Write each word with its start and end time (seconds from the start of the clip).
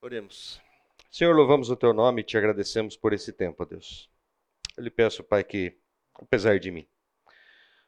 Oremos. 0.00 0.60
Senhor, 1.10 1.34
louvamos 1.34 1.70
o 1.70 1.76
teu 1.76 1.92
nome 1.92 2.20
e 2.20 2.24
te 2.24 2.38
agradecemos 2.38 2.96
por 2.96 3.12
esse 3.12 3.32
tempo, 3.32 3.64
ó 3.64 3.66
Deus. 3.66 4.08
Eu 4.76 4.84
lhe 4.84 4.90
peço, 4.90 5.24
Pai, 5.24 5.42
que, 5.42 5.76
apesar 6.14 6.60
de 6.60 6.70
mim, 6.70 6.86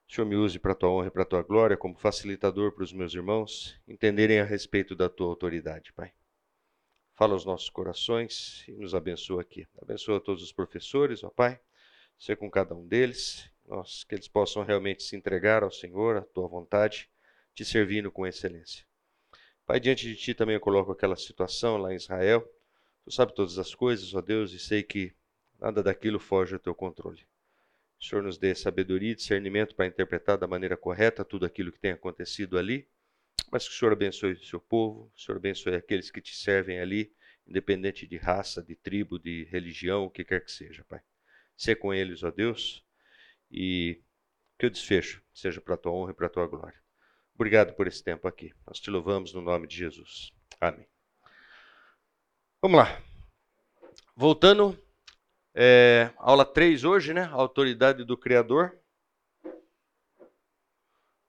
o 0.09 0.13
Senhor 0.13 0.27
me 0.27 0.35
use 0.35 0.59
para 0.59 0.73
a 0.73 0.75
tua 0.75 0.91
honra 0.91 1.07
e 1.07 1.11
para 1.11 1.23
a 1.23 1.27
tua 1.27 1.43
glória 1.43 1.77
como 1.77 1.97
facilitador 1.97 2.73
para 2.73 2.83
os 2.83 2.93
meus 2.93 3.15
irmãos 3.15 3.81
entenderem 3.87 4.41
a 4.41 4.45
respeito 4.45 4.97
da 4.97 5.09
tua 5.09 5.29
autoridade, 5.29 5.93
Pai. 5.93 6.13
Fala 7.15 7.35
aos 7.35 7.45
nossos 7.45 7.71
corações 7.71 8.67
e 8.67 8.73
nos 8.73 8.93
abençoa 8.93 9.43
aqui. 9.43 9.69
Abençoa 9.81 10.21
todos 10.21 10.43
os 10.43 10.51
professores, 10.51 11.23
ó 11.23 11.31
Pai. 11.31 11.61
Ser 12.19 12.37
com 12.37 12.51
cada 12.51 12.75
um 12.75 12.89
deles, 12.89 13.49
nós, 13.65 14.03
que 14.03 14.17
eles 14.17 14.27
possam 14.27 14.65
realmente 14.65 15.05
se 15.05 15.15
entregar 15.15 15.63
ao 15.63 15.71
Senhor, 15.71 16.17
à 16.17 16.23
tua 16.23 16.49
vontade, 16.49 17.09
te 17.55 17.65
servindo 17.65 18.11
com 18.11 18.27
excelência. 18.27 18.90
Pai, 19.71 19.79
diante 19.79 20.05
de 20.05 20.17
ti 20.17 20.35
também 20.35 20.57
eu 20.57 20.61
coloco 20.61 20.91
aquela 20.91 21.15
situação 21.15 21.77
lá 21.77 21.93
em 21.93 21.95
Israel. 21.95 22.45
Tu 23.05 23.13
sabe 23.13 23.33
todas 23.33 23.57
as 23.57 23.73
coisas, 23.73 24.13
ó 24.17 24.21
Deus, 24.21 24.53
e 24.53 24.59
sei 24.59 24.83
que 24.83 25.15
nada 25.61 25.81
daquilo 25.81 26.19
foge 26.19 26.55
ao 26.55 26.59
teu 26.59 26.75
controle. 26.75 27.25
O 27.97 28.05
Senhor 28.05 28.21
nos 28.21 28.37
dê 28.37 28.53
sabedoria 28.53 29.13
e 29.13 29.15
discernimento 29.15 29.77
para 29.77 29.87
interpretar 29.87 30.37
da 30.37 30.49
maneira 30.49 30.77
correta 30.77 31.25
tudo 31.25 31.47
aquilo 31.47 31.71
que 31.71 31.79
tem 31.79 31.93
acontecido 31.93 32.59
ali, 32.59 32.89
mas 33.49 33.69
que 33.69 33.73
o 33.73 33.79
Senhor 33.79 33.93
abençoe 33.93 34.33
o 34.33 34.45
seu 34.45 34.61
povo, 34.61 35.09
o 35.15 35.21
Senhor 35.21 35.37
abençoe 35.37 35.77
aqueles 35.77 36.11
que 36.11 36.21
te 36.21 36.35
servem 36.35 36.81
ali, 36.81 37.15
independente 37.47 38.09
de 38.09 38.17
raça, 38.17 38.61
de 38.61 38.75
tribo, 38.75 39.21
de 39.21 39.45
religião, 39.53 40.03
o 40.03 40.11
que 40.11 40.25
quer 40.25 40.45
que 40.45 40.51
seja, 40.51 40.85
Pai. 40.89 41.01
Ser 41.57 41.77
com 41.77 41.95
eles, 41.95 42.25
ó 42.25 42.33
Deus, 42.33 42.85
e 43.49 44.03
que 44.59 44.67
o 44.67 44.71
desfecho 44.71 45.23
seja 45.33 45.61
para 45.61 45.75
a 45.75 45.79
tua 45.79 45.93
honra 45.93 46.11
e 46.11 46.15
para 46.15 46.27
a 46.27 46.31
tua 46.31 46.49
glória. 46.49 46.90
Obrigado 47.41 47.73
por 47.73 47.87
esse 47.87 48.05
tempo 48.05 48.29
aqui. 48.29 48.53
Nós 48.67 48.79
te 48.79 48.91
louvamos 48.91 49.33
no 49.33 49.41
nome 49.41 49.67
de 49.67 49.75
Jesus. 49.75 50.31
Amém. 50.61 50.87
Vamos 52.61 52.77
lá. 52.77 53.01
Voltando 54.15 54.79
é, 55.55 56.11
aula 56.19 56.45
3 56.45 56.85
hoje, 56.85 57.15
né? 57.15 57.31
Autoridade 57.33 58.05
do 58.05 58.15
Criador. 58.15 58.79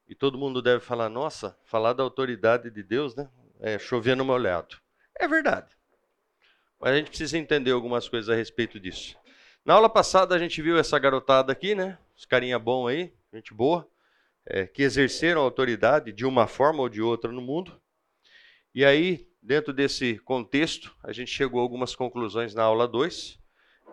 E 0.06 0.14
todo 0.14 0.38
mundo 0.38 0.62
deve 0.62 0.84
falar, 0.84 1.08
nossa, 1.08 1.58
falar 1.64 1.94
da 1.94 2.04
autoridade 2.04 2.70
de 2.70 2.84
Deus, 2.84 3.16
né? 3.16 3.32
É 3.62 3.80
chover 3.80 4.18
no 4.18 4.26
molhado. 4.26 4.76
É 5.18 5.30
verdade. 5.30 5.74
Mas 6.78 6.92
a 6.92 6.98
gente 6.98 7.08
precisa 7.08 7.38
entender 7.38 7.72
algumas 7.72 8.10
coisas 8.10 8.28
a 8.28 8.36
respeito 8.36 8.82
disso. 8.82 9.18
Na 9.64 9.76
aula 9.76 9.90
passada 9.90 10.36
a 10.36 10.40
gente 10.40 10.62
viu 10.62 10.78
essa 10.78 11.00
garotada 11.00 11.54
aqui, 11.54 11.74
né? 11.74 11.98
Os 12.18 12.26
carinha 12.26 12.60
bom 12.60 12.86
aí, 12.86 13.14
gente 13.34 13.54
boa, 13.54 13.90
é, 14.46 14.66
que 14.66 14.84
exerceram 14.84 15.42
autoridade 15.42 16.12
de 16.12 16.26
uma 16.26 16.48
forma 16.48 16.82
ou 16.82 16.90
de 16.90 17.02
outra 17.02 17.32
no 17.32 17.42
mundo. 17.42 17.80
E 18.74 18.86
aí, 18.86 19.28
dentro 19.42 19.74
desse 19.74 20.18
contexto, 20.20 20.96
a 21.04 21.12
gente 21.12 21.32
chegou 21.32 21.60
a 21.60 21.64
algumas 21.64 21.96
conclusões 21.96 22.54
na 22.54 22.64
aula 22.64 22.88
2 22.88 23.40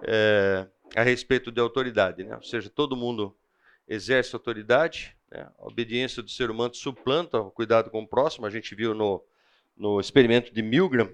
é, 0.03 0.67
a 0.95 1.03
respeito 1.03 1.51
de 1.51 1.61
autoridade. 1.61 2.25
Né? 2.25 2.37
Ou 2.37 2.43
seja, 2.43 2.71
todo 2.71 2.97
mundo 2.97 3.37
exerce 3.87 4.35
autoridade, 4.35 5.17
né? 5.31 5.49
a 5.59 5.67
obediência 5.67 6.23
do 6.23 6.31
ser 6.31 6.51
humano 6.51 6.75
suplanta 6.75 7.41
o 7.41 7.51
cuidado 7.51 7.91
com 7.91 8.03
o 8.03 8.09
próximo. 8.09 8.47
A 8.47 8.51
gente 8.51 8.75
viu 8.75 8.95
no, 8.95 9.25
no 9.77 10.01
experimento 10.01 10.53
de 10.53 10.63
Milgram, 10.63 11.11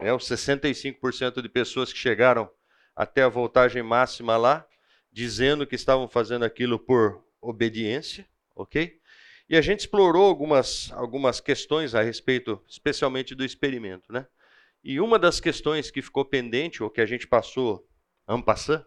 né? 0.00 0.12
os 0.12 0.24
65% 0.24 1.40
de 1.40 1.48
pessoas 1.48 1.92
que 1.92 1.98
chegaram 1.98 2.50
até 2.96 3.22
a 3.22 3.28
voltagem 3.28 3.82
máxima 3.82 4.36
lá, 4.36 4.66
dizendo 5.12 5.66
que 5.66 5.74
estavam 5.74 6.08
fazendo 6.08 6.44
aquilo 6.44 6.78
por 6.78 7.24
obediência, 7.40 8.26
ok? 8.54 9.00
E 9.48 9.56
a 9.56 9.60
gente 9.60 9.80
explorou 9.80 10.26
algumas, 10.26 10.90
algumas 10.92 11.40
questões 11.40 11.94
a 11.94 12.02
respeito, 12.02 12.62
especialmente 12.68 13.34
do 13.34 13.44
experimento, 13.44 14.12
né? 14.12 14.26
E 14.82 15.00
uma 15.00 15.18
das 15.18 15.40
questões 15.40 15.90
que 15.90 16.02
ficou 16.02 16.24
pendente, 16.24 16.82
ou 16.82 16.90
que 16.90 17.00
a 17.00 17.06
gente 17.06 17.26
passou 17.26 17.88
ampassando, 18.28 18.84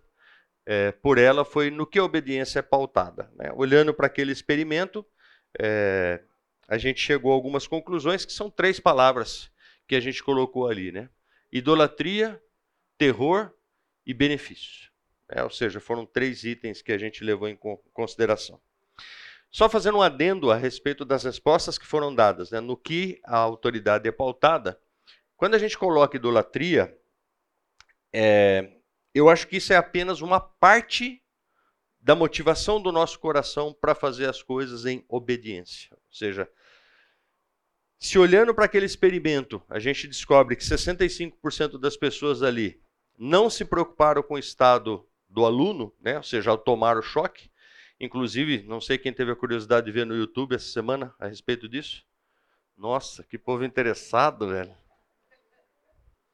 é, 0.66 0.92
por 0.92 1.18
ela 1.18 1.46
foi 1.46 1.72
no 1.72 1.88
que 1.88 1.98
a 1.98 2.04
obediência 2.04 2.60
é 2.60 2.62
pautada. 2.62 3.32
Né? 3.36 3.52
Olhando 3.56 3.94
para 3.94 4.08
aquele 4.08 4.32
experimento, 4.32 5.06
é, 5.60 6.22
a 6.68 6.78
gente 6.78 7.00
chegou 7.00 7.32
a 7.32 7.36
algumas 7.36 7.66
conclusões 7.66 8.26
que 8.26 8.34
são 8.34 8.50
três 8.52 8.80
palavras 8.80 9.50
que 9.88 9.96
a 9.96 10.00
gente 10.00 10.22
colocou 10.22 10.68
ali, 10.68 10.92
né? 10.92 11.10
Idolatria, 11.52 12.42
terror 12.98 13.52
e 14.06 14.14
benefício. 14.14 14.92
É, 15.30 15.42
ou 15.44 15.50
seja, 15.50 15.80
foram 15.80 16.06
três 16.06 16.44
itens 16.44 16.82
que 16.82 16.92
a 16.92 16.98
gente 16.98 17.24
levou 17.24 17.48
em 17.48 17.58
consideração. 17.94 18.62
Só 19.50 19.70
fazendo 19.70 19.98
um 19.98 20.02
adendo 20.02 20.52
a 20.52 20.56
respeito 20.56 21.06
das 21.06 21.24
respostas 21.24 21.78
que 21.78 21.86
foram 21.86 22.14
dadas, 22.14 22.52
né? 22.52 22.60
no 22.60 22.76
que 22.76 23.20
a 23.24 23.38
autoridade 23.38 24.08
é 24.08 24.12
pautada. 24.12 24.80
Quando 25.36 25.56
a 25.56 25.60
gente 25.60 25.78
coloca 25.78 26.18
idolatria, 26.18 26.96
é, 28.14 28.72
eu 29.14 29.30
acho 29.30 29.48
que 29.48 29.58
isso 29.58 29.74
é 29.74 29.76
apenas 29.76 30.22
uma 30.22 30.40
parte 30.40 31.22
da 32.00 32.16
motivação 32.16 32.82
do 32.82 32.92
nosso 32.92 33.20
coração 33.20 33.74
para 33.74 33.94
fazer 33.94 34.30
as 34.30 34.42
coisas 34.42 34.86
em 34.86 35.04
obediência. 35.10 35.90
Ou 35.92 36.14
seja, 36.14 36.50
se 38.00 38.20
olhando 38.20 38.54
para 38.54 38.66
aquele 38.66 38.86
experimento, 38.86 39.62
a 39.68 39.80
gente 39.80 40.08
descobre 40.08 40.56
que 40.56 40.64
65% 40.64 41.80
das 41.80 41.98
pessoas 41.98 42.44
ali 42.44 42.80
não 43.18 43.50
se 43.50 43.66
preocuparam 43.66 44.22
com 44.22 44.36
o 44.36 44.40
estado 44.40 45.08
do 45.28 45.46
aluno, 45.46 45.94
né? 46.00 46.18
ou 46.18 46.24
seja, 46.24 46.52
ao 46.52 46.58
tomar 46.58 46.98
o 46.98 47.02
choque. 47.02 47.50
Inclusive, 48.00 48.64
não 48.64 48.80
sei 48.80 48.98
quem 48.98 49.12
teve 49.12 49.32
a 49.32 49.36
curiosidade 49.36 49.86
de 49.88 49.92
ver 49.92 50.06
no 50.06 50.16
YouTube 50.16 50.56
essa 50.56 50.68
semana 50.68 51.14
a 51.20 51.28
respeito 51.28 51.68
disso. 51.68 52.06
Nossa, 52.78 53.24
que 53.24 53.38
povo 53.38 53.66
interessado, 53.66 54.48
velho. 54.50 54.76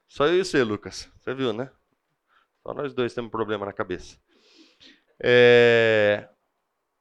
Só 0.07 0.27
eu 0.27 0.35
e 0.35 0.43
você, 0.43 0.63
Lucas. 0.63 1.09
Você 1.19 1.33
viu, 1.33 1.53
né? 1.53 1.71
Só 2.61 2.73
nós 2.73 2.93
dois 2.93 3.13
temos 3.13 3.31
problema 3.31 3.65
na 3.65 3.73
cabeça. 3.73 4.17
É... 5.19 6.27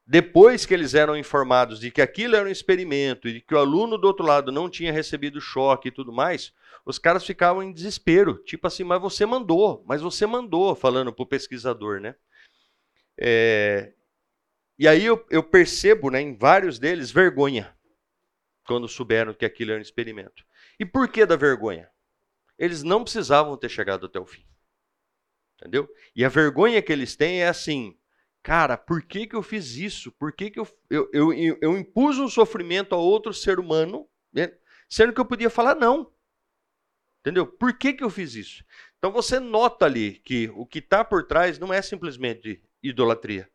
Depois 0.06 0.64
que 0.64 0.74
eles 0.74 0.94
eram 0.94 1.16
informados 1.16 1.80
de 1.80 1.90
que 1.90 2.02
aquilo 2.02 2.36
era 2.36 2.48
um 2.48 2.52
experimento 2.52 3.28
e 3.28 3.34
de 3.34 3.40
que 3.40 3.54
o 3.54 3.58
aluno 3.58 3.98
do 3.98 4.06
outro 4.06 4.24
lado 4.24 4.52
não 4.52 4.70
tinha 4.70 4.92
recebido 4.92 5.40
choque 5.40 5.88
e 5.88 5.92
tudo 5.92 6.12
mais, 6.12 6.52
os 6.84 6.98
caras 6.98 7.24
ficavam 7.24 7.62
em 7.62 7.72
desespero. 7.72 8.42
Tipo 8.44 8.66
assim, 8.66 8.84
mas 8.84 9.00
você 9.00 9.26
mandou, 9.26 9.82
mas 9.86 10.00
você 10.00 10.26
mandou, 10.26 10.74
falando 10.74 11.12
para 11.12 11.22
o 11.22 11.26
pesquisador, 11.26 12.00
né? 12.00 12.14
É... 13.18 13.92
E 14.82 14.88
aí 14.88 15.04
eu, 15.04 15.24
eu 15.30 15.44
percebo 15.44 16.10
né, 16.10 16.20
em 16.20 16.34
vários 16.34 16.76
deles 16.76 17.12
vergonha, 17.12 17.72
quando 18.66 18.88
souberam 18.88 19.32
que 19.32 19.44
aquilo 19.44 19.70
era 19.70 19.78
um 19.78 19.82
experimento. 19.82 20.44
E 20.76 20.84
por 20.84 21.06
que 21.06 21.24
da 21.24 21.36
vergonha? 21.36 21.88
Eles 22.58 22.82
não 22.82 23.04
precisavam 23.04 23.56
ter 23.56 23.68
chegado 23.68 24.06
até 24.06 24.18
o 24.18 24.26
fim. 24.26 24.44
Entendeu? 25.54 25.88
E 26.16 26.24
a 26.24 26.28
vergonha 26.28 26.82
que 26.82 26.92
eles 26.92 27.14
têm 27.14 27.42
é 27.42 27.46
assim: 27.46 27.96
cara, 28.42 28.76
por 28.76 29.02
que, 29.02 29.28
que 29.28 29.36
eu 29.36 29.42
fiz 29.44 29.76
isso? 29.76 30.10
Por 30.10 30.32
que, 30.32 30.50
que 30.50 30.58
eu, 30.58 30.66
eu, 30.90 31.08
eu, 31.12 31.58
eu 31.62 31.78
impus 31.78 32.18
um 32.18 32.26
sofrimento 32.26 32.92
a 32.92 32.98
outro 32.98 33.32
ser 33.32 33.60
humano, 33.60 34.08
né? 34.32 34.52
sendo 34.88 35.12
que 35.12 35.20
eu 35.20 35.24
podia 35.24 35.48
falar 35.48 35.76
não? 35.76 36.12
Entendeu? 37.20 37.46
Por 37.46 37.78
que, 37.78 37.92
que 37.92 38.02
eu 38.02 38.10
fiz 38.10 38.34
isso? 38.34 38.64
Então 38.98 39.12
você 39.12 39.38
nota 39.38 39.84
ali 39.84 40.18
que 40.24 40.50
o 40.56 40.66
que 40.66 40.80
está 40.80 41.04
por 41.04 41.24
trás 41.24 41.56
não 41.56 41.72
é 41.72 41.80
simplesmente 41.80 42.60
idolatria. 42.82 43.48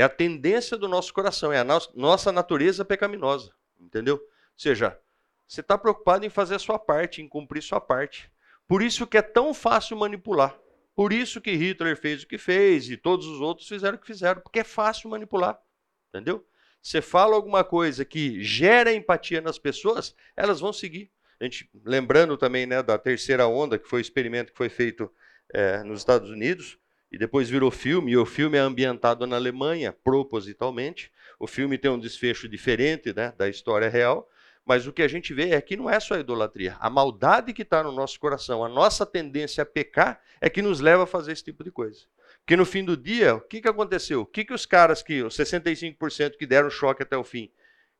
É 0.00 0.02
a 0.02 0.08
tendência 0.08 0.78
do 0.78 0.88
nosso 0.88 1.12
coração, 1.12 1.52
é 1.52 1.58
a 1.58 1.64
no 1.64 1.78
nossa 1.94 2.32
natureza 2.32 2.86
pecaminosa. 2.86 3.52
Entendeu? 3.78 4.16
Ou 4.16 4.22
seja, 4.56 4.98
você 5.46 5.60
está 5.60 5.76
preocupado 5.76 6.24
em 6.24 6.30
fazer 6.30 6.54
a 6.54 6.58
sua 6.58 6.78
parte, 6.78 7.20
em 7.20 7.28
cumprir 7.28 7.62
sua 7.62 7.82
parte. 7.82 8.32
Por 8.66 8.82
isso 8.82 9.06
que 9.06 9.18
é 9.18 9.22
tão 9.22 9.52
fácil 9.52 9.98
manipular. 9.98 10.58
Por 10.94 11.12
isso 11.12 11.38
que 11.38 11.50
Hitler 11.50 11.98
fez 11.98 12.22
o 12.22 12.26
que 12.26 12.38
fez 12.38 12.88
e 12.88 12.96
todos 12.96 13.26
os 13.26 13.42
outros 13.42 13.68
fizeram 13.68 13.96
o 13.96 14.00
que 14.00 14.06
fizeram, 14.06 14.40
porque 14.40 14.60
é 14.60 14.64
fácil 14.64 15.10
manipular, 15.10 15.60
entendeu? 16.08 16.46
Você 16.80 17.02
fala 17.02 17.36
alguma 17.36 17.62
coisa 17.62 18.02
que 18.02 18.42
gera 18.42 18.94
empatia 18.94 19.42
nas 19.42 19.58
pessoas, 19.58 20.14
elas 20.34 20.60
vão 20.60 20.72
seguir. 20.72 21.10
A 21.38 21.44
gente, 21.44 21.70
lembrando 21.84 22.38
também 22.38 22.64
né, 22.64 22.82
da 22.82 22.96
terceira 22.96 23.46
onda, 23.46 23.78
que 23.78 23.88
foi 23.88 24.00
o 24.00 24.02
experimento 24.02 24.50
que 24.50 24.58
foi 24.58 24.70
feito 24.70 25.12
é, 25.52 25.82
nos 25.82 26.00
Estados 26.00 26.30
Unidos, 26.30 26.78
e 27.10 27.18
depois 27.18 27.50
virou 27.50 27.70
filme, 27.70 28.12
e 28.12 28.16
o 28.16 28.24
filme 28.24 28.56
é 28.56 28.60
ambientado 28.60 29.26
na 29.26 29.36
Alemanha, 29.36 29.92
propositalmente. 29.92 31.10
O 31.38 31.46
filme 31.46 31.76
tem 31.76 31.90
um 31.90 31.98
desfecho 31.98 32.48
diferente 32.48 33.12
né, 33.12 33.32
da 33.36 33.48
história 33.48 33.88
real, 33.88 34.28
mas 34.64 34.86
o 34.86 34.92
que 34.92 35.02
a 35.02 35.08
gente 35.08 35.34
vê 35.34 35.50
é 35.50 35.60
que 35.60 35.76
não 35.76 35.90
é 35.90 35.98
só 35.98 36.14
a 36.14 36.20
idolatria. 36.20 36.76
A 36.78 36.88
maldade 36.88 37.52
que 37.52 37.62
está 37.62 37.82
no 37.82 37.90
nosso 37.90 38.20
coração, 38.20 38.64
a 38.64 38.68
nossa 38.68 39.04
tendência 39.04 39.62
a 39.62 39.66
pecar, 39.66 40.22
é 40.40 40.48
que 40.48 40.62
nos 40.62 40.78
leva 40.80 41.02
a 41.02 41.06
fazer 41.06 41.32
esse 41.32 41.42
tipo 41.42 41.64
de 41.64 41.72
coisa. 41.72 42.04
Porque 42.38 42.56
no 42.56 42.64
fim 42.64 42.84
do 42.84 42.96
dia, 42.96 43.34
o 43.34 43.40
que, 43.40 43.60
que 43.60 43.68
aconteceu? 43.68 44.20
O 44.20 44.26
que, 44.26 44.44
que 44.44 44.54
os 44.54 44.64
caras 44.64 45.02
que, 45.02 45.22
os 45.22 45.36
65% 45.36 46.36
que 46.36 46.46
deram 46.46 46.70
choque 46.70 47.02
até 47.02 47.16
o 47.16 47.24
fim, 47.24 47.50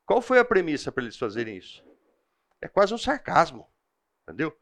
qual 0.06 0.22
foi 0.22 0.38
a 0.38 0.44
premissa 0.44 0.92
para 0.92 1.02
eles 1.02 1.16
fazerem 1.16 1.56
isso? 1.56 1.84
É 2.60 2.68
quase 2.68 2.94
um 2.94 2.98
sarcasmo. 2.98 3.66
Entendeu? 4.22 4.56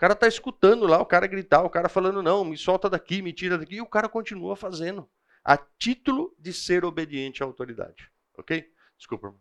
Cara 0.00 0.14
está 0.14 0.26
escutando 0.26 0.86
lá, 0.86 0.98
o 0.98 1.04
cara 1.04 1.26
gritar, 1.26 1.62
o 1.62 1.68
cara 1.68 1.86
falando, 1.86 2.22
não, 2.22 2.42
me 2.42 2.56
solta 2.56 2.88
daqui, 2.88 3.20
me 3.20 3.34
tira 3.34 3.58
daqui, 3.58 3.74
e 3.74 3.82
o 3.82 3.86
cara 3.86 4.08
continua 4.08 4.56
fazendo. 4.56 5.06
A 5.44 5.58
título 5.58 6.34
de 6.38 6.54
ser 6.54 6.86
obediente 6.86 7.42
à 7.42 7.46
autoridade. 7.46 8.10
Ok? 8.38 8.72
Desculpa. 8.96 9.34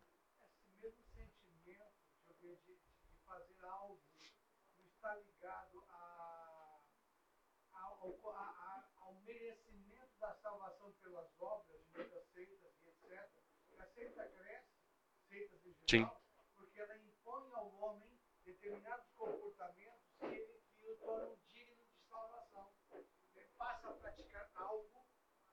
Sim. 15.90 16.08
Porque 16.56 16.80
ela 16.80 16.96
impõe 16.98 17.50
ao 17.54 17.74
homem 17.82 18.20
determinados 18.46 19.08
comportamentos 19.18 20.00
que, 20.20 20.26
ele, 20.26 20.62
que 20.78 20.86
o 20.86 20.96
tornam 20.98 21.36
digno 21.48 21.84
de 21.84 22.08
salvação. 22.08 22.72
Ele 23.36 23.48
passa 23.58 23.90
a 23.90 23.94
praticar 23.94 24.50
algo 24.54 24.88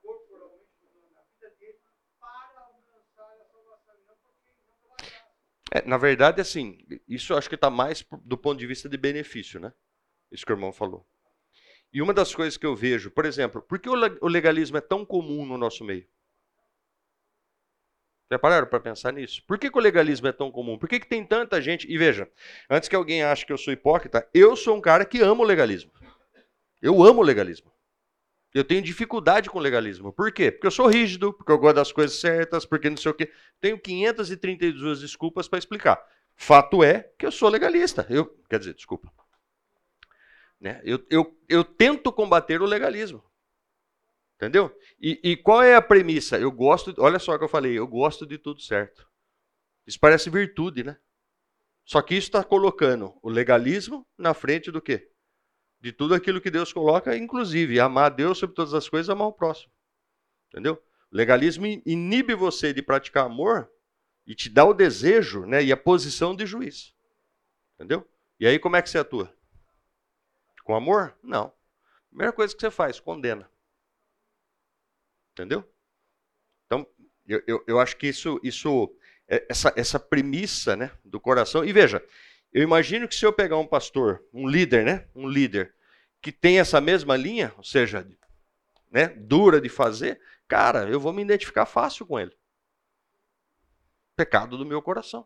corporalmente 0.03 1.11
na 1.15 1.23
vida 1.23 1.51
dele 1.57 1.81
para 2.21 2.61
alcançar 2.61 3.33
a 3.41 3.45
salvação, 3.47 3.95
e 3.99 4.05
não 4.05 4.17
porque 4.17 4.53
não 4.67 4.75
pela 4.83 4.97
graça. 4.97 5.47
É, 5.73 5.87
na 5.87 5.97
verdade, 5.97 6.41
assim, 6.41 6.79
isso 7.09 7.35
acho 7.35 7.49
que 7.49 7.55
está 7.55 7.69
mais 7.69 8.05
do 8.23 8.39
ponto 8.39 8.59
de 8.59 8.67
vista 8.67 8.89
de 8.89 8.97
benefício, 8.97 9.59
né? 9.59 9.73
Isso 10.31 10.45
que 10.45 10.53
o 10.53 10.55
irmão 10.55 10.73
falou. 10.73 11.07
E 11.93 12.03
uma 12.03 12.13
das 12.13 12.35
coisas 12.35 12.57
que 12.57 12.67
eu 12.67 12.75
vejo, 12.75 13.11
por 13.11 13.25
exemplo, 13.25 13.63
por 13.63 13.79
que 13.79 13.89
o 13.89 14.29
legalismo 14.29 14.77
é 14.77 14.81
tão 14.81 15.05
comum 15.05 15.47
no 15.47 15.57
nosso 15.57 15.85
meio? 15.85 16.07
Já 18.31 18.39
pararam 18.39 18.67
para 18.67 18.81
pensar 18.81 19.13
nisso? 19.13 19.43
Por 19.47 19.57
que, 19.57 19.71
que, 19.71 19.79
o 19.79 19.81
legalismo 19.81 20.27
é 20.27 20.33
tão 20.33 20.51
comum? 20.51 20.77
Por 20.77 20.89
que, 20.89 20.99
que 20.99 21.07
tem 21.07 21.25
tanta 21.25 21.63
gente? 21.63 21.91
E 21.91 21.97
veja, 21.97 22.29
antes 22.69 22.89
que 22.89 22.97
alguém 22.97 23.23
ache 23.23 23.47
que 23.47 23.53
eu 23.53 23.59
sou 23.59 23.73
hipócrita, 23.73 24.29
eu 24.35 24.57
sou 24.57 24.77
um 24.77 24.81
cara 24.81 25.05
que 25.05 25.21
ama 25.21 25.43
o 25.43 25.47
legalismo. 25.47 25.93
Eu 26.83 27.03
amo 27.05 27.21
o 27.21 27.25
legalismo. 27.25 27.73
Eu 28.57 28.65
tenho 28.65 28.81
dificuldade 28.81 29.51
com 29.51 29.59
legalismo. 29.59 30.15
Por 30.15 30.33
quê? 30.33 30.51
Porque 30.51 30.67
eu 30.67 30.71
sou 30.71 30.87
rígido, 30.87 31.31
porque 31.31 31.53
eu 31.53 31.59
gosto 31.59 31.77
das 31.77 31.93
coisas 31.93 32.19
certas, 32.19 32.65
porque 32.65 32.89
não 32.89 32.97
sei 32.97 33.11
o 33.11 33.15
quê. 33.15 33.31
Tenho 33.61 33.79
532 33.79 35.01
desculpas 35.01 35.47
para 35.47 35.59
explicar. 35.59 36.03
Fato 36.35 36.83
é 36.83 37.03
que 37.19 37.27
eu 37.27 37.31
sou 37.31 37.51
legalista. 37.51 38.07
Eu, 38.09 38.25
quer 38.49 38.59
dizer, 38.59 38.73
desculpa. 38.73 39.13
Né? 40.59 40.81
Eu, 40.85 41.05
eu, 41.11 41.39
eu 41.47 41.63
tento 41.65 42.11
combater 42.11 42.63
o 42.63 42.65
legalismo. 42.65 43.23
Entendeu? 44.37 44.75
E, 44.99 45.21
e, 45.23 45.37
qual 45.37 45.63
é 45.63 45.75
a 45.75 45.83
premissa? 45.83 46.39
Eu 46.39 46.51
gosto, 46.51 46.95
olha 46.97 47.19
só 47.19 47.35
o 47.35 47.39
que 47.39 47.45
eu 47.45 47.49
falei, 47.49 47.79
eu 47.79 47.87
gosto 47.87 48.27
de 48.27 48.39
tudo 48.39 48.63
certo. 48.63 49.07
Isso 49.87 50.01
parece 50.01 50.31
virtude, 50.31 50.83
né? 50.83 50.97
Só 51.85 52.01
que 52.01 52.15
isso 52.15 52.29
está 52.29 52.43
colocando 52.43 53.19
o 53.23 53.29
legalismo 53.29 54.07
na 54.17 54.33
frente 54.33 54.71
do 54.71 54.81
quê? 54.81 55.11
De 55.87 55.93
tudo 55.93 56.17
aquilo 56.17 56.41
que 56.41 56.51
Deus 56.51 56.73
coloca, 56.73 57.17
inclusive 57.17 57.79
amar 57.79 58.11
Deus 58.11 58.39
sobre 58.39 58.57
todas 58.57 58.75
as 58.75 58.89
coisas, 58.89 59.09
amar 59.09 59.29
o 59.29 59.33
próximo. 59.33 59.73
Entendeu? 60.49 60.83
Legalismo 61.13 61.65
inibe 61.65 62.35
você 62.35 62.73
de 62.73 62.83
praticar 62.83 63.25
amor 63.25 63.71
e 64.27 64.35
te 64.35 64.51
dá 64.51 64.65
o 64.65 64.75
desejo 64.75 65.47
né, 65.47 65.63
e 65.63 65.71
a 65.71 65.77
posição 65.77 66.35
de 66.35 66.45
juiz. 66.45 66.93
Entendeu? 67.77 68.05
E 68.41 68.49
aí 68.49 68.59
como 68.59 68.75
é 68.75 68.83
que 68.83 68.91
você 68.91 68.99
atua? 68.99 69.33
Com 70.65 70.75
amor? 70.75 71.17
Não. 71.23 71.53
Primeira 72.09 72.33
coisa 72.33 72.53
que 72.53 72.61
você 72.61 72.69
faz, 72.69 72.99
condena. 72.99 73.49
Entendeu? 75.35 75.73
Então, 76.67 76.85
eu, 77.29 77.41
eu, 77.47 77.65
eu 77.65 77.79
acho 77.79 77.97
que 77.97 78.09
isso, 78.09 78.41
isso 78.43 78.93
é, 79.29 79.47
essa, 79.49 79.73
essa 79.77 80.01
premissa 80.01 80.75
né, 80.75 80.91
do 81.05 81.21
coração. 81.21 81.65
E 81.65 81.73
veja, 81.73 82.05
eu 82.53 82.65
imagino 82.65 83.07
que 83.07 83.15
se 83.15 83.25
eu 83.25 83.33
pegar 83.33 83.59
um 83.59 83.67
pastor, 83.69 84.25
um 84.33 84.49
líder, 84.49 84.85
né, 84.85 85.07
um 85.15 85.29
líder, 85.29 85.76
que 86.27 86.33
tem 86.33 86.59
essa 86.59 86.81
mesma 86.81 87.17
linha, 87.17 87.55
ou 87.57 87.63
seja, 87.63 88.05
né, 88.91 89.07
dura 89.07 89.61
de 89.61 89.69
fazer, 89.69 90.21
cara, 90.49 90.89
eu 90.89 90.99
vou 90.99 91.13
me 91.13 91.23
identificar 91.23 91.67
fácil 91.67 92.05
com 92.05 92.19
ele. 92.19 92.37
Pecado 94.17 94.59
do 94.59 94.67
meu 94.67 94.83
coração. 94.83 95.25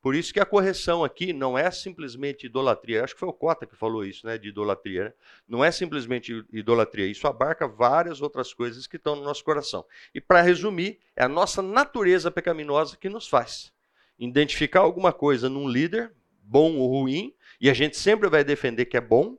Por 0.00 0.14
isso 0.14 0.32
que 0.32 0.40
a 0.40 0.46
correção 0.46 1.04
aqui 1.04 1.34
não 1.34 1.58
é 1.58 1.70
simplesmente 1.70 2.46
idolatria. 2.46 3.04
Acho 3.04 3.12
que 3.12 3.20
foi 3.20 3.28
o 3.28 3.32
Cota 3.34 3.66
que 3.66 3.76
falou 3.76 4.06
isso, 4.06 4.26
né, 4.26 4.38
de 4.38 4.48
idolatria. 4.48 5.04
Né? 5.04 5.12
Não 5.46 5.62
é 5.62 5.70
simplesmente 5.70 6.42
idolatria. 6.50 7.06
Isso 7.06 7.26
abarca 7.26 7.68
várias 7.68 8.22
outras 8.22 8.54
coisas 8.54 8.86
que 8.86 8.96
estão 8.96 9.16
no 9.16 9.22
nosso 9.22 9.44
coração. 9.44 9.84
E 10.14 10.20
para 10.20 10.40
resumir, 10.40 10.98
é 11.14 11.24
a 11.24 11.28
nossa 11.28 11.60
natureza 11.60 12.30
pecaminosa 12.30 12.96
que 12.96 13.10
nos 13.10 13.28
faz 13.28 13.70
identificar 14.18 14.80
alguma 14.80 15.12
coisa 15.12 15.48
num 15.48 15.68
líder, 15.68 16.12
bom 16.42 16.76
ou 16.76 16.90
ruim, 16.90 17.34
e 17.60 17.70
a 17.70 17.74
gente 17.74 17.96
sempre 17.96 18.28
vai 18.28 18.42
defender 18.42 18.86
que 18.86 18.96
é 18.96 19.00
bom? 19.00 19.36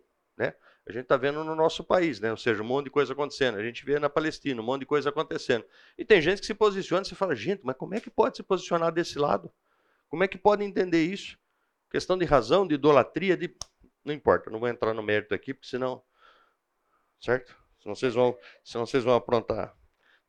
A 0.90 0.92
gente 0.92 1.04
está 1.04 1.18
vendo 1.18 1.44
no 1.44 1.56
nosso 1.56 1.84
país, 1.84 2.20
né? 2.20 2.32
Ou 2.32 2.38
seja, 2.38 2.64
um 2.64 2.66
monte 2.66 2.86
de 2.86 2.90
coisa 2.90 3.14
acontecendo. 3.14 3.60
A 3.60 3.64
gente 3.64 3.86
vê 3.86 4.00
na 4.00 4.10
Palestina 4.10 4.60
um 4.60 4.66
monte 4.66 4.80
de 4.80 4.86
coisa 4.88 5.10
acontecendo. 5.10 5.64
E 5.96 6.04
tem 6.04 6.20
gente 6.20 6.40
que 6.40 6.48
se 6.48 6.54
posiciona 6.56 7.04
e 7.04 7.06
você 7.06 7.14
fala, 7.14 7.36
gente, 7.36 7.62
mas 7.64 7.76
como 7.78 7.94
é 7.94 8.02
que 8.02 8.10
pode 8.10 8.38
se 8.38 8.42
posicionar 8.42 8.92
desse 8.92 9.20
lado? 9.20 9.52
Como 10.08 10.24
é 10.24 10.28
que 10.28 10.36
podem 10.36 10.68
entender 10.68 11.06
isso? 11.06 11.38
Questão 11.92 12.18
de 12.18 12.26
razão, 12.26 12.66
de 12.68 12.74
idolatria, 12.74 13.38
de. 13.38 13.56
Não 14.04 14.12
importa, 14.12 14.50
não 14.50 14.60
vou 14.60 14.68
entrar 14.68 14.96
no 14.96 15.04
mérito 15.04 15.36
aqui, 15.36 15.54
porque 15.54 15.68
senão. 15.68 16.02
Certo? 17.22 17.56
Senão 17.84 17.94
vocês 17.94 18.16
vão, 18.16 18.36
senão 18.64 18.84
vocês 18.88 19.04
vão 19.04 19.14
aprontar. 19.14 19.76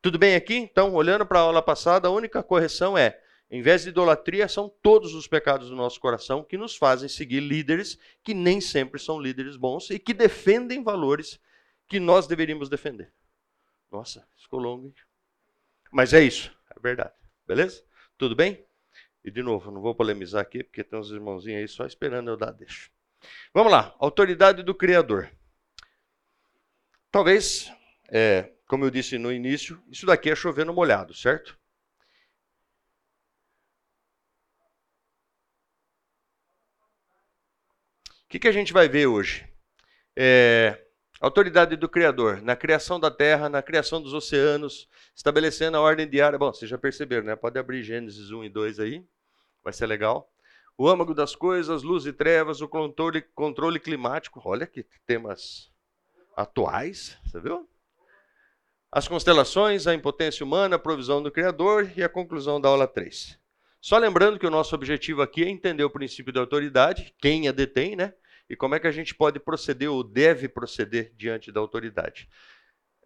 Tudo 0.02 0.18
bem 0.18 0.34
aqui? 0.34 0.56
Então, 0.56 0.92
olhando 0.92 1.24
para 1.24 1.38
a 1.38 1.42
aula 1.42 1.62
passada, 1.62 2.06
a 2.06 2.10
única 2.10 2.42
correção 2.42 2.98
é: 2.98 3.18
em 3.50 3.62
vez 3.62 3.82
de 3.82 3.88
idolatria, 3.88 4.46
são 4.46 4.68
todos 4.80 5.12
os 5.12 5.26
pecados 5.26 5.70
do 5.70 5.76
nosso 5.76 5.98
coração 5.98 6.44
que 6.44 6.56
nos 6.56 6.76
fazem 6.76 7.08
seguir 7.08 7.40
líderes 7.40 7.98
que 8.22 8.32
nem 8.32 8.60
sempre 8.60 9.00
são 9.00 9.20
líderes 9.20 9.56
bons 9.56 9.90
e 9.90 9.98
que 9.98 10.14
defendem 10.14 10.84
valores 10.84 11.40
que 11.88 11.98
nós 11.98 12.28
deveríamos 12.28 12.68
defender. 12.68 13.12
Nossa, 13.90 14.24
ficou 14.36 14.60
longo, 14.60 14.86
hein? 14.86 14.94
Mas 15.90 16.14
é 16.14 16.22
isso, 16.22 16.56
é 16.76 16.78
verdade. 16.80 17.14
Beleza? 17.44 17.84
Tudo 18.16 18.36
bem? 18.36 18.64
E 19.24 19.30
de 19.32 19.42
novo, 19.42 19.72
não 19.72 19.80
vou 19.80 19.96
polemizar 19.96 20.40
aqui, 20.40 20.62
porque 20.62 20.84
tem 20.84 20.96
uns 20.96 21.10
irmãozinhos 21.10 21.60
aí 21.60 21.68
só 21.68 21.84
esperando 21.84 22.30
eu 22.30 22.36
dar 22.36 22.52
deixa. 22.52 22.88
Vamos 23.52 23.72
lá, 23.72 23.94
autoridade 23.98 24.62
do 24.62 24.74
Criador. 24.74 25.28
Talvez, 27.10 27.70
é, 28.08 28.52
como 28.68 28.84
eu 28.84 28.90
disse 28.90 29.18
no 29.18 29.32
início, 29.32 29.82
isso 29.90 30.06
daqui 30.06 30.30
é 30.30 30.36
chover 30.36 30.64
no 30.64 30.72
molhado, 30.72 31.12
certo? 31.12 31.58
Que, 38.30 38.38
que 38.38 38.48
a 38.48 38.52
gente 38.52 38.72
vai 38.72 38.88
ver 38.88 39.08
hoje? 39.08 39.44
É, 40.16 40.80
autoridade 41.20 41.74
do 41.74 41.88
Criador, 41.88 42.40
na 42.40 42.54
criação 42.54 43.00
da 43.00 43.10
terra, 43.10 43.48
na 43.48 43.60
criação 43.60 44.00
dos 44.00 44.14
oceanos, 44.14 44.88
estabelecendo 45.16 45.76
a 45.76 45.80
ordem 45.80 46.08
diária. 46.08 46.38
Bom, 46.38 46.52
vocês 46.52 46.70
já 46.70 46.78
perceberam, 46.78 47.26
né? 47.26 47.34
Pode 47.34 47.58
abrir 47.58 47.82
Gênesis 47.82 48.30
1 48.30 48.44
e 48.44 48.48
2 48.48 48.78
aí, 48.78 49.04
vai 49.64 49.72
ser 49.72 49.86
legal. 49.86 50.32
O 50.78 50.88
âmago 50.88 51.12
das 51.12 51.34
coisas, 51.34 51.82
luz 51.82 52.06
e 52.06 52.12
trevas, 52.12 52.60
o 52.60 52.68
controle, 52.68 53.20
controle 53.34 53.80
climático. 53.80 54.40
Olha 54.44 54.64
que 54.64 54.86
temas 55.04 55.68
atuais, 56.36 57.18
você 57.26 57.40
viu? 57.40 57.68
As 58.92 59.08
constelações, 59.08 59.88
a 59.88 59.94
impotência 59.94 60.46
humana, 60.46 60.76
a 60.76 60.78
provisão 60.78 61.20
do 61.20 61.32
Criador 61.32 61.90
e 61.96 62.02
a 62.02 62.08
conclusão 62.08 62.60
da 62.60 62.68
aula 62.68 62.86
3. 62.86 63.40
Só 63.80 63.98
lembrando 63.98 64.38
que 64.38 64.46
o 64.46 64.50
nosso 64.50 64.74
objetivo 64.74 65.20
aqui 65.20 65.42
é 65.42 65.48
entender 65.48 65.82
o 65.82 65.90
princípio 65.90 66.32
da 66.32 66.40
autoridade, 66.40 67.14
quem 67.18 67.48
a 67.48 67.52
detém, 67.52 67.96
né? 67.96 68.14
E 68.50 68.56
como 68.56 68.74
é 68.74 68.80
que 68.80 68.88
a 68.88 68.90
gente 68.90 69.14
pode 69.14 69.38
proceder 69.38 69.88
ou 69.88 70.02
deve 70.02 70.48
proceder 70.48 71.12
diante 71.14 71.52
da 71.52 71.60
autoridade. 71.60 72.28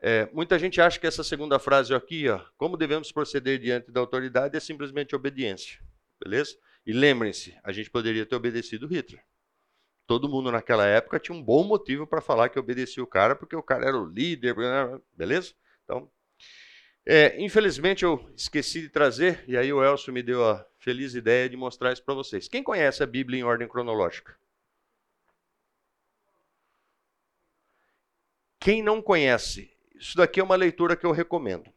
É, 0.01 0.27
muita 0.33 0.59
gente 0.59 0.81
acha 0.81 0.99
que 0.99 1.07
essa 1.07 1.23
segunda 1.23 1.59
frase 1.59 1.95
aqui, 1.95 2.27
ó, 2.31 2.41
como 2.57 2.79
devemos 2.79 3.13
proceder 3.13 3.59
diante 3.59 3.93
da 3.93 4.01
autoridade, 4.01 4.57
é 4.57 4.61
simplesmente 4.61 5.15
obediência, 5.15 5.79
beleza? 6.19 6.57
E 6.87 6.95
lembrem-se, 6.95 7.55
a 7.63 7.73
gente 7.73 7.91
poderia 7.91 8.25
ter 8.25 8.35
obedecido 8.35 8.87
Hitler. 8.87 9.23
Todo 10.07 10.29
mundo 10.29 10.51
naquela 10.51 10.87
época 10.87 11.21
tinha 11.21 11.37
um 11.37 11.43
bom 11.43 11.63
motivo 11.63 12.07
para 12.07 12.23
falar 12.23 12.49
que 12.49 12.59
obedecia 12.59 13.03
o 13.03 13.07
cara, 13.07 13.37
porque 13.37 13.55
o 13.55 13.63
cara 13.63 13.87
era 13.87 13.99
o 13.99 14.07
líder, 14.07 14.55
beleza? 15.15 15.53
Então, 15.85 16.11
é, 17.05 17.39
infelizmente 17.43 18.03
eu 18.03 18.31
esqueci 18.35 18.81
de 18.81 18.89
trazer, 18.89 19.45
e 19.47 19.59
aí 19.59 19.71
o 19.71 19.85
Elcio 19.85 20.13
me 20.13 20.23
deu 20.23 20.43
a 20.43 20.67
feliz 20.79 21.15
ideia 21.15 21.51
de 21.51 21.57
mostrar 21.57 21.93
isso 21.93 22.03
para 22.03 22.15
vocês. 22.15 22.49
Quem 22.49 22.63
conhece 22.63 23.03
a 23.03 23.07
Bíblia 23.07 23.41
em 23.41 23.45
ordem 23.45 23.69
cronológica? 23.69 24.35
Quem 28.65 28.83
não 28.83 29.03
conhece, 29.03 29.71
isso 29.95 30.17
daqui 30.17 30.41
é 30.41 30.43
uma 30.43 30.57
leitura 30.57 30.97
que 30.97 31.05
eu 31.05 31.13
recomendo. 31.13 31.71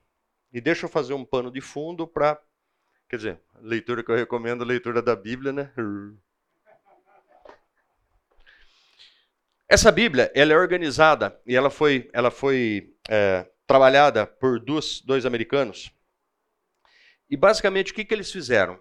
E 0.53 0.61
deixa 0.61 0.85
eu 0.85 0.89
fazer 0.89 1.13
um 1.13 1.25
pano 1.25 1.51
de 1.51 1.59
fundo 1.59 2.07
para. 2.07 2.41
Quer 3.09 3.17
dizer, 3.17 3.41
leitura 3.59 4.01
que 4.01 4.09
eu 4.09 4.15
recomendo, 4.15 4.63
leitura 4.63 5.01
da 5.01 5.13
Bíblia, 5.13 5.51
né? 5.51 5.73
Essa 9.67 9.91
Bíblia, 9.91 10.31
ela 10.33 10.53
é 10.53 10.55
organizada 10.55 11.37
e 11.45 11.57
ela 11.57 11.69
foi, 11.69 12.09
ela 12.13 12.31
foi 12.31 12.95
é, 13.09 13.45
trabalhada 13.65 14.25
por 14.25 14.57
dois, 14.57 15.01
dois 15.01 15.25
americanos. 15.25 15.91
E 17.29 17.35
basicamente 17.35 17.91
o 17.91 17.95
que, 17.95 18.05
que 18.05 18.13
eles 18.13 18.31
fizeram? 18.31 18.79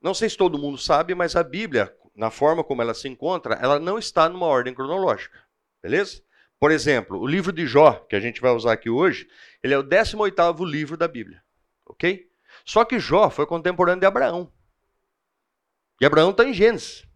Não 0.00 0.14
sei 0.14 0.28
se 0.28 0.36
todo 0.36 0.56
mundo 0.56 0.78
sabe, 0.78 1.16
mas 1.16 1.34
a 1.34 1.42
Bíblia, 1.42 1.92
na 2.14 2.30
forma 2.30 2.62
como 2.62 2.80
ela 2.80 2.94
se 2.94 3.08
encontra, 3.08 3.56
ela 3.56 3.80
não 3.80 3.98
está 3.98 4.28
numa 4.28 4.46
ordem 4.46 4.72
cronológica. 4.72 5.42
Beleza? 5.82 6.22
Por 6.58 6.70
exemplo, 6.70 7.18
o 7.18 7.26
livro 7.26 7.52
de 7.52 7.66
Jó, 7.66 7.92
que 8.08 8.16
a 8.16 8.20
gente 8.20 8.40
vai 8.40 8.52
usar 8.52 8.72
aqui 8.72 8.88
hoje, 8.88 9.28
ele 9.62 9.74
é 9.74 9.78
o 9.78 9.84
18º 9.84 10.64
livro 10.64 10.96
da 10.96 11.08
Bíblia, 11.08 11.42
ok? 11.86 12.26
Só 12.64 12.84
que 12.84 12.98
Jó 12.98 13.28
foi 13.30 13.46
contemporâneo 13.46 14.00
de 14.00 14.06
Abraão. 14.06 14.52
E 16.00 16.06
Abraão 16.06 16.30
está 16.30 16.44
em 16.44 16.54
Gênesis, 16.54 17.06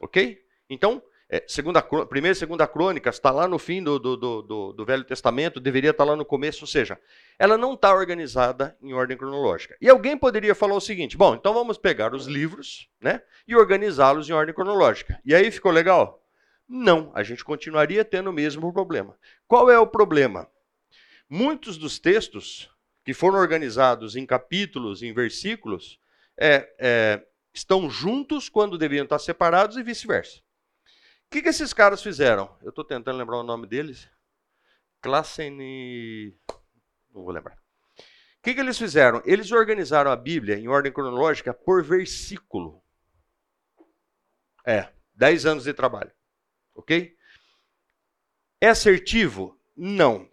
ok? 0.00 0.38
Então, 0.68 1.02
É, 1.28 1.44
segunda, 1.48 1.82
primeira 1.82 2.36
e 2.36 2.38
segunda 2.38 2.68
crônicas 2.68 3.16
está 3.16 3.32
lá 3.32 3.48
no 3.48 3.58
fim 3.58 3.82
do, 3.82 3.98
do, 3.98 4.16
do, 4.16 4.72
do, 4.72 4.84
Velho 4.84 5.02
Testamento, 5.02 5.58
deveria 5.58 5.90
estar 5.90 6.04
tá 6.04 6.10
lá 6.10 6.16
no 6.16 6.24
começo, 6.24 6.62
ou 6.62 6.68
seja, 6.68 7.00
ela 7.36 7.58
não 7.58 7.74
está 7.74 7.92
organizada 7.92 8.76
em 8.80 8.92
ordem 8.92 9.16
cronológica. 9.16 9.76
E 9.80 9.88
alguém 9.88 10.16
poderia 10.16 10.54
falar 10.54 10.76
o 10.76 10.80
seguinte: 10.80 11.16
bom, 11.16 11.34
então 11.34 11.52
vamos 11.52 11.78
pegar 11.78 12.14
os 12.14 12.26
livros 12.26 12.88
né, 13.00 13.20
e 13.46 13.56
organizá-los 13.56 14.30
em 14.30 14.32
ordem 14.32 14.54
cronológica. 14.54 15.20
E 15.24 15.34
aí 15.34 15.50
ficou 15.50 15.72
legal? 15.72 16.24
Não, 16.68 17.12
a 17.14 17.22
gente 17.22 17.44
continuaria 17.44 18.04
tendo 18.04 18.30
o 18.30 18.32
mesmo 18.32 18.72
problema. 18.72 19.16
Qual 19.46 19.70
é 19.70 19.78
o 19.78 19.86
problema? 19.86 20.50
Muitos 21.28 21.76
dos 21.76 21.98
textos 21.98 22.70
que 23.04 23.14
foram 23.14 23.38
organizados 23.38 24.16
em 24.16 24.26
capítulos, 24.26 25.02
em 25.02 25.12
versículos, 25.12 26.00
é, 26.36 26.74
é, 26.78 27.26
estão 27.54 27.88
juntos 27.88 28.48
quando 28.48 28.76
deveriam 28.76 29.04
estar 29.04 29.18
separados 29.18 29.76
e 29.76 29.82
vice-versa. 29.82 30.40
O 31.26 31.30
que, 31.30 31.42
que 31.42 31.48
esses 31.48 31.72
caras 31.72 32.02
fizeram? 32.02 32.56
Eu 32.62 32.70
estou 32.70 32.84
tentando 32.84 33.16
lembrar 33.16 33.38
o 33.38 33.42
nome 33.42 33.66
deles. 33.66 34.08
Klassen 35.00 35.56
Não 37.14 37.22
vou 37.22 37.30
lembrar. 37.30 37.54
O 37.56 38.42
que, 38.42 38.54
que 38.54 38.60
eles 38.60 38.78
fizeram? 38.78 39.22
Eles 39.24 39.50
organizaram 39.52 40.10
a 40.10 40.16
Bíblia 40.16 40.56
em 40.56 40.68
ordem 40.68 40.92
cronológica 40.92 41.52
por 41.52 41.82
versículo. 41.82 42.82
É, 44.64 44.88
10 45.14 45.46
anos 45.46 45.64
de 45.64 45.72
trabalho. 45.72 46.12
Ok? 46.76 47.16
É 48.60 48.68
assertivo? 48.68 49.58
Não. 49.76 50.28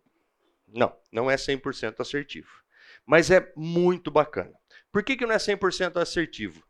Não, 0.67 0.95
não 1.11 1.31
é 1.31 1.35
100% 1.35 1.99
assertivo. 1.99 2.49
Mas 3.05 3.31
é 3.31 3.51
muito 3.55 4.11
bacana. 4.11 4.53
Por 4.91 5.03
que, 5.03 5.15
que 5.15 5.25
não 5.25 5.33
é 5.33 5.37
100% 5.37 5.97
assertivo? 5.97 6.63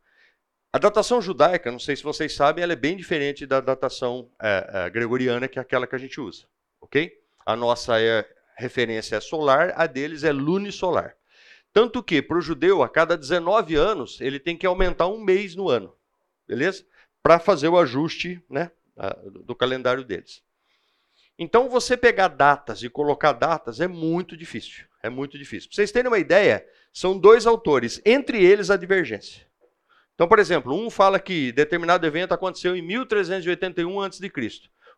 A 0.71 0.79
datação 0.79 1.21
judaica, 1.21 1.71
não 1.71 1.77
sei 1.77 1.95
se 1.95 2.01
vocês 2.01 2.33
sabem, 2.33 2.63
ela 2.63 2.73
é 2.73 2.75
bem 2.75 2.97
diferente 2.97 3.45
da 3.45 3.61
datação 3.61 4.31
é, 4.41 4.69
é, 4.73 4.89
gregoriana, 4.89 5.47
que 5.47 5.59
é 5.59 5.61
aquela 5.61 5.85
que 5.85 5.93
a 5.93 5.99
gente 5.99 6.19
usa, 6.19 6.47
ok? 6.81 7.13
A 7.45 7.55
nossa 7.55 8.01
é, 8.01 8.27
referência 8.57 9.17
é 9.17 9.19
solar, 9.19 9.73
a 9.75 9.85
deles 9.85 10.23
é 10.23 10.31
lunisolar. 10.31 11.15
Tanto 11.71 12.01
que, 12.01 12.23
para 12.23 12.37
o 12.37 12.41
judeu, 12.41 12.81
a 12.81 12.89
cada 12.89 13.15
19 13.15 13.75
anos, 13.75 14.19
ele 14.19 14.39
tem 14.39 14.57
que 14.57 14.65
aumentar 14.65 15.07
um 15.07 15.19
mês 15.19 15.55
no 15.55 15.69
ano, 15.69 15.95
beleza? 16.47 16.83
Para 17.21 17.39
fazer 17.39 17.67
o 17.67 17.77
ajuste 17.77 18.43
né, 18.49 18.71
do 19.45 19.55
calendário 19.55 20.03
deles. 20.03 20.41
Então, 21.37 21.67
você 21.67 21.97
pegar 21.97 22.27
datas 22.27 22.83
e 22.83 22.89
colocar 22.89 23.33
datas 23.33 23.79
é 23.79 23.87
muito 23.87 24.37
difícil. 24.37 24.85
É 25.01 25.09
muito 25.09 25.37
difícil. 25.37 25.69
Para 25.69 25.75
vocês 25.75 25.91
terem 25.91 26.07
uma 26.07 26.19
ideia, 26.19 26.65
são 26.91 27.17
dois 27.17 27.47
autores, 27.47 28.01
entre 28.05 28.43
eles 28.43 28.69
a 28.69 28.77
divergência. 28.77 29.45
Então, 30.13 30.27
por 30.27 30.37
exemplo, 30.37 30.73
um 30.73 30.89
fala 30.89 31.19
que 31.19 31.51
determinado 31.51 32.05
evento 32.05 32.33
aconteceu 32.33 32.75
em 32.75 32.81
1381 32.81 34.01
a.C. 34.01 34.31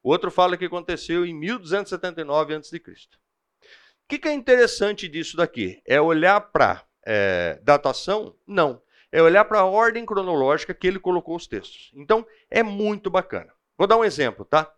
O 0.04 0.10
outro 0.10 0.30
fala 0.30 0.58
que 0.58 0.66
aconteceu 0.66 1.26
em 1.26 1.34
1279 1.34 2.56
a.C. 2.56 2.78
O 2.78 4.08
que, 4.08 4.20
que 4.20 4.28
é 4.28 4.34
interessante 4.34 5.08
disso 5.08 5.38
daqui? 5.38 5.82
É 5.86 6.00
olhar 6.02 6.40
para 6.42 6.84
é, 7.06 7.60
datação? 7.64 8.36
Não. 8.46 8.82
É 9.12 9.22
olhar 9.22 9.46
para 9.46 9.60
a 9.60 9.66
ordem 9.66 10.06
cronológica 10.06 10.74
que 10.74 10.86
ele 10.86 11.00
colocou 11.00 11.36
os 11.36 11.48
textos. 11.48 11.92
Então, 11.96 12.28
é 12.52 12.62
muito 12.62 13.10
bacana. 13.10 13.55
Vou 13.78 13.88
dar 13.88 13.98
um 13.98 14.04
exemplo, 14.06 14.46
tá? 14.46 14.74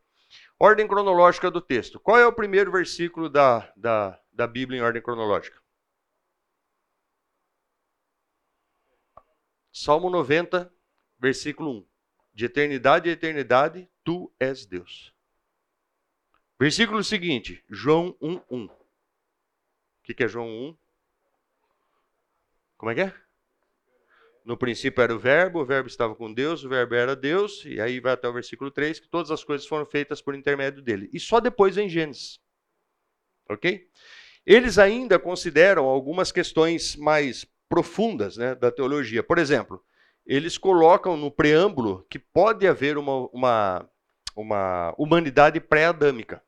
Ordem 0.59 0.87
cronológica 0.87 1.51
do 1.51 1.61
texto. 1.61 1.99
Qual 1.99 2.17
é 2.17 2.25
o 2.25 2.33
primeiro 2.33 2.71
versículo 2.71 3.29
da, 3.29 3.71
da, 3.75 4.19
da 4.33 4.47
Bíblia 4.47 4.79
em 4.79 4.83
ordem 4.83 5.01
cronológica? 5.01 5.61
Salmo 9.71 10.09
90, 10.09 10.73
versículo 11.19 11.71
1. 11.71 11.87
De 12.33 12.45
eternidade 12.45 13.09
a 13.09 13.13
eternidade, 13.13 13.87
tu 14.03 14.33
és 14.39 14.65
Deus. 14.65 15.13
Versículo 16.59 17.03
seguinte, 17.03 17.63
João 17.69 18.17
1, 18.19 18.41
1. 18.49 18.65
O 18.65 18.71
que, 20.01 20.23
é 20.23 20.27
João 20.27 20.47
1? 20.47 20.77
Como 22.77 22.91
é 22.91 22.95
que 22.95 23.01
é? 23.01 23.26
No 24.47 24.55
princípio 24.55 25.03
era 25.03 25.13
o 25.13 25.19
verbo, 25.19 25.59
o 25.59 25.65
verbo 25.65 25.89
estava 25.89 26.15
com 26.15 26.33
Deus, 26.33 26.63
o 26.63 26.69
verbo 26.69 26.95
era 26.95 27.17
Deus, 27.17 27.65
e 27.65 27.81
aí 27.81 27.99
vai 27.99 28.13
até 28.13 28.29
o 28.29 28.33
versículo 28.33 28.71
3, 28.71 28.97
que 28.97 29.09
todas 29.09 29.29
as 29.29 29.43
coisas 29.43 29.67
foram 29.67 29.85
feitas 29.85 30.21
por 30.21 30.33
intermédio 30.33 30.81
dele. 30.81 31.09
E 31.11 31.19
só 31.19 31.41
depois 31.41 31.75
vem 31.75 31.89
Gênesis. 31.89 32.39
Ok? 33.49 33.89
Eles 34.45 34.79
ainda 34.79 35.19
consideram 35.19 35.83
algumas 35.83 36.31
questões 36.31 36.95
mais 36.95 37.45
profundas 37.67 38.37
né, 38.37 38.55
da 38.55 38.71
teologia. 38.71 39.21
Por 39.21 39.37
exemplo, 39.37 39.83
eles 40.25 40.57
colocam 40.57 41.17
no 41.17 41.29
preâmbulo 41.29 42.05
que 42.09 42.17
pode 42.17 42.65
haver 42.65 42.97
uma, 42.97 43.27
uma, 43.33 43.89
uma 44.33 44.95
humanidade 44.97 45.59
pré-adâmica. 45.59 46.41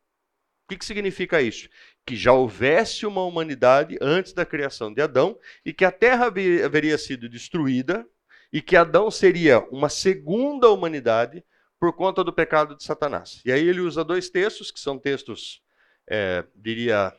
O 0.64 0.70
que, 0.70 0.78
que 0.78 0.86
significa 0.86 1.42
isso? 1.42 1.68
Que 2.10 2.16
já 2.16 2.34
houvesse 2.34 3.06
uma 3.06 3.24
humanidade 3.24 3.96
antes 4.02 4.34
da 4.34 4.44
criação 4.44 4.92
de 4.92 5.00
Adão 5.00 5.38
e 5.64 5.72
que 5.72 5.86
a 5.86 5.92
terra 5.92 6.26
haveria 6.26 6.98
sido 6.98 7.30
destruída 7.30 8.04
e 8.52 8.64
que 8.64 8.76
Adão 8.76 9.12
seria 9.12 9.60
uma 9.70 9.90
segunda 9.90 10.72
humanidade 10.72 11.46
por 11.80 11.94
conta 11.94 12.24
do 12.24 12.34
pecado 12.34 12.76
de 12.76 12.84
Satanás. 12.84 13.44
E 13.46 13.52
aí 13.52 13.68
ele 13.68 13.82
usa 13.82 14.04
dois 14.04 14.28
textos, 14.28 14.72
que 14.72 14.80
são 14.80 14.98
textos, 14.98 15.62
é, 16.10 16.44
diria, 16.56 17.14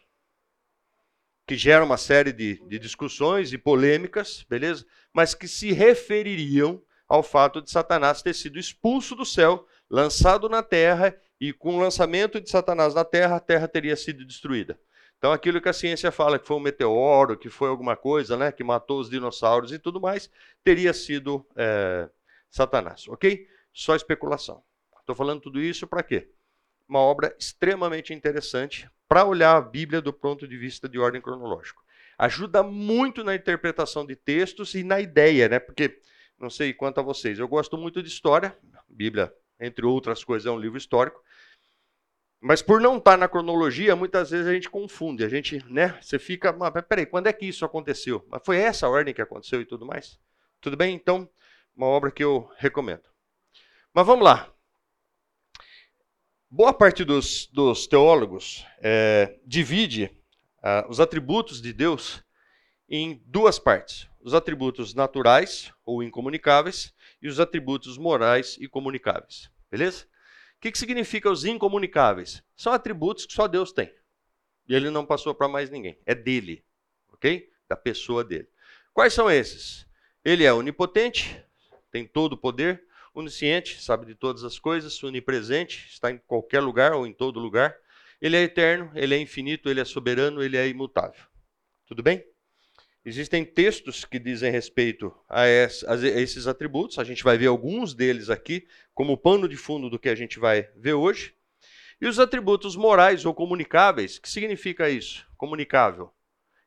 que 1.47 1.57
gera 1.57 1.85
uma 1.85 1.97
série 1.97 2.33
de, 2.33 2.61
de 2.67 2.77
discussões 2.77 3.53
e 3.53 3.59
polêmicas, 3.59 4.45
beleza? 4.51 4.85
Mas 5.15 5.37
que 5.37 5.47
se 5.47 5.71
refeririam 5.71 6.83
ao 7.09 7.23
fato 7.23 7.63
de 7.63 7.71
Satanás 7.71 8.23
ter 8.23 8.35
sido 8.35 8.59
expulso 8.59 9.15
do 9.15 9.25
céu, 9.25 9.65
lançado 9.89 10.49
na 10.49 10.65
terra, 10.65 11.17
e 11.41 11.53
com 11.53 11.77
o 11.77 11.81
lançamento 11.81 12.41
de 12.41 12.51
Satanás 12.51 12.95
na 12.95 13.05
terra, 13.05 13.37
a 13.37 13.41
terra 13.41 13.67
teria 13.67 13.97
sido 13.97 14.25
destruída. 14.25 14.79
Então, 15.17 15.33
aquilo 15.33 15.61
que 15.61 15.69
a 15.69 15.73
ciência 15.73 16.11
fala 16.11 16.39
que 16.39 16.47
foi 16.47 16.57
um 16.57 16.61
meteoro, 16.61 17.37
que 17.37 17.49
foi 17.49 17.69
alguma 17.69 17.97
coisa, 17.97 18.37
né, 18.37 18.53
que 18.53 18.65
matou 18.65 19.01
os 19.01 19.11
dinossauros 19.11 19.73
e 19.73 19.79
tudo 19.79 20.01
mais, 20.01 20.31
teria 20.65 20.93
sido 20.93 21.47
é, 21.57 22.09
Satanás, 22.51 23.07
ok? 23.09 23.47
Só 23.73 23.95
especulação. 23.95 24.63
Estou 24.99 25.15
falando 25.15 25.41
tudo 25.41 25.61
isso 25.61 25.87
para 25.87 26.03
quê? 26.03 26.31
Uma 26.89 27.01
obra 27.01 27.35
extremamente 27.39 28.15
interessante 28.15 28.89
para 29.09 29.25
olhar 29.25 29.57
a 29.57 29.61
Bíblia 29.61 30.01
do 30.01 30.13
ponto 30.13 30.47
de 30.47 30.57
vista 30.57 30.89
de 30.89 30.99
ordem 30.99 31.21
cronológico. 31.21 31.83
Ajuda 32.17 32.63
muito 32.63 33.25
na 33.25 33.35
interpretação 33.35 34.07
de 34.07 34.15
textos 34.17 34.75
e 34.75 34.83
na 34.83 35.01
ideia, 35.01 35.49
né? 35.49 35.59
Porque 35.59 36.01
não 36.39 36.49
sei 36.49 36.73
quanto 36.73 37.01
a 37.01 37.03
vocês, 37.03 37.39
eu 37.39 37.49
gosto 37.49 37.77
muito 37.77 38.03
de 38.03 38.09
história, 38.09 38.57
Bíblia, 38.89 39.33
entre 39.61 39.85
outras 39.85 40.25
coisas, 40.25 40.47
é 40.47 40.51
um 40.51 40.59
livro 40.59 40.79
histórico. 40.79 41.23
Mas 42.41 42.63
por 42.63 42.81
não 42.81 42.97
estar 42.97 43.13
tá 43.13 43.17
na 43.19 43.29
cronologia, 43.29 43.95
muitas 43.95 44.31
vezes 44.31 44.47
a 44.47 44.53
gente 44.55 44.71
confunde, 44.71 45.23
a 45.23 45.29
gente, 45.29 45.63
né? 45.71 45.99
Você 46.01 46.19
fica, 46.19 46.53
mas 46.53 46.73
peraí, 46.89 47.05
quando 47.05 47.27
é 47.27 47.33
que 47.33 47.45
isso 47.45 47.65
aconteceu? 47.67 48.27
Mas 48.31 48.41
foi 48.45 48.57
essa 48.57 48.87
a 48.87 48.91
ordem 48.91 49.13
que 49.13 49.21
aconteceu 49.21 49.61
e 49.61 49.67
tudo 49.67 49.85
mais? 49.85 50.19
Tudo 50.59 50.77
bem? 50.77 50.95
Então, 50.95 51.29
uma 51.77 51.87
obra 51.87 52.11
que 52.11 52.25
eu 52.25 52.51
recomendo. 52.57 53.03
Mas 53.93 54.07
vamos 54.07 54.25
lá. 54.25 54.51
Boa 56.49 56.73
parte 56.73 57.05
dos, 57.05 57.47
dos 57.47 57.87
teólogos 57.87 58.67
é, 58.79 59.39
divide 59.47 60.11
ah, 60.63 60.87
os 60.89 60.99
atributos 60.99 61.61
de 61.61 61.73
Deus 61.73 62.25
em 62.89 63.23
duas 63.27 63.59
partes: 63.59 64.09
os 64.21 64.35
atributos 64.35 64.95
naturais 64.95 65.73
ou 65.85 66.03
incomunicáveis 66.03 66.93
e 67.21 67.29
os 67.29 67.39
atributos 67.39 67.99
morais 67.99 68.57
e 68.59 68.67
comunicáveis. 68.67 69.51
Beleza? 69.71 70.10
O 70.61 70.63
que, 70.63 70.73
que 70.73 70.79
significa 70.79 71.31
os 71.31 71.47
incomunicáveis? 71.47 72.43
São 72.55 72.71
atributos 72.71 73.25
que 73.25 73.33
só 73.33 73.49
Deus 73.49 73.73
tem. 73.73 73.91
E 74.69 74.75
ele 74.75 74.91
não 74.91 75.07
passou 75.07 75.35
para 75.35 75.49
mais 75.49 75.71
ninguém. 75.71 75.99
É 76.05 76.15
dele. 76.15 76.63
Ok? 77.15 77.51
Da 77.67 77.75
pessoa 77.75 78.23
dele. 78.23 78.47
Quais 78.93 79.15
são 79.15 79.31
esses? 79.31 79.87
Ele 80.23 80.45
é 80.45 80.53
onipotente, 80.53 81.43
tem 81.91 82.07
todo 82.07 82.35
o 82.35 82.37
poder 82.37 82.85
onisciente, 83.15 83.83
sabe 83.83 84.05
de 84.05 84.15
todas 84.15 84.45
as 84.45 84.59
coisas, 84.59 85.03
onipresente, 85.03 85.89
está 85.89 86.11
em 86.11 86.19
qualquer 86.19 86.61
lugar 86.61 86.93
ou 86.93 87.07
em 87.07 87.13
todo 87.15 87.41
lugar. 87.41 87.75
Ele 88.21 88.37
é 88.37 88.43
eterno, 88.43 88.93
ele 88.95 89.15
é 89.15 89.19
infinito, 89.19 89.71
ele 89.71 89.81
é 89.81 89.85
soberano, 89.87 90.43
ele 90.43 90.59
é 90.59 90.69
imutável. 90.69 91.25
Tudo 91.87 92.03
bem? 92.03 92.23
Existem 93.05 93.45
textos 93.45 94.05
que 94.05 94.19
dizem 94.19 94.53
respeito 94.53 95.15
a 95.29 95.47
esses 95.49 96.47
atributos, 96.47 96.99
a 96.99 97.05
gente 97.05 97.25
vai 97.25 97.39
ver 97.39 97.47
alguns 97.47 97.95
deles 97.95 98.29
aqui, 98.29 98.69
como 98.95 99.17
pano 99.17 99.49
de 99.49 99.57
fundo 99.57 99.89
do 99.89 99.99
que 99.99 100.09
a 100.09 100.15
gente 100.15 100.39
vai 100.39 100.71
ver 100.77 100.93
hoje. 100.93 101.35
E 101.99 102.07
os 102.07 102.19
atributos 102.19 102.77
morais 102.77 103.25
ou 103.25 103.35
comunicáveis, 103.35 104.19
que 104.19 104.29
significa 104.29 104.91
isso? 104.91 105.27
Comunicável. 105.37 106.13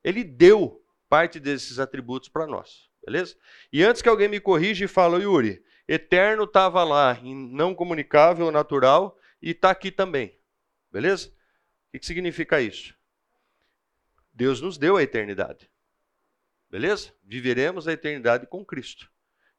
Ele 0.03 0.23
deu 0.23 0.83
parte 1.07 1.39
desses 1.39 1.77
atributos 1.77 2.29
para 2.29 2.47
nós, 2.47 2.89
beleza? 3.05 3.35
E 3.71 3.83
antes 3.83 4.01
que 4.01 4.09
alguém 4.09 4.27
me 4.27 4.39
corrija 4.39 4.85
e 4.85 4.87
fale, 4.87 5.23
Yuri, 5.23 5.63
eterno 5.87 6.45
estava 6.45 6.83
lá, 6.83 7.19
em 7.21 7.35
não 7.35 7.75
comunicável, 7.75 8.51
natural, 8.51 9.17
e 9.39 9.51
está 9.51 9.69
aqui 9.69 9.91
também. 9.91 10.35
Beleza? 10.91 11.31
O 11.93 11.99
que 11.99 12.05
significa 12.05 12.59
isso? 12.59 12.95
Deus 14.33 14.61
nos 14.61 14.79
deu 14.79 14.97
a 14.97 15.03
eternidade. 15.03 15.69
Beleza? 16.73 17.13
Viveremos 17.23 17.87
a 17.87 17.93
eternidade 17.93 18.47
com 18.47 18.65
Cristo. 18.65 19.07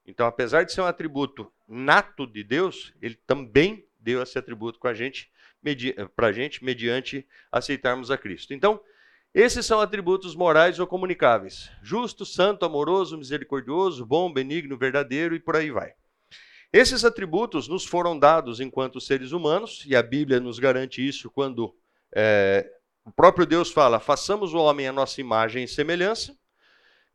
Então, 0.05 0.27
apesar 0.27 0.65
de 0.65 0.73
ser 0.73 0.81
um 0.81 0.85
atributo 0.85 1.49
nato 1.69 2.27
de 2.27 2.43
Deus, 2.43 2.93
ele 3.01 3.15
também 3.25 3.87
deu 4.01 4.21
esse 4.21 4.37
atributo 4.37 4.81
com 4.81 4.89
a 4.89 4.95
gente, 4.95 5.31
para 6.17 6.27
a 6.27 6.33
gente, 6.33 6.65
mediante 6.65 7.25
aceitarmos 7.53 8.11
a 8.11 8.19
Cristo. 8.19 8.53
Então, 8.53 8.81
esses 9.33 9.65
são 9.65 9.81
atributos 9.81 10.35
morais 10.35 10.81
ou 10.81 10.89
comunicáveis: 10.89 11.71
justo, 11.81 12.27
santo, 12.27 12.65
amoroso, 12.65 13.17
misericordioso, 13.17 14.05
bom, 14.05 14.33
benigno, 14.33 14.77
verdadeiro 14.77 15.37
e 15.37 15.39
por 15.39 15.55
aí 15.55 15.71
vai. 15.71 15.95
Esses 16.73 17.05
atributos 17.05 17.69
nos 17.69 17.87
foram 17.87 18.19
dados 18.19 18.59
enquanto 18.59 19.01
seres 19.01 19.31
humanos, 19.31 19.85
e 19.87 19.95
a 19.95 20.03
Bíblia 20.03 20.41
nos 20.41 20.59
garante 20.59 21.07
isso 21.07 21.31
quando 21.31 21.77
é, 22.13 22.69
o 23.05 23.13
próprio 23.13 23.47
Deus 23.47 23.71
fala: 23.71 24.01
façamos 24.01 24.53
o 24.53 24.59
homem 24.59 24.89
a 24.89 24.93
nossa 24.93 25.21
imagem 25.21 25.63
e 25.63 25.69
semelhança. 25.69 26.37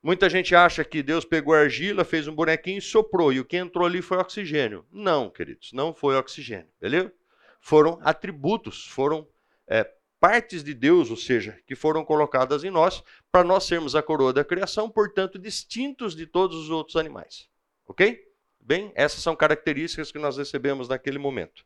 Muita 0.02 0.30
gente 0.30 0.56
acha 0.56 0.84
que 0.86 1.04
Deus 1.04 1.26
pegou 1.26 1.54
argila, 1.54 2.06
fez 2.06 2.28
um 2.28 2.34
bonequinho 2.34 2.78
e 2.78 2.82
soprou, 2.82 3.34
e 3.34 3.40
o 3.40 3.46
que 3.46 3.58
entrou 3.58 3.86
ali 3.86 4.02
foi 4.02 4.18
oxigênio. 4.18 4.86
Não, 4.92 5.30
queridos, 5.30 5.74
não 5.74 5.94
foi 5.94 6.16
oxigênio, 6.16 6.70
beleza? 6.80 7.14
Foram 7.60 8.00
atributos, 8.02 8.88
foram 8.88 9.28
é, 9.68 9.84
partes 10.18 10.64
de 10.64 10.74
Deus, 10.74 11.12
ou 11.12 11.18
seja, 11.18 11.60
que 11.68 11.76
foram 11.76 12.06
colocadas 12.06 12.64
em 12.64 12.70
nós 12.70 13.04
para 13.30 13.44
nós 13.44 13.66
sermos 13.66 13.94
a 13.94 14.02
coroa 14.02 14.32
da 14.32 14.46
criação, 14.46 14.90
portanto, 14.90 15.38
distintos 15.38 16.16
de 16.16 16.26
todos 16.26 16.58
os 16.58 16.70
outros 16.70 16.96
animais. 16.96 17.50
Ok? 17.86 18.26
Bem, 18.58 18.92
essas 18.96 19.22
são 19.22 19.36
características 19.36 20.12
que 20.12 20.20
nós 20.20 20.38
recebemos 20.38 20.88
naquele 20.88 21.18
momento. 21.18 21.66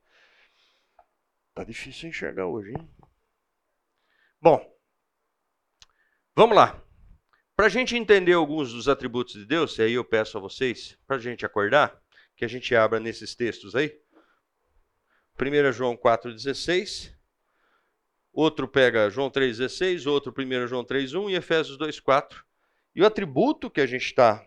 Tá 1.54 1.64
difícil 1.64 2.10
enxergar 2.10 2.48
hoje, 2.48 2.72
hein? 2.72 2.90
Bom, 4.42 4.76
vamos 6.36 6.56
lá. 6.56 6.83
Para 7.56 7.68
a 7.68 7.70
gente 7.70 7.96
entender 7.96 8.34
alguns 8.34 8.74
dos 8.74 8.90
atributos 8.90 9.36
de 9.36 9.46
Deus, 9.46 9.78
e 9.78 9.84
aí 9.84 9.94
eu 9.94 10.04
peço 10.04 10.38
a 10.38 10.42
vocês, 10.42 10.98
para 11.06 11.18
a 11.18 11.20
gente 11.20 11.46
acordar, 11.46 12.02
que 12.36 12.44
a 12.44 12.48
gente 12.48 12.76
abra 12.76 13.00
nesses 13.00 13.36
textos 13.36 13.76
aí. 13.76 13.96
1 15.40 15.72
João 15.72 15.96
4,16. 15.96 17.14
Outro 18.32 18.68
pega 18.68 19.08
João 19.12 19.30
3,16, 19.30 20.10
outro 20.10 20.34
1 20.36 20.68
João 20.68 20.84
3,1 20.84 21.30
e 21.30 21.36
Efésios 21.36 21.78
2,4. 21.78 22.42
E 22.96 23.04
o 23.04 23.06
atributo 23.06 23.70
que 23.70 23.82
a 23.82 23.86
gente 23.86 24.06
está, 24.06 24.44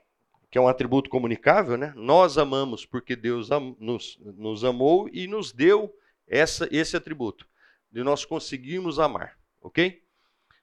que 0.50 0.58
é 0.58 0.60
um 0.60 0.66
atributo 0.66 1.08
comunicável, 1.08 1.76
né? 1.76 1.92
Nós 1.94 2.36
amamos 2.36 2.84
porque 2.84 3.14
Deus 3.14 3.52
am 3.52 3.76
nos, 3.78 4.18
nos 4.20 4.64
amou 4.64 5.08
e 5.12 5.28
nos 5.28 5.52
deu 5.52 5.96
essa, 6.26 6.68
esse 6.72 6.96
atributo, 6.96 7.46
de 7.88 8.02
nós 8.02 8.24
conseguirmos 8.24 8.98
amar, 8.98 9.38
ok? 9.60 10.02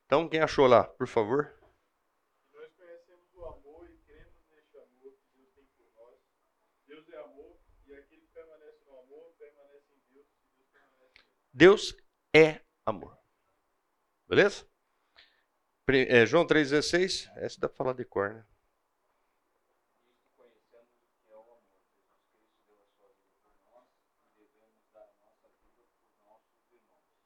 Então, 0.06 0.28
quem 0.28 0.42
achou 0.42 0.68
lá, 0.68 0.84
por 0.84 1.08
favor? 1.08 1.63
Deus 11.54 11.96
é 12.36 12.62
amor. 12.84 13.16
Beleza? 14.28 14.66
É, 15.88 16.26
João 16.26 16.48
3,16. 16.48 17.32
Essa 17.36 17.60
dá 17.60 17.70
para 17.70 17.78
falar 17.78 17.94
de 17.94 18.04
cor, 18.04 18.34
né? 18.34 18.46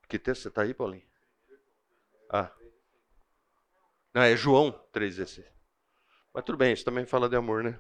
Que 0.10 0.18
texto 0.20 0.44
você 0.44 0.48
está 0.50 0.64
aí, 0.64 0.74
Paulinho? 0.74 1.08
Ah. 2.30 2.52
Não, 4.14 4.22
é 4.22 4.36
João 4.36 4.72
3,16. 4.92 5.46
Mas 6.34 6.44
tudo 6.44 6.58
bem, 6.58 6.74
isso 6.74 6.86
também 6.86 7.06
fala 7.06 7.30
de 7.30 7.36
amor, 7.36 7.64
né? 7.64 7.80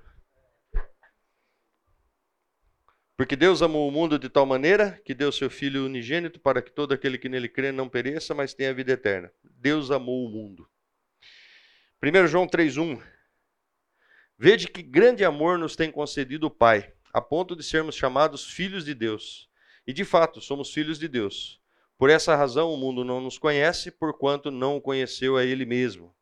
Porque 3.17 3.36
Deus 3.36 3.63
amou 3.63 3.88
o 3.88 3.91
mundo 3.91 4.19
de 4.19 4.29
tal 4.29 4.45
maneira 4.45 5.01
que 5.03 5.15
deu 5.15 5.31
seu 5.31 5.50
Filho 5.50 5.83
unigênito 5.83 6.39
para 6.39 6.62
que 6.62 6.71
todo 6.71 6.93
aquele 6.93 7.17
que 7.17 7.27
nele 7.27 7.50
crê 7.50 7.71
não 7.71 7.89
pereça, 7.89 8.36
mas 8.36 8.53
tenha 8.53 8.71
vida 8.71 8.91
eterna. 8.91 9.31
Deus 9.43 9.89
amou 9.89 10.24
o 10.24 10.29
mundo. 10.29 10.70
1 12.00 12.27
João 12.27 12.46
3,1 12.46 13.01
Vede 14.37 14.68
que 14.68 14.83
grande 14.83 15.25
amor 15.25 15.57
nos 15.57 15.75
tem 15.75 15.92
concedido 15.92 16.46
o 16.46 16.51
Pai, 16.51 16.94
a 17.11 17.20
ponto 17.20 17.55
de 17.55 17.63
sermos 17.63 17.96
chamados 17.96 18.51
filhos 18.51 18.85
de 18.85 18.94
Deus. 18.94 19.50
E 19.87 19.92
de 19.92 20.05
fato, 20.05 20.39
somos 20.39 20.72
filhos 20.72 21.00
de 21.00 21.07
Deus. 21.07 21.59
Por 21.98 22.11
essa 22.11 22.35
razão 22.35 22.72
o 22.72 22.77
mundo 22.77 23.03
não 23.03 23.20
nos 23.20 23.39
conhece, 23.39 23.89
porquanto 23.89 24.51
não 24.51 24.77
o 24.77 24.81
conheceu 24.81 25.37
a 25.37 25.44
Ele 25.44 25.65
mesmo. 25.65 26.15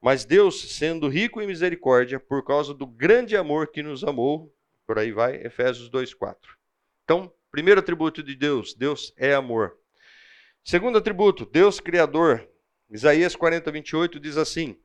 Mas 0.00 0.24
Deus, 0.24 0.72
sendo 0.72 1.06
rico 1.06 1.42
em 1.42 1.46
misericórdia, 1.46 2.18
por 2.18 2.42
causa 2.42 2.72
do 2.72 2.86
grande 2.86 3.36
amor 3.36 3.66
que 3.66 3.82
nos 3.82 4.02
amou, 4.02 4.50
por 4.90 4.98
aí 4.98 5.12
vai, 5.12 5.36
Efésios 5.36 5.88
2:4. 5.88 6.34
Então, 7.04 7.32
primeiro 7.48 7.78
atributo 7.78 8.24
de 8.24 8.34
Deus, 8.34 8.74
Deus 8.74 9.14
é 9.16 9.32
amor. 9.32 9.78
Segundo 10.64 10.98
atributo, 10.98 11.46
Deus 11.46 11.78
criador. 11.78 12.44
Isaías 12.90 13.36
40, 13.36 13.70
28 13.70 14.18
diz 14.18 14.36
assim: 14.36 14.76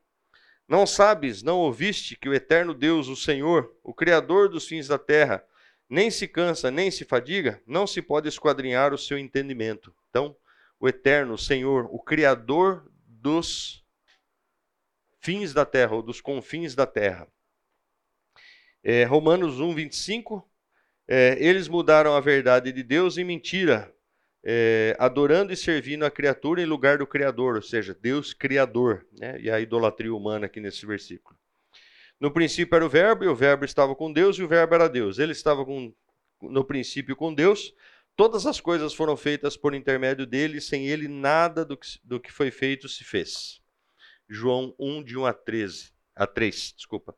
Não 0.68 0.86
sabes, 0.86 1.42
não 1.42 1.58
ouviste 1.58 2.14
que 2.14 2.28
o 2.28 2.34
eterno 2.34 2.72
Deus, 2.72 3.08
o 3.08 3.16
Senhor, 3.16 3.76
o 3.82 3.92
Criador 3.92 4.48
dos 4.48 4.68
fins 4.68 4.86
da 4.86 4.96
terra, 4.96 5.44
nem 5.88 6.08
se 6.08 6.28
cansa, 6.28 6.70
nem 6.70 6.88
se 6.88 7.04
fadiga, 7.04 7.60
não 7.66 7.84
se 7.84 8.00
pode 8.00 8.28
esquadrinhar 8.28 8.94
o 8.94 8.98
seu 8.98 9.18
entendimento. 9.18 9.92
Então, 10.08 10.36
o 10.78 10.86
eterno, 10.86 11.36
Senhor, 11.36 11.88
o 11.90 11.98
Criador 11.98 12.88
dos 13.08 13.84
fins 15.18 15.52
da 15.52 15.66
terra, 15.66 15.96
ou 15.96 16.02
dos 16.02 16.20
confins 16.20 16.76
da 16.76 16.86
terra. 16.86 17.26
É, 18.88 19.02
Romanos 19.02 19.58
1, 19.58 19.74
25. 19.74 20.48
É, 21.08 21.36
eles 21.40 21.66
mudaram 21.66 22.14
a 22.14 22.20
verdade 22.20 22.70
de 22.70 22.84
Deus 22.84 23.18
em 23.18 23.24
mentira, 23.24 23.92
é, 24.44 24.94
adorando 24.96 25.52
e 25.52 25.56
servindo 25.56 26.04
a 26.04 26.10
criatura 26.10 26.62
em 26.62 26.66
lugar 26.66 26.98
do 26.98 27.06
Criador, 27.06 27.56
ou 27.56 27.62
seja, 27.62 27.92
Deus 28.00 28.32
Criador, 28.32 29.04
né? 29.18 29.40
e 29.40 29.50
a 29.50 29.58
idolatria 29.58 30.14
humana 30.14 30.46
aqui 30.46 30.60
nesse 30.60 30.86
versículo. 30.86 31.36
No 32.20 32.30
princípio 32.30 32.76
era 32.76 32.86
o 32.86 32.88
Verbo, 32.88 33.24
e 33.24 33.26
o 33.26 33.34
Verbo 33.34 33.64
estava 33.64 33.92
com 33.92 34.12
Deus, 34.12 34.38
e 34.38 34.44
o 34.44 34.48
Verbo 34.48 34.76
era 34.76 34.88
Deus. 34.88 35.18
Ele 35.18 35.32
estava 35.32 35.64
com, 35.64 35.92
no 36.40 36.64
princípio 36.64 37.16
com 37.16 37.34
Deus. 37.34 37.74
Todas 38.14 38.46
as 38.46 38.60
coisas 38.60 38.94
foram 38.94 39.16
feitas 39.16 39.56
por 39.56 39.74
intermédio 39.74 40.24
dele, 40.24 40.60
sem 40.60 40.86
ele 40.86 41.08
nada 41.08 41.64
do 41.64 41.76
que, 41.76 41.88
do 42.04 42.20
que 42.20 42.30
foi 42.30 42.52
feito 42.52 42.88
se 42.88 43.02
fez. 43.02 43.60
João 44.28 44.72
1, 44.78 45.02
de 45.02 45.18
1 45.18 45.26
a 45.26 45.32
13. 45.32 45.90
A 46.14 46.24
3, 46.24 46.74
desculpa. 46.76 47.16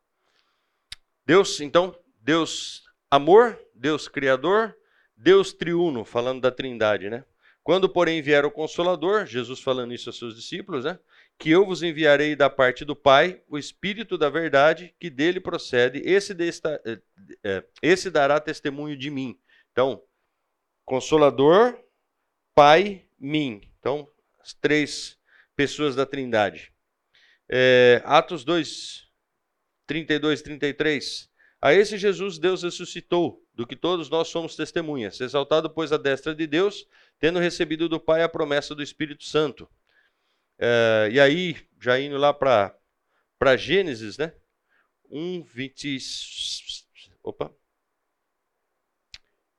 Deus, 1.29 1.61
então, 1.61 1.95
Deus 2.19 2.81
amor, 3.07 3.55
Deus 3.75 4.07
criador, 4.07 4.75
Deus 5.15 5.53
triuno, 5.53 6.03
falando 6.03 6.41
da 6.41 6.49
Trindade, 6.49 7.07
né? 7.07 7.23
Quando, 7.61 7.87
porém, 7.87 8.19
vier 8.19 8.45
o 8.45 8.49
Consolador, 8.49 9.27
Jesus 9.27 9.59
falando 9.59 9.93
isso 9.93 10.09
aos 10.09 10.17
seus 10.17 10.35
discípulos, 10.35 10.85
né? 10.85 10.97
Que 11.37 11.51
eu 11.51 11.67
vos 11.67 11.83
enviarei 11.83 12.35
da 12.35 12.49
parte 12.49 12.83
do 12.83 12.95
Pai 12.95 13.43
o 13.47 13.59
Espírito 13.59 14.17
da 14.17 14.27
verdade 14.27 14.95
que 14.99 15.07
dele 15.07 15.39
procede, 15.39 16.01
esse, 16.03 16.33
desta, 16.33 16.81
eh, 16.83 16.99
eh, 17.43 17.63
esse 17.79 18.09
dará 18.09 18.39
testemunho 18.39 18.97
de 18.97 19.11
mim. 19.11 19.39
Então, 19.71 20.01
Consolador, 20.83 21.79
Pai, 22.55 23.05
mim. 23.19 23.61
Então, 23.77 24.09
as 24.39 24.55
três 24.55 25.15
pessoas 25.55 25.95
da 25.95 26.07
Trindade. 26.07 26.73
É, 27.47 28.01
Atos 28.03 28.43
2, 28.43 29.08
32 29.89 30.39
e 30.39 30.43
33. 30.43 31.29
A 31.59 31.73
esse 31.73 31.97
Jesus 31.97 32.37
Deus 32.37 32.61
ressuscitou, 32.61 33.43
do 33.55 33.65
que 33.65 33.75
todos 33.75 34.07
nós 34.07 34.27
somos 34.27 34.55
testemunhas, 34.55 35.19
exaltado, 35.19 35.67
pois, 35.67 35.91
a 35.91 35.97
destra 35.97 36.33
de 36.33 36.45
Deus, 36.45 36.87
tendo 37.19 37.39
recebido 37.39 37.89
do 37.89 37.99
Pai 37.99 38.21
a 38.21 38.29
promessa 38.29 38.75
do 38.75 38.83
Espírito 38.83 39.23
Santo. 39.23 39.67
É, 40.59 41.09
e 41.11 41.19
aí, 41.19 41.57
já 41.81 41.99
indo 41.99 42.17
lá 42.17 42.31
para 42.31 43.57
Gênesis, 43.57 44.17
né? 44.17 44.31
1, 45.09 45.41
20. 45.41 45.97
Opa. 47.23 47.51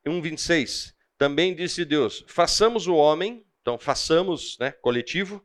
1, 0.07 0.23
26. 0.23 0.95
Também 1.19 1.57
disse 1.57 1.85
Deus: 1.85 2.25
façamos 2.29 2.87
o 2.87 2.95
homem, 2.95 3.45
então 3.61 3.77
façamos, 3.77 4.57
né, 4.61 4.71
coletivo, 4.71 5.45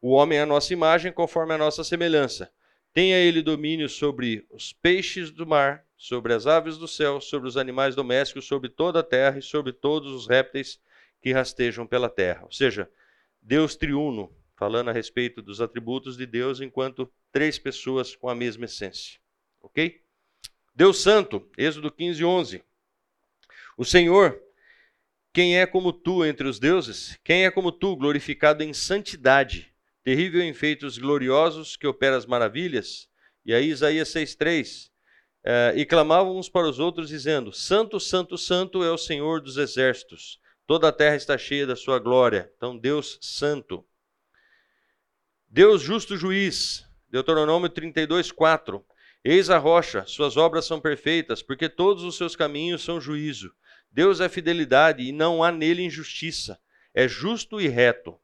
o 0.00 0.12
homem 0.12 0.38
à 0.38 0.46
nossa 0.46 0.74
imagem, 0.74 1.10
conforme 1.10 1.54
a 1.54 1.58
nossa 1.58 1.82
semelhança 1.82 2.52
Tenha 2.96 3.18
ele 3.18 3.42
domínio 3.42 3.90
sobre 3.90 4.46
os 4.48 4.72
peixes 4.72 5.30
do 5.30 5.46
mar, 5.46 5.84
sobre 5.98 6.32
as 6.32 6.46
aves 6.46 6.78
do 6.78 6.88
céu, 6.88 7.20
sobre 7.20 7.46
os 7.46 7.58
animais 7.58 7.94
domésticos, 7.94 8.46
sobre 8.46 8.70
toda 8.70 9.00
a 9.00 9.02
terra 9.02 9.38
e 9.38 9.42
sobre 9.42 9.70
todos 9.70 10.10
os 10.10 10.26
répteis 10.26 10.80
que 11.20 11.30
rastejam 11.30 11.86
pela 11.86 12.08
terra. 12.08 12.44
Ou 12.44 12.50
seja, 12.50 12.90
Deus 13.42 13.76
triuno, 13.76 14.34
falando 14.56 14.88
a 14.88 14.94
respeito 14.94 15.42
dos 15.42 15.60
atributos 15.60 16.16
de 16.16 16.24
Deus 16.24 16.62
enquanto 16.62 17.12
três 17.30 17.58
pessoas 17.58 18.16
com 18.16 18.30
a 18.30 18.34
mesma 18.34 18.64
essência. 18.64 19.20
Ok? 19.60 20.02
Deus 20.74 21.02
Santo, 21.02 21.46
Êxodo 21.58 21.92
15, 21.92 22.24
11. 22.24 22.64
O 23.76 23.84
Senhor, 23.84 24.40
quem 25.34 25.58
é 25.58 25.66
como 25.66 25.92
tu 25.92 26.24
entre 26.24 26.48
os 26.48 26.58
deuses? 26.58 27.20
Quem 27.22 27.44
é 27.44 27.50
como 27.50 27.70
tu, 27.70 27.94
glorificado 27.94 28.62
em 28.62 28.72
santidade? 28.72 29.70
Terrível 30.06 30.40
em 30.40 30.54
feitos 30.54 30.98
gloriosos 30.98 31.76
que 31.76 31.84
opera 31.84 32.16
as 32.16 32.26
maravilhas. 32.26 33.08
E 33.44 33.52
aí 33.52 33.66
Isaías 33.70 34.08
6,3. 34.10 34.88
É, 35.42 35.72
e 35.74 35.84
clamavam 35.84 36.38
uns 36.38 36.48
para 36.48 36.68
os 36.68 36.78
outros, 36.78 37.08
dizendo: 37.08 37.52
Santo, 37.52 37.98
Santo, 37.98 38.38
Santo 38.38 38.84
é 38.84 38.90
o 38.92 38.96
Senhor 38.96 39.40
dos 39.40 39.56
exércitos. 39.56 40.38
Toda 40.64 40.86
a 40.86 40.92
terra 40.92 41.16
está 41.16 41.36
cheia 41.36 41.66
da 41.66 41.74
sua 41.74 41.98
glória. 41.98 42.48
Então, 42.56 42.78
Deus 42.78 43.18
santo. 43.20 43.84
Deus 45.48 45.82
justo 45.82 46.16
juiz. 46.16 46.84
Deuteronômio 47.08 47.68
32, 47.68 48.30
4. 48.30 48.84
Eis 49.24 49.50
a 49.50 49.58
rocha, 49.58 50.04
suas 50.06 50.36
obras 50.36 50.66
são 50.66 50.80
perfeitas, 50.80 51.42
porque 51.42 51.68
todos 51.68 52.04
os 52.04 52.16
seus 52.16 52.36
caminhos 52.36 52.84
são 52.84 53.00
juízo. 53.00 53.52
Deus 53.90 54.20
é 54.20 54.28
fidelidade 54.28 55.02
e 55.02 55.10
não 55.10 55.42
há 55.42 55.50
nele 55.50 55.82
injustiça. 55.82 56.60
É 56.94 57.08
justo 57.08 57.60
e 57.60 57.66
reto. 57.66 58.16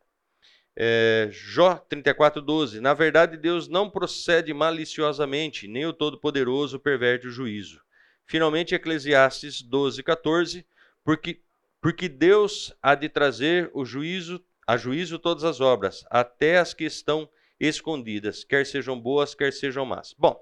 É, 0.76 1.28
Jó 1.30 1.76
34,12. 1.90 2.80
Na 2.80 2.94
verdade, 2.94 3.36
Deus 3.36 3.68
não 3.68 3.90
procede 3.90 4.54
maliciosamente, 4.54 5.68
nem 5.68 5.86
o 5.86 5.92
Todo-Poderoso 5.92 6.80
perverte 6.80 7.26
o 7.26 7.30
juízo. 7.30 7.80
Finalmente, 8.26 8.74
Eclesiastes 8.74 9.62
12,14. 9.62 10.64
Porque, 11.04 11.40
porque 11.80 12.08
Deus 12.08 12.74
há 12.80 12.94
de 12.94 13.08
trazer 13.08 13.70
o 13.74 13.84
juízo, 13.84 14.42
a 14.66 14.76
juízo 14.76 15.18
todas 15.18 15.44
as 15.44 15.60
obras, 15.60 16.04
até 16.08 16.58
as 16.58 16.72
que 16.72 16.84
estão 16.84 17.28
escondidas, 17.58 18.44
quer 18.44 18.66
sejam 18.66 18.98
boas, 18.98 19.34
quer 19.34 19.52
sejam 19.52 19.84
más. 19.84 20.14
Bom, 20.18 20.40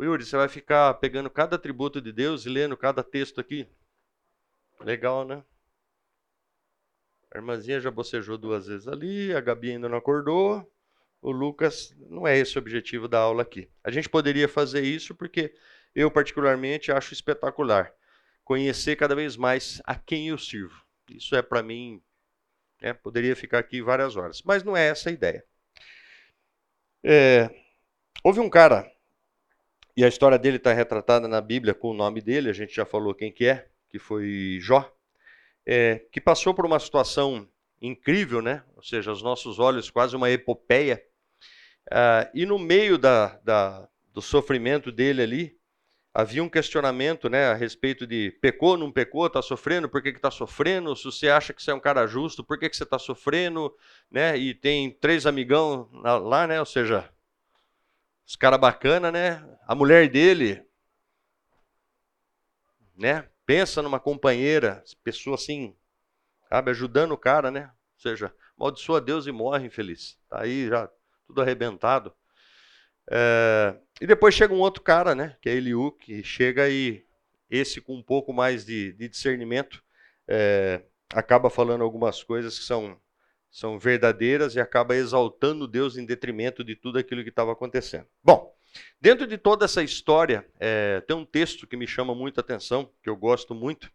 Yuri, 0.00 0.24
você 0.24 0.36
vai 0.36 0.48
ficar 0.48 0.94
pegando 0.94 1.30
cada 1.30 1.56
atributo 1.56 2.00
de 2.00 2.12
Deus 2.12 2.46
e 2.46 2.48
lendo 2.48 2.76
cada 2.76 3.02
texto 3.02 3.40
aqui? 3.40 3.68
Legal, 4.80 5.24
né? 5.24 5.44
A 7.34 7.38
irmãzinha 7.38 7.80
já 7.80 7.90
bocejou 7.90 8.38
duas 8.38 8.68
vezes 8.68 8.86
ali, 8.86 9.34
a 9.34 9.40
Gabi 9.40 9.72
ainda 9.72 9.88
não 9.88 9.98
acordou. 9.98 10.64
O 11.20 11.32
Lucas, 11.32 11.92
não 12.08 12.28
é 12.28 12.38
esse 12.38 12.56
o 12.56 12.60
objetivo 12.60 13.08
da 13.08 13.18
aula 13.18 13.42
aqui. 13.42 13.68
A 13.82 13.90
gente 13.90 14.08
poderia 14.08 14.48
fazer 14.48 14.82
isso 14.82 15.14
porque 15.14 15.52
eu, 15.94 16.10
particularmente, 16.10 16.92
acho 16.92 17.12
espetacular 17.12 17.92
conhecer 18.44 18.94
cada 18.94 19.14
vez 19.16 19.36
mais 19.36 19.82
a 19.84 19.96
quem 19.96 20.28
eu 20.28 20.38
sirvo. 20.38 20.84
Isso 21.10 21.34
é 21.34 21.42
para 21.42 21.62
mim, 21.62 22.00
é, 22.80 22.92
poderia 22.92 23.34
ficar 23.34 23.58
aqui 23.58 23.82
várias 23.82 24.16
horas, 24.16 24.42
mas 24.42 24.62
não 24.62 24.76
é 24.76 24.86
essa 24.88 25.08
a 25.08 25.12
ideia. 25.12 25.44
É, 27.02 27.50
houve 28.22 28.40
um 28.40 28.50
cara, 28.50 28.90
e 29.96 30.04
a 30.04 30.08
história 30.08 30.38
dele 30.38 30.58
está 30.58 30.72
retratada 30.72 31.26
na 31.26 31.40
Bíblia 31.40 31.74
com 31.74 31.90
o 31.90 31.94
nome 31.94 32.20
dele, 32.20 32.50
a 32.50 32.52
gente 32.52 32.74
já 32.74 32.84
falou 32.84 33.14
quem 33.14 33.32
que 33.32 33.46
é, 33.46 33.68
que 33.88 33.98
foi 33.98 34.58
Jó 34.60 34.94
é, 35.66 36.00
que 36.12 36.20
passou 36.20 36.54
por 36.54 36.66
uma 36.66 36.78
situação 36.78 37.48
incrível, 37.80 38.40
né? 38.40 38.62
ou 38.76 38.82
seja, 38.82 39.10
aos 39.10 39.22
nossos 39.22 39.58
olhos 39.58 39.90
quase 39.90 40.16
uma 40.16 40.30
epopeia, 40.30 41.02
uh, 41.88 42.30
e 42.34 42.46
no 42.46 42.58
meio 42.58 42.96
da, 42.96 43.38
da, 43.38 43.88
do 44.12 44.22
sofrimento 44.22 44.90
dele 44.90 45.22
ali, 45.22 45.58
havia 46.14 46.42
um 46.42 46.48
questionamento 46.48 47.28
né, 47.28 47.46
a 47.46 47.54
respeito 47.54 48.06
de 48.06 48.30
pecou, 48.40 48.76
não 48.76 48.92
pecou, 48.92 49.26
está 49.26 49.42
sofrendo, 49.42 49.88
por 49.88 50.00
que 50.00 50.10
está 50.10 50.30
sofrendo? 50.30 50.94
Se 50.94 51.04
você 51.04 51.28
acha 51.28 51.52
que 51.52 51.62
você 51.62 51.72
é 51.72 51.74
um 51.74 51.80
cara 51.80 52.06
justo, 52.06 52.44
por 52.44 52.58
que, 52.58 52.70
que 52.70 52.76
você 52.76 52.84
está 52.84 52.98
sofrendo? 52.98 53.74
Né? 54.08 54.36
E 54.38 54.54
tem 54.54 54.92
três 54.92 55.26
amigão 55.26 55.90
lá, 55.92 56.46
né? 56.46 56.60
ou 56.60 56.66
seja, 56.66 57.10
os 58.24 58.36
caras 58.36 58.60
bacana, 58.60 59.10
né? 59.12 59.44
A 59.66 59.74
mulher 59.74 60.08
dele, 60.08 60.64
né? 62.96 63.28
Pensa 63.46 63.82
numa 63.82 64.00
companheira, 64.00 64.82
pessoa 65.02 65.34
assim, 65.34 65.76
sabe, 66.48 66.70
ajudando 66.70 67.12
o 67.12 67.18
cara, 67.18 67.50
né? 67.50 67.70
Ou 67.96 68.00
seja, 68.00 68.34
maldiçoa 68.56 69.00
Deus 69.00 69.26
e 69.26 69.32
morre 69.32 69.66
infeliz. 69.66 70.18
Tá 70.28 70.42
aí 70.42 70.68
já 70.68 70.90
tudo 71.26 71.42
arrebentado. 71.42 72.14
É, 73.10 73.76
e 74.00 74.06
depois 74.06 74.34
chega 74.34 74.54
um 74.54 74.60
outro 74.60 74.82
cara, 74.82 75.14
né? 75.14 75.36
Que 75.40 75.48
é 75.48 75.54
Eliú, 75.54 75.92
que 75.92 76.22
chega 76.22 76.68
e 76.68 77.04
esse 77.50 77.80
com 77.80 77.94
um 77.94 78.02
pouco 78.02 78.32
mais 78.32 78.64
de, 78.64 78.92
de 78.92 79.08
discernimento 79.08 79.82
é, 80.26 80.82
acaba 81.12 81.50
falando 81.50 81.84
algumas 81.84 82.22
coisas 82.22 82.58
que 82.58 82.64
são, 82.64 82.98
são 83.50 83.78
verdadeiras 83.78 84.54
e 84.54 84.60
acaba 84.60 84.96
exaltando 84.96 85.68
Deus 85.68 85.96
em 85.96 86.06
detrimento 86.06 86.64
de 86.64 86.74
tudo 86.74 86.98
aquilo 86.98 87.22
que 87.22 87.28
estava 87.28 87.52
acontecendo. 87.52 88.06
Bom, 88.22 88.53
Dentro 89.00 89.26
de 89.26 89.36
toda 89.36 89.64
essa 89.64 89.82
história, 89.82 90.48
é, 90.58 91.00
tem 91.02 91.16
um 91.16 91.24
texto 91.24 91.66
que 91.66 91.76
me 91.76 91.86
chama 91.86 92.14
muita 92.14 92.40
atenção, 92.40 92.90
que 93.02 93.08
eu 93.08 93.16
gosto 93.16 93.54
muito, 93.54 93.92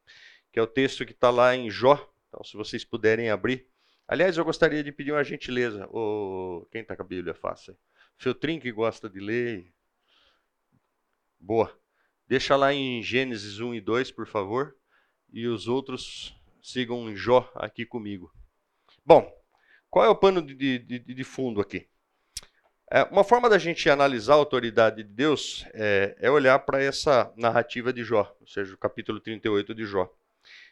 que 0.52 0.60
é 0.60 0.62
o 0.62 0.68
texto 0.68 1.06
que 1.06 1.12
está 1.12 1.30
lá 1.30 1.56
em 1.56 1.70
Jó. 1.70 2.12
Então, 2.28 2.44
se 2.44 2.56
vocês 2.56 2.86
puderem 2.86 3.30
abrir. 3.30 3.68
Aliás, 4.08 4.38
eu 4.38 4.46
gostaria 4.46 4.84
de 4.84 4.92
pedir 4.92 5.12
uma 5.12 5.24
gentileza. 5.24 5.88
O... 5.92 6.68
Quem 6.72 6.82
está 6.82 6.96
com 6.96 7.04
a 7.04 7.06
Bíblia? 7.06 7.34
Faça. 7.34 7.78
Feltrin, 8.18 8.60
que 8.60 8.72
gosta 8.72 9.10
de 9.10 9.20
ler. 9.20 9.72
Boa. 11.40 11.76
Deixa 12.28 12.56
lá 12.56 12.74
em 12.74 13.02
Gênesis 13.02 13.60
1 13.60 13.76
e 13.76 13.82
2, 13.82 14.12
por 14.12 14.28
favor. 14.28 14.76
E 15.32 15.48
os 15.48 15.68
outros 15.68 16.36
sigam 16.62 17.16
Jó 17.16 17.52
aqui 17.56 17.86
comigo. 17.86 18.32
Bom, 19.06 19.32
qual 19.90 20.06
é 20.06 20.10
o 20.10 20.16
pano 20.16 20.42
de, 20.42 20.80
de, 20.80 21.00
de 21.00 21.24
fundo 21.24 21.62
aqui? 21.62 21.88
É, 22.92 23.04
uma 23.04 23.24
forma 23.24 23.48
da 23.48 23.60
gente 23.60 23.88
analisar 23.88 24.34
a 24.34 24.38
autoridade 24.38 25.04
de 25.04 25.04
Deus 25.04 25.64
é, 25.74 26.16
é 26.20 26.32
olhar 26.32 26.58
para 26.60 26.82
essa 26.82 27.32
narrativa 27.38 27.94
de 27.94 28.04
Jó, 28.04 28.36
ou 28.42 28.48
seja, 28.48 28.74
o 28.74 28.78
capítulo 28.78 29.20
38 29.20 29.76
de 29.76 29.86
Jó, 29.86 30.12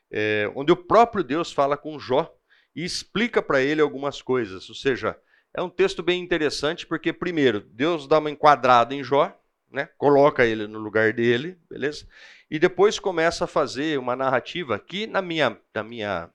é, 0.10 0.52
onde 0.56 0.72
o 0.72 0.76
próprio 0.76 1.24
Deus 1.24 1.52
fala 1.52 1.78
com 1.78 2.00
Jó 2.00 2.36
e 2.76 2.84
explica 2.84 3.40
para 3.40 3.62
ele 3.62 3.82
algumas 3.82 4.20
coisas. 4.20 4.68
Ou 4.68 4.74
seja, 4.74 5.16
é 5.54 5.62
um 5.62 5.70
texto 5.70 6.02
bem 6.02 6.20
interessante 6.20 6.88
porque, 6.88 7.14
primeiro, 7.14 7.60
Deus 7.60 8.08
dá 8.08 8.18
uma 8.18 8.32
enquadrada 8.32 8.96
em 8.96 9.04
Jó, 9.04 9.40
né, 9.72 9.88
coloca 9.96 10.44
ele 10.44 10.66
no 10.66 10.80
lugar 10.80 11.14
dele, 11.14 11.56
beleza? 11.70 12.08
E 12.50 12.58
depois 12.58 12.98
começa 12.98 13.44
a 13.44 13.48
fazer 13.48 14.00
uma 14.00 14.16
narrativa 14.16 14.80
que, 14.80 15.06
na 15.06 15.22
minha, 15.22 15.56
na 15.72 15.84
minha 15.84 16.32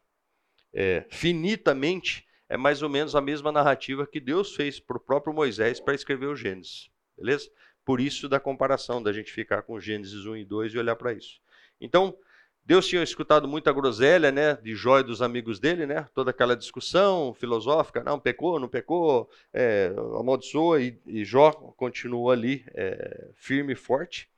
é, 0.72 1.06
finitamente, 1.10 2.24
é 2.52 2.56
mais 2.58 2.82
ou 2.82 2.88
menos 2.90 3.16
a 3.16 3.20
mesma 3.22 3.50
narrativa 3.50 4.06
que 4.06 4.20
Deus 4.20 4.54
fez 4.54 4.78
para 4.78 4.98
o 4.98 5.00
próprio 5.00 5.32
Moisés 5.32 5.80
para 5.80 5.94
escrever 5.94 6.26
o 6.26 6.36
Gênesis. 6.36 6.90
Beleza? 7.16 7.50
Por 7.82 7.98
isso 7.98 8.28
da 8.28 8.38
comparação, 8.38 9.02
da 9.02 9.10
gente 9.10 9.32
ficar 9.32 9.62
com 9.62 9.80
Gênesis 9.80 10.26
1 10.26 10.36
e 10.36 10.44
2 10.44 10.74
e 10.74 10.78
olhar 10.78 10.94
para 10.94 11.14
isso. 11.14 11.40
Então, 11.80 12.14
Deus 12.62 12.86
tinha 12.86 13.02
escutado 13.02 13.48
muita 13.48 13.72
groselha, 13.72 14.30
né, 14.30 14.54
de 14.56 14.74
Jó 14.74 15.00
e 15.00 15.02
dos 15.02 15.22
amigos 15.22 15.58
dele, 15.58 15.86
né, 15.86 16.06
toda 16.14 16.30
aquela 16.30 16.54
discussão 16.54 17.32
filosófica, 17.32 18.04
não, 18.04 18.20
pecou, 18.20 18.60
não 18.60 18.68
pecou, 18.68 19.30
é, 19.50 19.90
amaldiçoa, 20.20 20.82
e, 20.82 21.00
e 21.06 21.24
Jó 21.24 21.52
continua 21.52 22.34
ali 22.34 22.66
é, 22.74 23.30
firme 23.34 23.72
e 23.72 23.76
forte. 23.76 24.28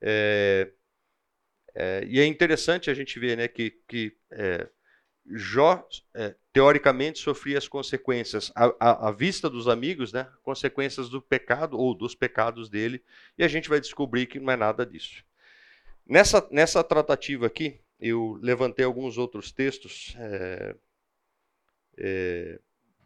É, 0.00 0.72
é, 1.74 2.02
e 2.08 2.18
é 2.18 2.24
interessante 2.24 2.90
a 2.90 2.94
gente 2.94 3.18
ver 3.20 3.36
né, 3.36 3.46
que, 3.46 3.72
que 3.86 4.16
é, 4.30 4.66
Jó, 5.26 5.86
é, 6.14 6.34
teoricamente, 6.58 7.20
sofria 7.20 7.56
as 7.56 7.68
consequências, 7.68 8.50
à, 8.52 9.06
à, 9.06 9.12
vista 9.12 9.48
dos 9.48 9.68
amigos, 9.68 10.12
né, 10.12 10.28
consequências 10.42 11.08
do 11.08 11.22
pecado 11.22 11.78
ou 11.78 11.94
dos 11.94 12.16
pecados 12.16 12.68
dele, 12.68 13.00
e 13.38 13.44
a 13.44 13.48
gente 13.48 13.68
vai 13.68 13.80
descobrir 13.80 14.26
que 14.26 14.40
não 14.40 14.52
é 14.52 14.56
nada 14.56 14.84
disso. 14.84 15.24
Nessa, 16.04 16.48
nessa 16.50 16.82
tratativa 16.82 17.46
aqui, 17.46 17.80
eu 18.00 18.40
levantei 18.42 18.84
alguns 18.84 19.18
outros 19.18 19.52
textos 19.52 20.16
é, 20.18 20.74
é, 21.96 22.58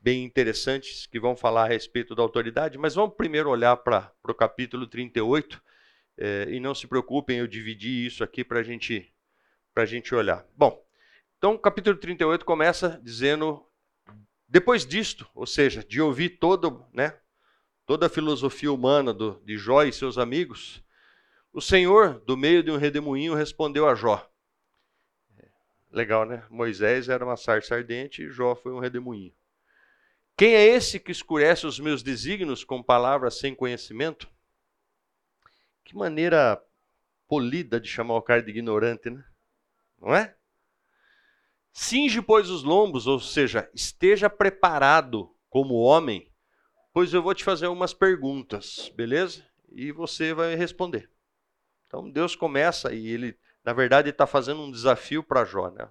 bem 0.03 0.25
interessantes 0.25 1.05
que 1.05 1.21
vão 1.21 1.37
falar 1.37 1.65
a 1.65 1.69
respeito 1.69 2.15
da 2.15 2.23
autoridade, 2.23 2.79
mas 2.79 2.95
vamos 2.95 3.17
primeiro 3.17 3.51
olhar 3.51 3.77
para 3.77 4.11
o 4.27 4.35
capítulo 4.35 4.87
38, 4.87 5.63
é, 6.17 6.47
e 6.49 6.59
não 6.59 6.75
se 6.75 6.87
preocupem, 6.87 7.41
eu 7.41 7.47
dividi 7.47 8.07
isso 8.07 8.25
aqui 8.25 8.43
para 8.43 8.63
gente, 8.63 9.13
a 9.77 9.85
gente 9.85 10.15
olhar. 10.15 10.43
Bom, 10.57 10.83
então, 11.43 11.55
o 11.55 11.59
capítulo 11.59 11.97
38 11.97 12.45
começa 12.45 13.01
dizendo: 13.03 13.67
depois 14.47 14.87
disto, 14.87 15.29
ou 15.35 15.45
seja, 15.45 15.83
de 15.83 16.01
ouvir 16.01 16.39
todo, 16.39 16.87
né, 16.93 17.19
toda 17.85 18.07
a 18.07 18.09
filosofia 18.09 18.73
humana 18.73 19.13
do, 19.13 19.43
de 19.45 19.59
Jó 19.59 19.83
e 19.83 19.93
seus 19.93 20.19
amigos, 20.19 20.85
o 21.53 21.61
Senhor, 21.61 22.21
do 22.21 22.37
meio 22.37 22.63
de 22.63 22.71
um 22.71 22.77
redemoinho, 22.77 23.35
respondeu 23.35 23.89
a 23.89 23.95
Jó. 23.97 24.25
Legal, 25.91 26.25
né? 26.25 26.47
Moisés 26.49 27.09
era 27.09 27.25
uma 27.25 27.37
sarça 27.37 27.75
ardente 27.75 28.23
e 28.23 28.31
Jó 28.31 28.55
foi 28.55 28.71
um 28.71 28.79
redemoinho. 28.79 29.35
Quem 30.37 30.55
é 30.55 30.65
esse 30.65 31.01
que 31.01 31.11
escurece 31.11 31.67
os 31.67 31.81
meus 31.81 32.05
desígnios 32.05 32.63
com 32.63 32.81
palavras 32.81 33.41
sem 33.41 33.53
conhecimento? 33.53 34.31
Que 35.83 35.97
maneira 35.97 36.63
polida 37.27 37.81
de 37.81 37.89
chamar 37.89 38.15
o 38.15 38.23
cara 38.23 38.41
de 38.41 38.51
ignorante, 38.51 39.11
né? 39.11 39.25
Não 40.01 40.15
é? 40.15 40.37
Cinge, 41.73 42.21
pois, 42.21 42.51
os 42.51 42.63
lombos, 42.63 43.07
ou 43.07 43.19
seja, 43.19 43.69
esteja 43.75 44.29
preparado 44.29 45.35
como 45.49 45.75
homem, 45.75 46.31
pois 46.93 47.15
eu 47.15 47.23
vou 47.23 47.35
te 47.35 47.43
fazer 47.43 47.67
umas 47.67 47.95
perguntas, 47.95 48.93
beleza? 48.95 49.45
E 49.71 49.91
você 49.91 50.35
vai 50.35 50.55
responder. 50.55 51.11
Então 51.87 52.11
Deus 52.11 52.37
começa 52.37 52.93
e 52.93 53.07
ele, 53.07 53.39
na 53.65 53.73
verdade, 53.73 54.11
está 54.11 54.27
fazendo 54.27 54.63
um 54.63 54.71
desafio 54.71 55.23
para 55.23 55.45
Jó. 55.45 55.71
Né? 55.71 55.89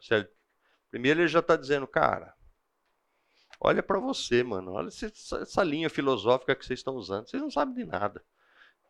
Primeiro 0.89 1.21
ele 1.21 1.27
já 1.27 1.39
está 1.39 1.55
dizendo, 1.55 1.87
cara, 1.87 2.35
olha 3.59 3.81
para 3.81 3.99
você, 3.99 4.43
mano, 4.43 4.73
olha 4.73 4.89
essa 4.89 5.63
linha 5.63 5.89
filosófica 5.89 6.55
que 6.55 6.65
vocês 6.65 6.79
estão 6.79 6.95
usando, 6.95 7.27
vocês 7.27 7.41
não 7.41 7.49
sabem 7.49 7.73
de 7.73 7.85
nada. 7.85 8.23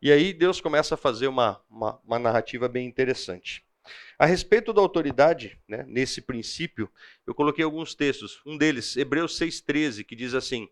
E 0.02 0.12
aí 0.12 0.34
Deus 0.34 0.60
começa 0.60 0.96
a 0.96 0.98
fazer 0.98 1.28
uma, 1.28 1.62
uma, 1.70 2.00
uma 2.04 2.20
narrativa 2.20 2.68
bem 2.68 2.88
interessante. 2.88 3.64
A 4.18 4.26
respeito 4.26 4.72
da 4.72 4.82
autoridade, 4.82 5.60
né, 5.68 5.84
nesse 5.88 6.22
princípio, 6.22 6.92
eu 7.26 7.34
coloquei 7.34 7.64
alguns 7.64 7.96
textos. 7.96 8.42
Um 8.46 8.58
deles, 8.58 8.96
Hebreus 8.96 9.38
6,13, 9.40 10.04
que 10.04 10.16
diz 10.16 10.34
assim: 10.34 10.70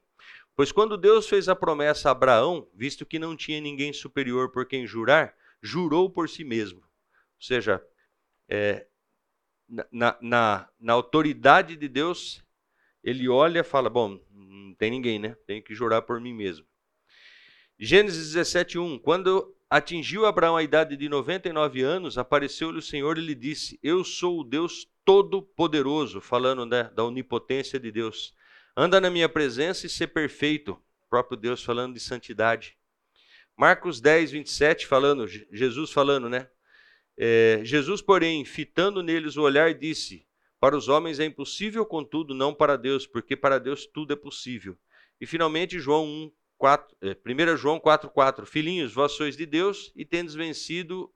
Pois 0.56 0.72
quando 0.72 0.98
Deus 0.98 1.28
fez 1.28 1.50
a 1.50 1.56
promessa 1.56 2.10
a 2.10 2.12
Abraão, 2.12 2.70
visto 2.74 3.06
que 3.06 3.18
não 3.18 3.36
tinha 3.36 3.62
ninguém 3.62 3.94
superior 3.94 4.52
por 4.52 4.66
quem 4.66 4.86
jurar, 4.86 5.34
jurou 5.62 6.10
por 6.10 6.30
si 6.30 6.44
mesmo. 6.44 6.80
Ou 6.80 7.42
seja, 7.42 7.84
é, 8.48 8.86
na, 9.92 10.18
na, 10.22 10.70
na 10.80 10.94
autoridade 10.94 11.76
de 11.76 11.88
Deus, 11.88 12.44
ele 13.04 13.30
olha 13.30 13.60
e 13.60 13.64
fala: 13.64 13.90
Bom, 13.90 14.20
não 14.32 14.74
tem 14.76 14.92
ninguém, 14.92 15.20
né? 15.20 15.36
Tenho 15.46 15.64
que 15.64 15.74
jurar 15.74 16.02
por 16.02 16.20
mim 16.20 16.34
mesmo. 16.34 16.66
Gênesis 17.78 18.36
17:1 18.36 19.00
Quando 19.00 19.56
atingiu 19.70 20.26
Abraão 20.26 20.58
a 20.58 20.64
idade 20.64 20.98
de 20.98 21.08
99 21.08 21.82
anos, 21.82 22.18
apareceu-lhe 22.18 22.80
o 22.80 22.82
Senhor 22.82 23.18
e 23.18 23.22
lhe 23.22 23.36
disse: 23.36 23.80
Eu 23.84 24.04
sou 24.04 24.40
o 24.40 24.44
Deus 24.44 24.88
Todo-Poderoso, 25.06 26.20
falando 26.20 26.66
né, 26.66 26.90
da 26.96 27.04
onipotência 27.04 27.80
de 27.80 27.92
Deus. 27.92 28.34
Anda 28.76 29.00
na 29.00 29.10
minha 29.10 29.30
presença 29.30 29.86
e 29.86 29.90
ser 29.90 30.08
perfeito. 30.08 30.72
O 31.06 31.10
próprio 31.10 31.38
Deus 31.38 31.64
falando 31.64 31.94
de 31.94 32.00
santidade. 32.00 32.78
Marcos 33.58 34.00
10, 34.00 34.32
27, 34.32 34.88
falando, 34.88 35.28
Jesus 35.28 35.92
falando, 35.92 36.30
né? 36.30 36.48
É, 37.18 37.60
Jesus, 37.64 38.02
porém, 38.02 38.46
fitando 38.46 39.04
neles 39.04 39.36
o 39.36 39.42
olhar, 39.42 39.74
disse: 39.74 40.26
Para 40.60 40.78
os 40.78 40.88
homens 40.88 41.20
é 41.20 41.26
impossível, 41.26 41.86
contudo, 41.86 42.34
não 42.34 42.54
para 42.54 42.78
Deus, 42.78 43.06
porque 43.06 43.36
para 43.36 43.60
Deus 43.60 43.86
tudo 43.86 44.14
é 44.14 44.16
possível. 44.16 44.78
E 45.20 45.26
finalmente, 45.26 45.80
João 45.80 46.06
1, 46.06 46.32
4, 46.60 46.98
1 47.26 47.58
João 47.58 47.80
4,4: 47.80 48.46
Filhinhos, 48.46 48.94
vós 48.94 49.14
sois 49.14 49.36
de 49.36 49.46
Deus 49.46 49.92
e 49.96 50.06
tendes 50.06 50.36
vencido 50.36 51.12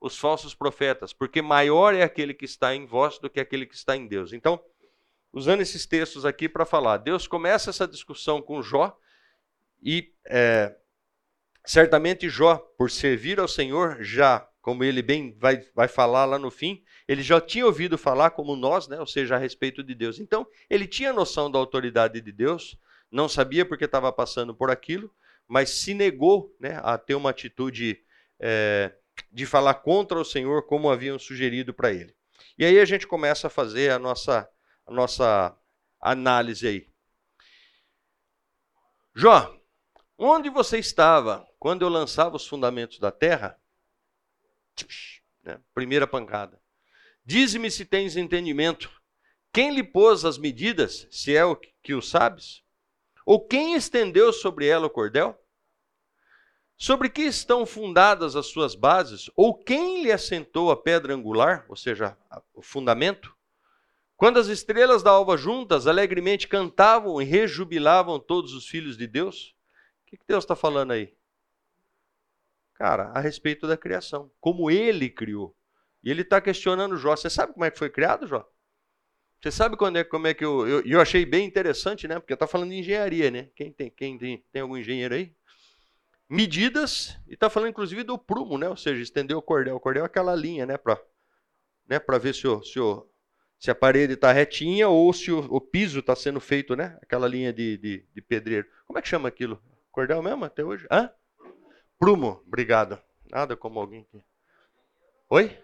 os 0.00 0.16
falsos 0.16 0.54
profetas, 0.54 1.12
porque 1.12 1.42
maior 1.42 1.94
é 1.94 2.02
aquele 2.02 2.32
que 2.32 2.44
está 2.44 2.74
em 2.74 2.86
vós 2.86 3.18
do 3.18 3.28
que 3.28 3.40
aquele 3.40 3.66
que 3.66 3.74
está 3.74 3.94
em 3.96 4.06
Deus. 4.06 4.32
Então, 4.32 4.60
usando 5.32 5.60
esses 5.60 5.86
textos 5.86 6.24
aqui 6.24 6.48
para 6.48 6.64
falar, 6.64 6.96
Deus 6.96 7.26
começa 7.26 7.70
essa 7.70 7.86
discussão 7.86 8.40
com 8.40 8.62
Jó 8.62 8.96
e 9.82 10.14
é, 10.24 10.74
certamente 11.66 12.28
Jó, 12.28 12.56
por 12.78 12.90
servir 12.90 13.38
ao 13.38 13.48
Senhor, 13.48 14.02
já, 14.02 14.48
como 14.62 14.82
ele 14.82 15.02
bem 15.02 15.36
vai, 15.36 15.62
vai 15.74 15.88
falar 15.88 16.24
lá 16.24 16.38
no 16.38 16.50
fim, 16.50 16.82
ele 17.06 17.22
já 17.22 17.40
tinha 17.40 17.66
ouvido 17.66 17.98
falar 17.98 18.30
como 18.30 18.56
nós, 18.56 18.88
né, 18.88 18.98
ou 18.98 19.06
seja, 19.06 19.34
a 19.34 19.38
respeito 19.38 19.82
de 19.82 19.94
Deus. 19.94 20.18
Então, 20.18 20.46
ele 20.70 20.86
tinha 20.86 21.12
noção 21.12 21.50
da 21.50 21.58
autoridade 21.58 22.20
de 22.20 22.32
Deus, 22.32 22.78
não 23.10 23.28
sabia 23.28 23.64
porque 23.64 23.84
estava 23.84 24.12
passando 24.12 24.54
por 24.54 24.70
aquilo, 24.70 25.12
mas 25.46 25.70
se 25.70 25.94
negou 25.94 26.54
né, 26.60 26.80
a 26.82 26.98
ter 26.98 27.14
uma 27.14 27.30
atitude 27.30 28.04
é, 28.38 28.94
de 29.32 29.46
falar 29.46 29.74
contra 29.74 30.18
o 30.18 30.24
Senhor, 30.24 30.66
como 30.66 30.90
haviam 30.90 31.18
sugerido 31.18 31.72
para 31.72 31.92
ele. 31.92 32.14
E 32.56 32.64
aí 32.64 32.78
a 32.78 32.84
gente 32.84 33.06
começa 33.06 33.46
a 33.46 33.50
fazer 33.50 33.90
a 33.90 33.98
nossa, 33.98 34.48
a 34.86 34.92
nossa 34.92 35.56
análise 36.00 36.66
aí. 36.66 36.88
Jó, 39.14 39.58
onde 40.16 40.50
você 40.50 40.78
estava 40.78 41.46
quando 41.58 41.82
eu 41.82 41.88
lançava 41.88 42.36
os 42.36 42.46
fundamentos 42.46 42.98
da 42.98 43.10
terra? 43.10 43.60
Né, 45.42 45.60
primeira 45.74 46.06
pancada. 46.06 46.60
Dize-me 47.24 47.70
se 47.70 47.84
tens 47.84 48.16
entendimento. 48.16 48.90
Quem 49.52 49.74
lhe 49.74 49.82
pôs 49.82 50.24
as 50.24 50.38
medidas, 50.38 51.06
se 51.10 51.34
é 51.34 51.44
o 51.44 51.56
que 51.56 51.94
o 51.94 52.02
sabes? 52.02 52.62
Ou 53.28 53.38
quem 53.38 53.74
estendeu 53.74 54.32
sobre 54.32 54.66
ela 54.66 54.86
o 54.86 54.90
cordel? 54.90 55.38
Sobre 56.78 57.10
que 57.10 57.20
estão 57.20 57.66
fundadas 57.66 58.34
as 58.34 58.46
suas 58.46 58.74
bases? 58.74 59.30
Ou 59.36 59.54
quem 59.54 60.02
lhe 60.02 60.10
assentou 60.10 60.70
a 60.70 60.76
pedra 60.82 61.12
angular, 61.12 61.66
ou 61.68 61.76
seja, 61.76 62.16
o 62.54 62.62
fundamento? 62.62 63.36
Quando 64.16 64.38
as 64.38 64.46
estrelas 64.46 65.02
da 65.02 65.10
alva 65.10 65.36
juntas 65.36 65.86
alegremente 65.86 66.48
cantavam 66.48 67.20
e 67.20 67.24
rejubilavam 67.26 68.18
todos 68.18 68.54
os 68.54 68.66
filhos 68.66 68.96
de 68.96 69.06
Deus? 69.06 69.54
O 70.04 70.06
que 70.06 70.18
Deus 70.26 70.44
está 70.44 70.56
falando 70.56 70.92
aí? 70.92 71.14
Cara, 72.72 73.12
a 73.14 73.20
respeito 73.20 73.66
da 73.66 73.76
criação, 73.76 74.32
como 74.40 74.70
ele 74.70 75.10
criou. 75.10 75.54
E 76.02 76.10
ele 76.10 76.22
está 76.22 76.40
questionando 76.40 76.96
Jó. 76.96 77.14
Você 77.14 77.28
sabe 77.28 77.52
como 77.52 77.66
é 77.66 77.70
que 77.70 77.78
foi 77.78 77.90
criado, 77.90 78.26
Jó? 78.26 78.50
Você 79.40 79.52
sabe 79.52 79.76
quando 79.76 79.96
é, 79.96 80.04
como 80.04 80.26
é 80.26 80.34
que 80.34 80.44
eu, 80.44 80.66
eu, 80.66 80.82
eu 80.84 81.00
achei 81.00 81.24
bem 81.24 81.46
interessante, 81.46 82.08
né? 82.08 82.18
Porque 82.18 82.34
está 82.34 82.46
falando 82.46 82.70
de 82.70 82.76
engenharia, 82.76 83.30
né? 83.30 83.48
Quem 83.54 83.70
tem, 83.70 83.88
quem 83.88 84.18
tem, 84.18 84.44
tem 84.52 84.62
algum 84.62 84.76
engenheiro 84.76 85.14
aí? 85.14 85.32
Medidas, 86.28 87.16
e 87.26 87.34
está 87.34 87.48
falando 87.48 87.70
inclusive 87.70 88.02
do 88.02 88.18
prumo, 88.18 88.58
né? 88.58 88.68
Ou 88.68 88.76
seja, 88.76 89.00
estender 89.00 89.36
o 89.36 89.42
cordel. 89.42 89.76
O 89.76 89.80
cordel 89.80 90.02
é 90.02 90.06
aquela 90.06 90.34
linha, 90.34 90.66
né? 90.66 90.76
Para 90.76 91.00
né? 91.88 92.00
ver 92.20 92.34
se, 92.34 92.48
o, 92.48 92.62
se, 92.64 92.80
o, 92.80 93.08
se 93.60 93.70
a 93.70 93.74
parede 93.76 94.14
está 94.14 94.32
retinha 94.32 94.88
ou 94.88 95.12
se 95.12 95.30
o, 95.30 95.38
o 95.54 95.60
piso 95.60 96.00
está 96.00 96.16
sendo 96.16 96.40
feito, 96.40 96.74
né? 96.74 96.98
Aquela 97.00 97.28
linha 97.28 97.52
de, 97.52 97.78
de, 97.78 98.04
de, 98.12 98.20
pedreiro. 98.20 98.66
Como 98.88 98.98
é 98.98 99.02
que 99.02 99.08
chama 99.08 99.28
aquilo? 99.28 99.62
Cordel 99.92 100.20
mesmo 100.20 100.44
até 100.44 100.64
hoje? 100.64 100.84
Hã? 100.90 101.10
Prumo, 101.96 102.42
obrigado. 102.44 103.00
Nada 103.30 103.56
como 103.56 103.78
alguém 103.78 104.02
que. 104.02 104.20
Oi? 105.30 105.56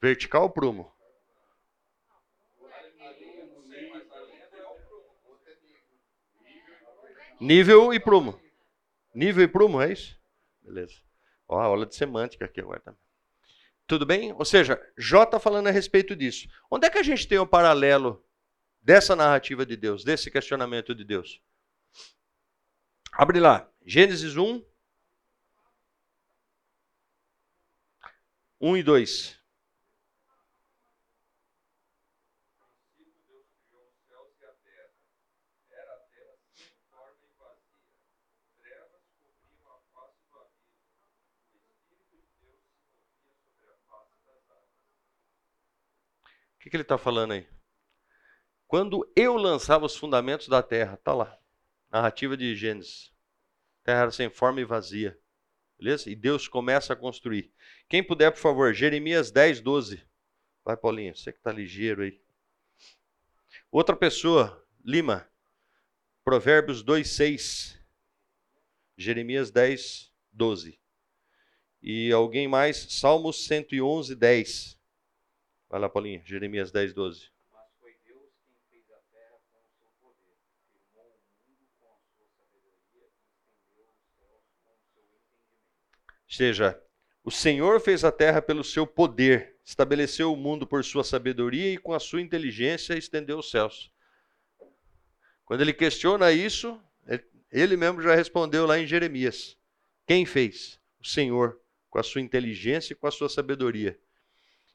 Vertical 0.00 0.48
prumo? 0.50 0.93
Nível 7.40 7.92
e 7.92 8.00
prumo. 8.00 8.40
Nível 9.14 9.44
e 9.44 9.48
prumo, 9.48 9.80
é 9.80 9.92
isso? 9.92 10.18
Beleza. 10.62 10.94
Ó, 11.48 11.60
aula 11.60 11.86
de 11.86 11.94
semântica 11.94 12.44
aqui 12.44 12.60
agora 12.60 12.80
também. 12.80 13.00
Tudo 13.86 14.06
bem? 14.06 14.32
Ou 14.32 14.44
seja, 14.44 14.80
Jó 14.96 15.24
está 15.24 15.38
falando 15.38 15.66
a 15.66 15.70
respeito 15.70 16.16
disso. 16.16 16.48
Onde 16.70 16.86
é 16.86 16.90
que 16.90 16.98
a 16.98 17.02
gente 17.02 17.28
tem 17.28 17.38
o 17.38 17.42
um 17.42 17.46
paralelo 17.46 18.24
dessa 18.80 19.14
narrativa 19.14 19.66
de 19.66 19.76
Deus, 19.76 20.04
desse 20.04 20.30
questionamento 20.30 20.94
de 20.94 21.04
Deus? 21.04 21.42
Abre 23.12 23.38
lá, 23.38 23.70
Gênesis 23.84 24.36
1, 24.36 24.64
1 28.60 28.76
e 28.78 28.82
2. 28.82 29.43
Que, 46.64 46.70
que 46.70 46.76
ele 46.76 46.82
está 46.82 46.96
falando 46.96 47.32
aí? 47.32 47.46
Quando 48.66 49.06
eu 49.14 49.36
lançava 49.36 49.84
os 49.84 49.94
fundamentos 49.94 50.48
da 50.48 50.62
terra, 50.62 50.94
está 50.94 51.12
lá, 51.12 51.38
narrativa 51.90 52.38
de 52.38 52.56
Gênesis. 52.56 53.12
Terra 53.84 54.00
era 54.00 54.10
sem 54.10 54.30
forma 54.30 54.62
e 54.62 54.64
vazia. 54.64 55.20
Beleza? 55.78 56.08
E 56.08 56.16
Deus 56.16 56.48
começa 56.48 56.94
a 56.94 56.96
construir. 56.96 57.52
Quem 57.86 58.02
puder, 58.02 58.30
por 58.30 58.38
favor, 58.38 58.72
Jeremias 58.72 59.30
10, 59.30 59.60
12. 59.60 60.02
Vai, 60.64 60.74
Paulinho, 60.74 61.14
você 61.14 61.32
que 61.32 61.38
está 61.38 61.52
ligeiro 61.52 62.02
aí. 62.02 62.18
Outra 63.70 63.94
pessoa, 63.94 64.66
Lima, 64.82 65.28
Provérbios 66.24 66.82
2, 66.82 67.06
6. 67.06 67.78
Jeremias 68.96 69.50
10, 69.50 70.10
12. 70.32 70.80
E 71.82 72.10
alguém 72.10 72.48
mais, 72.48 72.86
Salmos 72.88 73.44
111, 73.44 74.16
10. 74.16 74.80
Vai 75.74 75.80
lá, 75.80 75.88
Paulinho, 75.88 76.22
Jeremias 76.24 76.70
10, 76.70 76.94
12. 76.94 77.30
Mas 77.52 77.64
foi 77.80 77.96
Deus 78.06 78.30
quem 78.46 78.54
fez 78.70 78.88
a 78.92 79.00
terra 79.10 79.40
com 79.50 79.58
o 79.58 79.68
seu 79.76 79.90
poder, 80.00 80.38
firmou 80.70 81.18
o 81.18 81.50
mundo 81.50 81.66
com 81.80 81.88
a 81.88 81.98
sua 82.14 82.28
sabedoria 82.30 83.02
e 83.02 83.08
estendeu 83.42 83.82
os 83.90 84.06
céus 84.16 84.38
com 84.62 84.70
o 84.70 84.84
seu 84.94 85.02
entendimento. 85.02 85.58
Ou 86.22 86.30
seja, 86.30 86.80
o 87.24 87.30
Senhor 87.32 87.80
fez 87.80 88.04
a 88.04 88.12
terra 88.12 88.40
pelo 88.40 88.62
seu 88.62 88.86
poder, 88.86 89.56
estabeleceu 89.64 90.32
o 90.32 90.36
mundo 90.36 90.64
por 90.64 90.84
sua 90.84 91.02
sabedoria 91.02 91.72
e 91.72 91.76
com 91.76 91.92
a 91.92 91.98
sua 91.98 92.22
inteligência 92.22 92.96
estendeu 92.96 93.40
os 93.40 93.50
céus. 93.50 93.92
Quando 95.44 95.62
ele 95.62 95.72
questiona 95.72 96.30
isso, 96.30 96.80
ele 97.50 97.76
mesmo 97.76 98.00
já 98.00 98.14
respondeu 98.14 98.64
lá 98.64 98.78
em 98.78 98.86
Jeremias. 98.86 99.58
Quem 100.06 100.24
fez? 100.24 100.80
O 101.00 101.04
Senhor, 101.04 101.60
com 101.90 101.98
a 101.98 102.04
sua 102.04 102.20
inteligência 102.20 102.92
e 102.92 102.96
com 102.96 103.08
a 103.08 103.10
sua 103.10 103.28
sabedoria. 103.28 103.98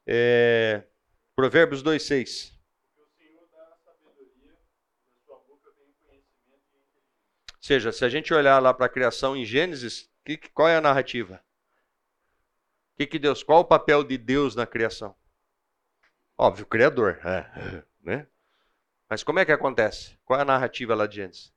É, 0.05 0.88
Provérbios 1.39 1.82
2,6. 1.82 2.52
Ou 7.47 7.62
seja, 7.62 7.93
se 7.93 8.04
a 8.04 8.10
gente 8.10 8.34
olhar 8.34 8.62
lá 8.62 8.73
para 8.73 8.88
a 8.88 8.89
criação 8.89 9.38
em 9.38 9.45
Gênesis, 9.45 10.12
que, 10.25 10.36
qual 10.49 10.67
é 10.67 10.75
a 10.75 10.82
narrativa? 10.82 11.41
Que 12.97 13.08
que 13.08 13.17
Deus, 13.17 13.41
qual 13.41 13.62
o 13.62 13.65
papel 13.65 14.04
de 14.04 14.17
Deus 14.17 14.54
na 14.54 14.67
criação? 14.67 15.15
Óbvio, 16.38 16.65
criador, 16.65 17.21
é, 17.25 17.86
né? 18.04 18.28
Mas 19.08 19.23
como 19.23 19.39
é 19.39 19.45
que 19.45 19.54
acontece? 19.54 20.19
Qual 20.25 20.38
é 20.38 20.41
a 20.41 20.45
narrativa 20.45 20.93
lá 20.93 21.08
de 21.08 21.15
Gênesis? 21.15 21.54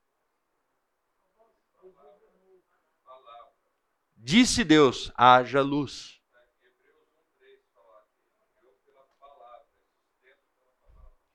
Disse 4.15 4.63
Deus: 4.63 5.11
haja 5.17 5.59
luz. 5.59 6.22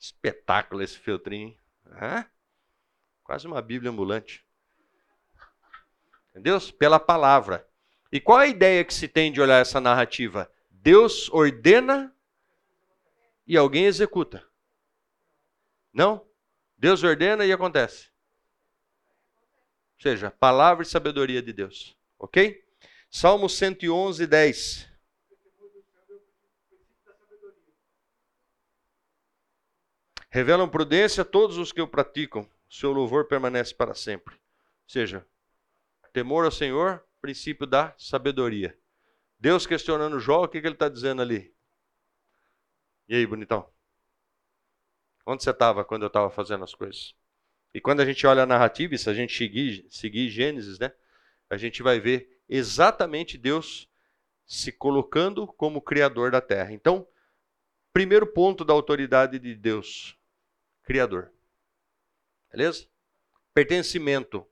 Espetáculo 0.09 0.83
esse 0.83 0.99
feltrinho. 0.99 1.55
Hã? 1.87 2.25
Quase 3.23 3.47
uma 3.47 3.61
Bíblia 3.61 3.91
ambulante. 3.91 4.43
Entendeu? 6.31 6.59
Pela 6.79 6.99
palavra. 6.99 7.69
E 8.11 8.19
qual 8.19 8.39
a 8.39 8.47
ideia 8.47 8.85
que 8.85 8.95
se 8.95 9.07
tem 9.07 9.31
de 9.31 9.41
olhar 9.41 9.61
essa 9.61 9.81
narrativa? 9.81 10.51
Deus 10.71 11.29
ordena 11.31 12.15
e 13.47 13.55
alguém 13.55 13.85
executa. 13.85 14.47
Não? 15.93 16.27
Deus 16.79 17.03
ordena 17.03 17.45
e 17.45 17.53
acontece. 17.53 18.09
Ou 19.97 20.03
seja, 20.03 20.31
palavra 20.31 20.85
e 20.85 20.87
sabedoria 20.87 21.43
de 21.43 21.53
Deus. 21.53 21.99
Ok? 22.19 22.65
Salmo 23.11 23.49
111, 23.49 24.27
10. 24.27 24.88
Revelam 30.39 30.69
prudência 30.69 31.23
a 31.23 31.25
todos 31.25 31.59
os 31.59 31.73
que 31.73 31.83
o 31.83 31.89
praticam. 31.89 32.49
Seu 32.71 32.93
louvor 32.93 33.25
permanece 33.25 33.75
para 33.75 33.93
sempre. 33.93 34.37
Ou 34.37 34.41
seja, 34.87 35.27
temor 36.13 36.45
ao 36.45 36.51
Senhor, 36.53 37.05
princípio 37.21 37.67
da 37.67 37.93
sabedoria. 37.99 38.79
Deus 39.37 39.67
questionando 39.67 40.21
Jó, 40.21 40.45
o 40.45 40.49
que, 40.49 40.61
que 40.61 40.67
ele 40.69 40.77
está 40.77 40.89
dizendo 40.89 41.23
ali? 41.23 41.53
E 43.09 43.17
aí, 43.17 43.27
bonitão? 43.27 43.69
Onde 45.27 45.43
você 45.43 45.51
estava 45.51 45.85
quando 45.85 46.03
eu 46.03 46.07
estava 46.07 46.31
fazendo 46.31 46.63
as 46.63 46.73
coisas? 46.73 47.17
E 47.75 47.81
quando 47.81 47.99
a 47.99 48.07
gente 48.07 48.25
olha 48.25 48.45
a 48.45 48.47
narrativa, 48.47 48.97
se 48.97 49.11
a 49.11 49.15
gente 49.15 49.37
seguir, 49.37 49.89
seguir 49.91 50.29
Gênesis, 50.29 50.79
né, 50.79 50.93
a 51.51 51.57
gente 51.57 51.83
vai 51.83 51.99
ver 51.99 52.41
exatamente 52.49 53.37
Deus 53.37 53.91
se 54.47 54.71
colocando 54.71 55.49
como 55.49 55.83
criador 55.83 56.31
da 56.31 56.41
terra. 56.41 56.73
Então, 56.73 57.09
primeiro 57.93 58.25
ponto 58.25 58.65
da 58.65 58.73
autoridade 58.73 59.41
de 59.41 59.57
Deus, 59.57 60.17
criador. 60.89 61.31
Beleza? 62.51 62.89
Pertencimento 63.53 64.47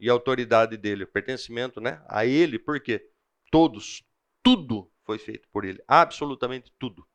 e 0.00 0.08
autoridade 0.08 0.78
dele, 0.78 1.04
pertencimento, 1.04 1.82
né, 1.82 2.02
a 2.08 2.24
ele, 2.24 2.58
por 2.58 2.80
quê? 2.80 3.10
Todos, 3.50 4.02
tudo 4.42 4.90
foi 5.04 5.18
feito 5.18 5.46
por 5.50 5.66
ele, 5.66 5.84
absolutamente 5.86 6.72
tudo. 6.78 7.06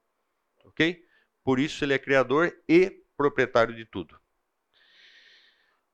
OK? 0.63 1.03
Por 1.43 1.59
isso 1.59 1.83
ele 1.83 1.95
é 1.95 1.97
criador 1.97 2.55
e 2.69 3.03
proprietário 3.17 3.75
de 3.75 3.83
tudo. 3.83 4.19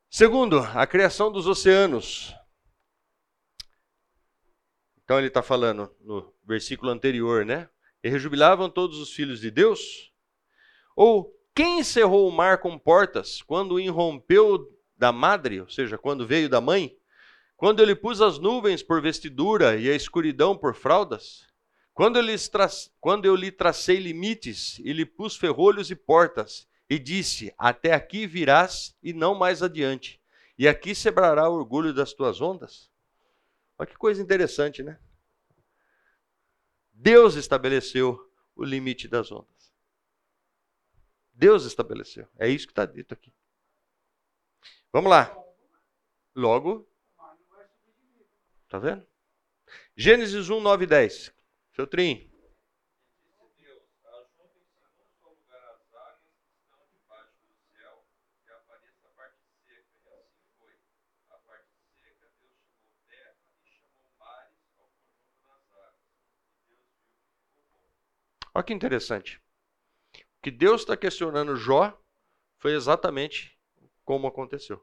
Segundo, 0.09 0.59
a 0.59 0.85
criação 0.85 1.31
dos 1.31 1.47
oceanos. 1.47 2.35
Então 5.03 5.17
ele 5.17 5.27
está 5.27 5.41
falando 5.41 5.95
no 6.01 6.35
versículo 6.43 6.91
anterior, 6.91 7.45
né? 7.45 7.69
E 8.03 8.09
rejubilavam 8.09 8.69
todos 8.69 8.99
os 8.99 9.13
filhos 9.13 9.39
de 9.39 9.49
Deus? 9.49 10.13
Ou 10.95 11.33
quem 11.55 11.79
encerrou 11.79 12.27
o 12.27 12.31
mar 12.31 12.59
com 12.59 12.77
portas 12.77 13.41
quando 13.41 13.79
irrompeu 13.79 14.67
da 14.97 15.11
madre, 15.11 15.61
ou 15.61 15.69
seja, 15.69 15.97
quando 15.97 16.25
veio 16.25 16.49
da 16.49 16.59
mãe? 16.59 16.97
Quando 17.55 17.81
ele 17.81 17.95
pus 17.95 18.21
as 18.21 18.39
nuvens 18.39 18.81
por 18.81 19.01
vestidura 19.01 19.77
e 19.77 19.89
a 19.89 19.95
escuridão 19.95 20.57
por 20.57 20.75
fraldas? 20.75 21.47
Quando 21.93 22.19
quando 22.99 23.25
eu 23.25 23.35
lhe 23.35 23.51
tracei 23.51 23.97
limites 23.97 24.79
e 24.79 24.91
lhe 24.91 25.05
pus 25.05 25.35
ferrolhos 25.35 25.91
e 25.91 25.95
portas, 25.95 26.67
e 26.89 26.99
disse: 26.99 27.53
Até 27.57 27.93
aqui 27.93 28.27
virás 28.27 28.95
e 29.01 29.13
não 29.13 29.35
mais 29.35 29.61
adiante, 29.61 30.21
e 30.57 30.67
aqui 30.67 30.93
sebrará 30.93 31.49
o 31.49 31.53
orgulho 31.53 31.93
das 31.93 32.13
tuas 32.13 32.41
ondas. 32.41 32.91
Olha 33.77 33.89
que 33.89 33.97
coisa 33.97 34.21
interessante, 34.21 34.83
né? 34.83 34.99
Deus 36.91 37.35
estabeleceu 37.35 38.19
o 38.55 38.63
limite 38.63 39.07
das 39.07 39.31
ondas. 39.31 39.52
Deus 41.33 41.65
estabeleceu. 41.65 42.27
É 42.37 42.47
isso 42.47 42.67
que 42.67 42.71
está 42.71 42.85
dito 42.85 43.13
aqui. 43.13 43.33
Vamos 44.91 45.09
lá. 45.09 45.35
Logo. 46.35 46.87
Está 48.63 48.79
vendo? 48.79 49.05
Gênesis 49.95 50.49
1, 50.49 50.59
9 50.59 50.83
e 50.83 50.87
10. 50.87 51.33
Feltrin. 51.71 52.29
Olha 68.55 68.63
que 68.63 68.73
interessante. 68.73 69.41
Que 70.43 70.51
Deus 70.51 70.81
está 70.81 70.95
questionando 70.95 71.55
Jó 71.55 71.97
foi 72.59 72.73
exatamente 72.73 73.57
como 74.05 74.27
aconteceu. 74.27 74.77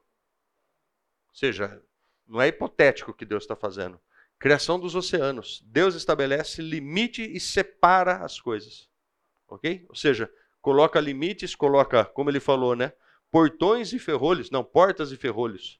Ou 1.28 1.34
seja, 1.34 1.80
não 2.26 2.40
é 2.40 2.48
hipotético 2.48 3.12
o 3.12 3.14
que 3.14 3.24
Deus 3.24 3.44
está 3.44 3.54
fazendo. 3.54 4.00
Criação 4.38 4.80
dos 4.80 4.94
oceanos. 4.94 5.62
Deus 5.66 5.94
estabelece 5.94 6.62
limite 6.62 7.22
e 7.22 7.38
separa 7.38 8.24
as 8.24 8.40
coisas. 8.40 8.88
Ok? 9.46 9.84
Ou 9.88 9.94
seja, 9.94 10.32
coloca 10.60 10.98
limites, 10.98 11.54
coloca, 11.54 12.04
como 12.04 12.30
ele 12.30 12.40
falou, 12.40 12.74
né? 12.74 12.92
Portões 13.30 13.92
e 13.92 13.98
ferrolhos. 13.98 14.50
Não, 14.50 14.64
portas 14.64 15.12
e 15.12 15.16
ferrolhos. 15.16 15.78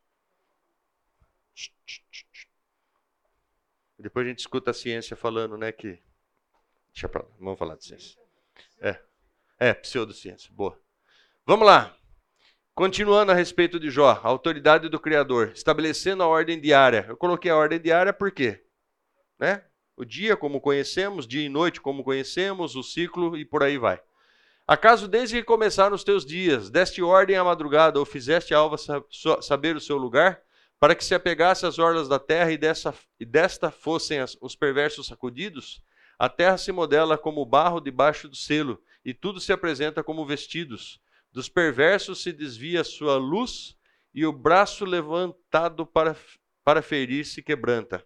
Depois 3.99 4.27
a 4.27 4.29
gente 4.29 4.39
escuta 4.39 4.71
a 4.71 4.75
ciência 4.75 5.17
falando, 5.17 5.57
né, 5.57 5.73
que 5.73 5.99
Deixa 6.93 7.09
pra 7.09 7.23
lá, 7.23 7.29
vamos 7.39 7.59
falar 7.59 7.77
de 7.77 7.85
ciência. 7.85 8.21
É, 8.79 9.01
é 9.61 9.75
pseudociência, 9.75 10.51
boa. 10.55 10.77
Vamos 11.47 11.67
lá. 11.67 11.95
Continuando 12.75 13.31
a 13.31 13.35
respeito 13.35 13.79
de 13.79 13.91
Jó, 13.91 14.19
autoridade 14.23 14.89
do 14.89 14.99
Criador, 14.99 15.53
estabelecendo 15.55 16.23
a 16.23 16.27
ordem 16.27 16.59
diária. 16.59 17.05
Eu 17.07 17.17
coloquei 17.17 17.51
a 17.51 17.57
ordem 17.57 17.79
diária 17.79 18.11
por 18.11 18.31
quê? 18.31 18.65
Né? 19.39 19.63
O 19.95 20.05
dia 20.05 20.35
como 20.35 20.63
conhecemos, 20.63 21.27
dia 21.27 21.45
e 21.45 21.49
noite 21.51 21.79
como 21.79 22.03
conhecemos, 22.03 22.75
o 22.75 22.83
ciclo 22.83 23.37
e 23.37 23.45
por 23.45 23.63
aí 23.63 23.77
vai. 23.77 24.01
Acaso 24.67 25.07
desde 25.07 25.37
que 25.37 25.45
começaram 25.45 25.95
os 25.95 26.05
teus 26.05 26.25
dias, 26.25 26.71
deste 26.71 27.03
ordem 27.03 27.37
à 27.37 27.45
madrugada, 27.45 27.99
ou 27.99 28.07
fizeste 28.07 28.55
a 28.55 28.59
alva 28.59 28.77
saber 29.43 29.77
o 29.77 29.81
seu 29.81 29.99
lugar, 29.99 30.41
para 30.79 30.95
que 30.95 31.05
se 31.05 31.15
apegasse 31.15 31.67
às 31.67 31.79
orlas 31.79 32.09
da 32.09 32.19
terra 32.19 32.51
e, 32.51 32.57
dessa, 32.57 32.95
e 33.19 33.27
desta 33.27 33.71
fossem 33.71 34.21
as, 34.21 34.39
os 34.41 34.57
perversos 34.57 35.07
sacudidos? 35.07 35.83
A 36.19 36.31
terra 36.31 36.57
se 36.57 36.73
modela 36.73 37.19
como 37.19 37.45
barro 37.45 37.81
debaixo 37.81 38.27
do 38.27 38.37
selo, 38.37 38.81
e 39.05 39.15
tudo 39.15 39.41
se 39.41 39.53
apresenta 39.53 40.03
como 40.03 40.27
vestidos. 40.27 41.01
Dos 41.33 41.49
perversos 41.49 42.23
se 42.23 42.33
desvia 42.33 42.81
a 42.81 42.85
sua 42.85 43.17
luz, 43.17 43.77
e 44.13 44.27
o 44.27 44.33
braço 44.33 44.85
levantado 44.85 45.87
para, 45.87 46.17
para 46.65 46.83
ferir 46.83 47.25
se 47.25 47.43
quebranta. 47.43 48.05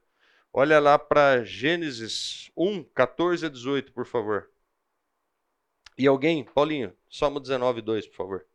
Olha 0.53 0.79
lá 0.79 0.99
para 0.99 1.43
Gênesis 1.45 2.51
1, 2.57 2.85
14 2.85 3.47
a 3.47 3.49
18, 3.49 3.93
por 3.93 4.07
favor. 4.07 4.51
E 5.97 6.07
alguém, 6.07 6.45
Paulinho, 6.45 6.95
Salmo 7.11 7.41
19, 7.41 7.81
2, 7.81 8.07
por 8.09 8.17
favor. 8.17 8.47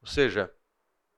seja, 0.11 0.53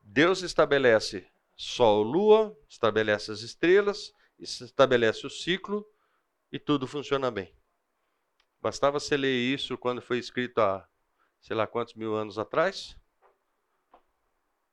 Deus 0.02 0.42
estabelece 0.42 1.28
Sol, 1.56 2.02
Lua, 2.02 2.58
estabelece 2.68 3.32
as 3.32 3.42
estrelas, 3.42 4.14
estabelece 4.40 5.26
o 5.26 5.30
ciclo 5.30 5.86
e 6.52 6.60
tudo 6.60 6.88
funciona 6.88 7.30
bem. 7.30 7.54
Bastava 8.62 9.00
você 9.00 9.18
ler 9.18 9.36
isso 9.36 9.78
quando 9.78 10.02
foi 10.02 10.18
escrito 10.18 10.60
há 10.60 10.88
sei 11.42 11.56
lá 11.56 11.68
quantos 11.68 11.94
mil 11.94 12.16
anos 12.16 12.40
atrás. 12.40 12.98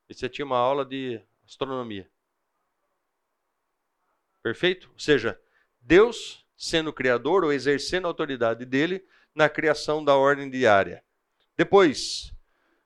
E 0.07 0.13
você 0.13 0.29
tinha 0.29 0.45
uma 0.45 0.57
aula 0.57 0.85
de 0.85 1.21
astronomia. 1.45 2.09
Perfeito? 4.41 4.89
Ou 4.93 4.99
seja, 4.99 5.39
Deus 5.79 6.45
sendo 6.55 6.93
criador 6.93 7.43
ou 7.43 7.51
exercendo 7.51 8.05
a 8.05 8.07
autoridade 8.07 8.65
dele 8.65 9.05
na 9.35 9.49
criação 9.49 10.03
da 10.03 10.15
ordem 10.15 10.49
diária. 10.49 11.03
Depois, 11.57 12.33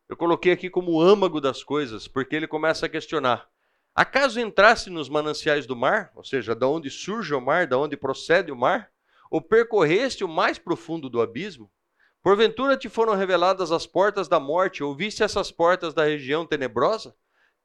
eu 0.07 0.15
coloquei 0.15 0.51
aqui 0.51 0.69
como 0.69 1.01
âmago 1.01 1.41
das 1.41 1.63
coisas, 1.63 2.07
porque 2.07 2.35
ele 2.35 2.47
começa 2.47 2.85
a 2.85 2.89
questionar: 2.89 3.49
acaso 3.93 4.39
entrasse 4.39 4.89
nos 4.89 5.09
mananciais 5.09 5.65
do 5.65 5.75
mar, 5.75 6.11
ou 6.15 6.23
seja, 6.23 6.55
da 6.55 6.67
onde 6.67 6.89
surge 6.89 7.33
o 7.33 7.41
mar, 7.41 7.65
da 7.67 7.77
onde 7.77 7.97
procede 7.97 8.51
o 8.51 8.55
mar, 8.55 8.91
ou 9.31 9.41
percorreste 9.41 10.23
o 10.23 10.27
mais 10.27 10.57
profundo 10.59 11.09
do 11.09 11.21
abismo? 11.21 11.71
Porventura 12.21 12.75
te 12.75 12.89
foram 12.89 13.13
reveladas 13.13 13.71
as 13.71 13.85
portas 13.85 14.27
da 14.27 14.39
morte, 14.39 14.83
ouviste 14.83 15.21
essas 15.21 15.51
portas 15.51 15.93
da 15.93 16.05
região 16.05 16.45
tenebrosa? 16.45 17.15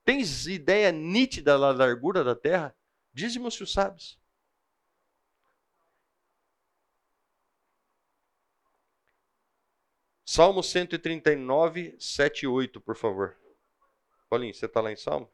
Tens 0.04 0.46
ideia 0.46 0.92
nítida 0.92 1.58
da 1.58 1.72
largura 1.72 2.22
da 2.22 2.34
terra? 2.34 2.74
Diz-me 3.12 3.50
se 3.50 3.62
o 3.62 3.66
sabes. 3.66 4.19
Salmo 10.32 10.62
139, 10.62 11.96
7 11.98 12.42
e 12.44 12.46
8, 12.46 12.80
por 12.80 12.94
favor. 12.94 13.36
Paulinho, 14.28 14.54
você 14.54 14.66
está 14.66 14.80
lá 14.80 14.92
em 14.92 14.96
Salmo? 14.96 15.28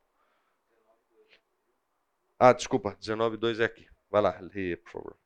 Ah, 2.38 2.55
desculpa, 2.55 2.97
19, 2.99 3.36
2 3.36 3.61
é 3.61 3.66
aqui. 3.66 3.86
Vai 4.09 4.22
lá, 4.22 4.40
lê, 4.40 4.74
por 4.78 4.90
favor. 4.92 5.18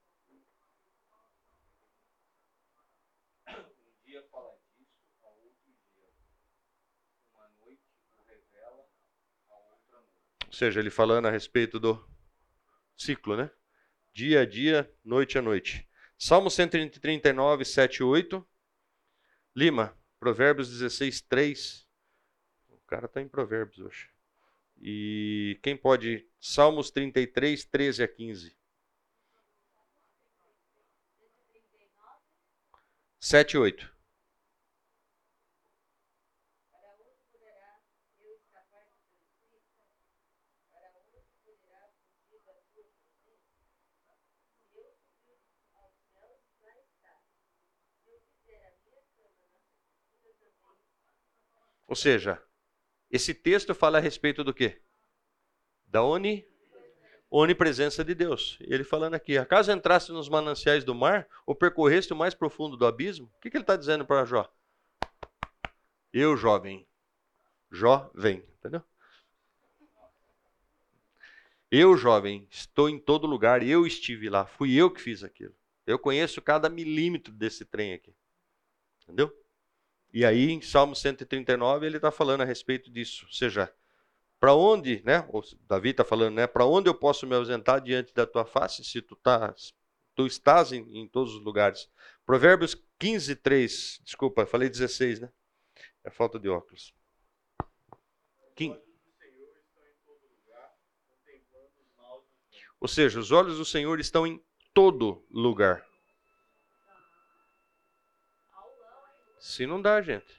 Ou 10.46 10.52
seja, 10.52 10.80
ele 10.80 10.90
falando 10.90 11.26
a 11.26 11.30
respeito 11.30 11.78
do 11.78 12.04
ciclo, 12.96 13.36
né? 13.36 13.48
Dia 14.12 14.40
a 14.40 14.44
dia, 14.44 14.92
noite 15.04 15.38
a 15.38 15.42
noite. 15.42 15.88
Salmo 16.18 16.50
139, 16.50 17.64
7 17.64 17.98
e 17.98 18.02
8. 18.02 18.49
Lima, 19.60 19.94
Provérbios 20.18 20.70
16, 20.70 21.20
3. 21.20 21.86
O 22.70 22.78
cara 22.86 23.04
está 23.04 23.20
em 23.20 23.28
Provérbios 23.28 23.78
hoje. 23.78 24.08
E 24.80 25.60
quem 25.62 25.76
pode? 25.76 26.26
Salmos 26.40 26.90
33, 26.90 27.66
13 27.66 28.02
a 28.02 28.08
15. 28.08 28.56
7 33.20 33.52
e 33.52 33.58
8. 33.58 33.89
Ou 51.90 51.96
seja, 51.96 52.40
esse 53.10 53.34
texto 53.34 53.74
fala 53.74 53.98
a 53.98 54.00
respeito 54.00 54.44
do 54.44 54.54
quê? 54.54 54.80
Da 55.84 56.04
oni, 56.04 56.46
onipresença 57.28 58.04
de 58.04 58.14
Deus. 58.14 58.56
Ele 58.60 58.84
falando 58.84 59.14
aqui: 59.14 59.36
acaso 59.36 59.72
entrasse 59.72 60.12
nos 60.12 60.28
mananciais 60.28 60.84
do 60.84 60.94
mar, 60.94 61.28
ou 61.44 61.52
percorreste 61.52 62.12
o 62.12 62.16
mais 62.16 62.32
profundo 62.32 62.76
do 62.76 62.86
abismo? 62.86 63.26
O 63.34 63.40
que, 63.40 63.50
que 63.50 63.56
ele 63.56 63.64
está 63.64 63.74
dizendo 63.74 64.06
para 64.06 64.24
Jó? 64.24 64.48
Eu, 66.12 66.36
jovem. 66.36 66.86
Jó, 67.72 68.08
vem. 68.14 68.44
Entendeu? 68.60 68.84
Eu, 71.72 71.96
jovem, 71.96 72.46
estou 72.52 72.88
em 72.88 73.00
todo 73.00 73.26
lugar, 73.26 73.64
eu 73.64 73.84
estive 73.84 74.28
lá, 74.28 74.46
fui 74.46 74.76
eu 74.76 74.92
que 74.92 75.00
fiz 75.00 75.24
aquilo. 75.24 75.54
Eu 75.84 75.98
conheço 75.98 76.40
cada 76.40 76.68
milímetro 76.68 77.32
desse 77.32 77.64
trem 77.64 77.94
aqui. 77.94 78.14
Entendeu? 79.02 79.32
E 80.12 80.24
aí, 80.24 80.50
em 80.50 80.60
Salmo 80.60 80.94
139, 80.94 81.86
ele 81.86 81.96
está 81.96 82.10
falando 82.10 82.40
a 82.40 82.44
respeito 82.44 82.90
disso. 82.90 83.24
Ou 83.26 83.32
seja, 83.32 83.72
para 84.40 84.54
onde, 84.54 85.02
né? 85.04 85.26
O 85.28 85.42
Davi 85.68 85.90
está 85.90 86.04
falando, 86.04 86.34
né? 86.34 86.46
Para 86.46 86.64
onde 86.64 86.88
eu 86.88 86.94
posso 86.94 87.26
me 87.26 87.34
ausentar 87.34 87.80
diante 87.80 88.12
da 88.12 88.26
tua 88.26 88.44
face, 88.44 88.82
se 88.82 89.00
tu, 89.00 89.14
tá, 89.14 89.54
tu 90.14 90.26
estás 90.26 90.72
em, 90.72 90.82
em 90.98 91.06
todos 91.06 91.34
os 91.34 91.42
lugares? 91.42 91.88
Provérbios 92.24 92.74
15, 92.98 93.36
3. 93.36 94.00
Desculpa, 94.02 94.46
falei 94.46 94.68
16, 94.68 95.20
né? 95.20 95.30
É 96.02 96.10
falta 96.10 96.38
de 96.38 96.48
óculos. 96.48 96.94
15. 98.56 98.80
Ou 102.80 102.88
seja, 102.88 103.20
os 103.20 103.30
olhos 103.30 103.58
do 103.58 103.64
Senhor 103.64 104.00
estão 104.00 104.26
em 104.26 104.42
todo 104.72 105.22
lugar. 105.30 105.86
Se 109.40 109.66
não 109.66 109.80
dá, 109.80 110.02
gente. 110.02 110.38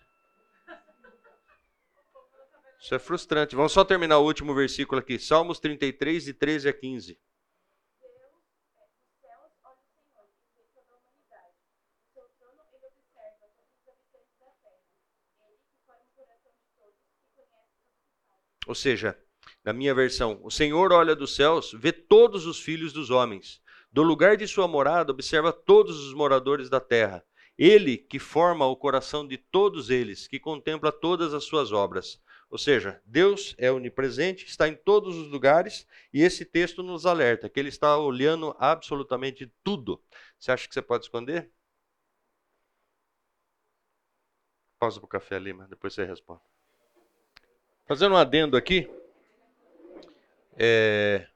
Isso 2.80 2.93
é 2.93 2.99
frustrante. 2.99 3.56
Vamos 3.56 3.72
só 3.72 3.84
terminar 3.84 4.20
o 4.20 4.26
último 4.26 4.54
versículo 4.54 5.02
aqui. 5.02 5.18
Salmos 5.18 5.60
33, 5.60 6.24
de 6.24 6.34
13 6.34 6.70
a 6.70 6.74
15. 6.74 7.20
Ou 18.68 18.76
seja, 18.76 19.20
na 19.64 19.74
minha 19.74 19.93
versão, 19.93 20.39
o 20.43 20.52
Senhor 20.52 20.93
olha 20.93 21.16
dos 21.16 21.36
céus, 21.36 21.74
vê 21.74 21.91
todos 21.91 22.45
os 22.45 22.60
filhos 22.60 22.93
dos 22.93 23.10
homens. 23.10 23.62
Do 23.91 24.04
lugar 24.04 24.38
de 24.38 24.47
sua 24.47 24.68
morada, 24.68 25.12
observa 25.12 25.52
todos 25.52 25.99
os 25.99 26.14
moradores 26.14 26.70
da 26.70 26.80
terra. 26.80 27.26
Ele 27.64 27.95
que 27.95 28.18
forma 28.18 28.66
o 28.66 28.76
coração 28.76 29.28
de 29.28 29.38
todos 29.38 29.91
eles, 29.91 30.26
que 30.26 30.39
contempla 30.39 30.91
todas 30.91 31.32
as 31.32 31.43
suas 31.43 31.72
obras. 31.72 32.20
Ou 32.49 32.57
seja, 32.57 32.99
Deus 33.05 33.53
é 33.55 33.72
onipresente, 33.72 34.47
está 34.47 34.68
em 34.68 34.76
todos 34.76 35.16
os 35.16 35.28
lugares, 35.28 35.88
e 36.12 36.24
esse 36.24 36.43
texto 36.43 36.82
nos 36.82 37.05
alerta 37.05 37.47
que 37.47 37.59
ele 37.59 37.70
está 37.70 37.95
olhando 37.99 38.55
absolutamente 38.57 39.45
tudo. 39.64 40.03
Você 40.39 40.51
acha 40.51 40.68
que 40.68 40.74
você 40.74 40.82
pode 40.82 41.03
esconder? 41.03 41.51
Pausa 44.80 44.99
para 44.99 45.05
o 45.05 45.07
café, 45.07 45.38
Lima, 45.38 45.68
depois 45.68 45.93
você 45.93 46.03
responde. 46.03 46.41
Fazendo 47.86 48.16
um 48.16 48.18
adendo 48.18 48.57
aqui, 48.57 48.89
é, 50.57 51.28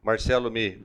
Marcelo 0.00 0.52
me 0.52 0.84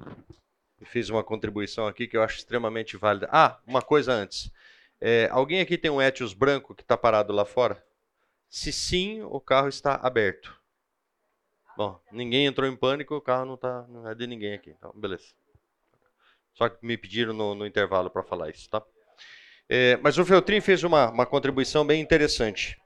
fiz 0.85 1.09
uma 1.09 1.23
contribuição 1.23 1.87
aqui 1.87 2.07
que 2.07 2.15
eu 2.15 2.23
acho 2.23 2.37
extremamente 2.37 2.97
válida. 2.97 3.27
Ah, 3.31 3.59
uma 3.65 3.81
coisa 3.81 4.11
antes. 4.11 4.51
É, 4.99 5.27
alguém 5.31 5.61
aqui 5.61 5.77
tem 5.77 5.91
um 5.91 6.01
Etios 6.01 6.33
branco 6.33 6.73
que 6.73 6.81
está 6.81 6.97
parado 6.97 7.33
lá 7.33 7.45
fora? 7.45 7.83
Se 8.49 8.71
sim, 8.71 9.21
o 9.23 9.39
carro 9.39 9.67
está 9.67 9.95
aberto. 9.95 10.55
Bom, 11.75 11.99
ninguém 12.11 12.47
entrou 12.47 12.67
em 12.67 12.75
pânico, 12.75 13.15
o 13.15 13.21
carro 13.21 13.45
não, 13.45 13.57
tá, 13.57 13.85
não 13.87 14.09
é 14.09 14.15
de 14.15 14.25
ninguém 14.25 14.53
aqui. 14.53 14.71
Então, 14.71 14.91
beleza. 14.95 15.25
Só 16.53 16.69
que 16.69 16.83
me 16.83 16.97
pediram 16.97 17.33
no, 17.33 17.53
no 17.53 17.67
intervalo 17.67 18.09
para 18.09 18.23
falar 18.23 18.49
isso, 18.49 18.67
tá? 18.69 18.81
É, 19.69 19.97
mas 19.97 20.17
o 20.17 20.25
Feltrin 20.25 20.61
fez 20.61 20.83
uma, 20.83 21.09
uma 21.11 21.25
contribuição 21.25 21.85
bem 21.85 22.01
interessante. 22.01 22.79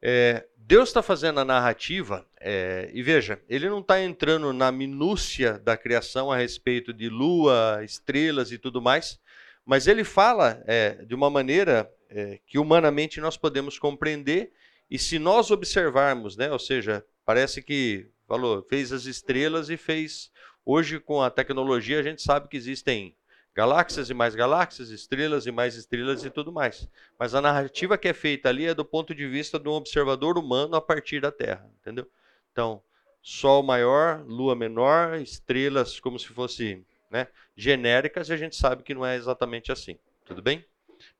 É, 0.00 0.46
Deus 0.56 0.90
está 0.90 1.02
fazendo 1.02 1.40
a 1.40 1.44
narrativa, 1.44 2.26
é, 2.40 2.90
e 2.92 3.02
veja, 3.02 3.40
ele 3.48 3.68
não 3.68 3.80
está 3.80 4.00
entrando 4.00 4.52
na 4.52 4.70
minúcia 4.70 5.58
da 5.58 5.76
criação 5.76 6.30
a 6.30 6.36
respeito 6.36 6.92
de 6.92 7.08
lua, 7.08 7.80
estrelas 7.82 8.52
e 8.52 8.58
tudo 8.58 8.80
mais, 8.80 9.18
mas 9.64 9.86
ele 9.86 10.04
fala 10.04 10.62
é, 10.66 11.04
de 11.04 11.14
uma 11.14 11.28
maneira 11.30 11.90
é, 12.10 12.38
que 12.46 12.58
humanamente 12.58 13.20
nós 13.20 13.36
podemos 13.36 13.78
compreender, 13.78 14.52
e 14.90 14.98
se 14.98 15.18
nós 15.18 15.50
observarmos, 15.50 16.36
né, 16.36 16.50
ou 16.50 16.58
seja, 16.58 17.04
parece 17.24 17.62
que 17.62 18.08
falou, 18.26 18.62
fez 18.62 18.92
as 18.92 19.06
estrelas 19.06 19.70
e 19.70 19.76
fez. 19.76 20.30
Hoje, 20.64 21.00
com 21.00 21.22
a 21.22 21.30
tecnologia, 21.30 21.98
a 21.98 22.02
gente 22.02 22.22
sabe 22.22 22.46
que 22.46 22.56
existem 22.56 23.16
galáxias 23.58 24.08
e 24.08 24.14
mais 24.14 24.36
galáxias, 24.36 24.90
estrelas 24.90 25.44
e 25.44 25.50
mais 25.50 25.74
estrelas 25.74 26.24
e 26.24 26.30
tudo 26.30 26.52
mais. 26.52 26.88
Mas 27.18 27.34
a 27.34 27.40
narrativa 27.40 27.98
que 27.98 28.06
é 28.06 28.14
feita 28.14 28.48
ali 28.48 28.66
é 28.66 28.72
do 28.72 28.84
ponto 28.84 29.12
de 29.12 29.26
vista 29.26 29.58
de 29.58 29.68
um 29.68 29.72
observador 29.72 30.38
humano 30.38 30.76
a 30.76 30.80
partir 30.80 31.20
da 31.20 31.32
Terra, 31.32 31.68
entendeu? 31.80 32.08
Então, 32.52 32.80
Sol 33.20 33.64
maior, 33.64 34.24
Lua 34.24 34.54
menor, 34.54 35.16
estrelas 35.16 35.98
como 35.98 36.20
se 36.20 36.28
fosse 36.28 36.86
né, 37.10 37.26
genéricas, 37.56 38.28
e 38.28 38.32
a 38.32 38.36
gente 38.36 38.54
sabe 38.54 38.84
que 38.84 38.94
não 38.94 39.04
é 39.04 39.16
exatamente 39.16 39.72
assim. 39.72 39.98
Tudo 40.24 40.40
bem? 40.40 40.64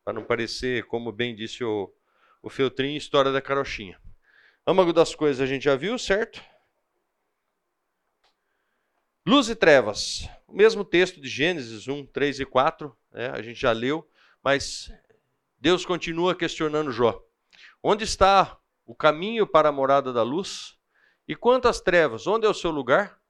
Para 0.04 0.12
não 0.12 0.22
parecer, 0.22 0.84
como 0.84 1.10
bem 1.10 1.34
disse 1.34 1.64
o, 1.64 1.92
o 2.40 2.48
Feltrin, 2.48 2.94
história 2.94 3.32
da 3.32 3.42
carochinha. 3.42 4.00
Âmago 4.64 4.92
das 4.92 5.12
coisas 5.12 5.40
a 5.40 5.46
gente 5.46 5.64
já 5.64 5.74
viu, 5.74 5.98
certo? 5.98 6.40
Luz 9.26 9.48
e 9.48 9.56
trevas. 9.56 10.28
O 10.48 10.56
mesmo 10.56 10.82
texto 10.82 11.20
de 11.20 11.28
Gênesis 11.28 11.86
1, 11.86 12.06
3 12.06 12.40
e 12.40 12.46
4, 12.46 12.96
né, 13.12 13.28
a 13.28 13.42
gente 13.42 13.60
já 13.60 13.70
leu, 13.70 14.10
mas 14.42 14.90
Deus 15.58 15.84
continua 15.84 16.34
questionando 16.34 16.90
Jó. 16.90 17.22
Onde 17.82 18.04
está 18.04 18.58
o 18.86 18.94
caminho 18.94 19.46
para 19.46 19.68
a 19.68 19.72
morada 19.72 20.10
da 20.10 20.22
luz? 20.22 20.78
E 21.28 21.36
quanto 21.36 21.68
às 21.68 21.82
trevas, 21.82 22.26
onde 22.26 22.46
é 22.46 22.48
o 22.48 22.54
seu 22.54 22.70
lugar? 22.70 23.20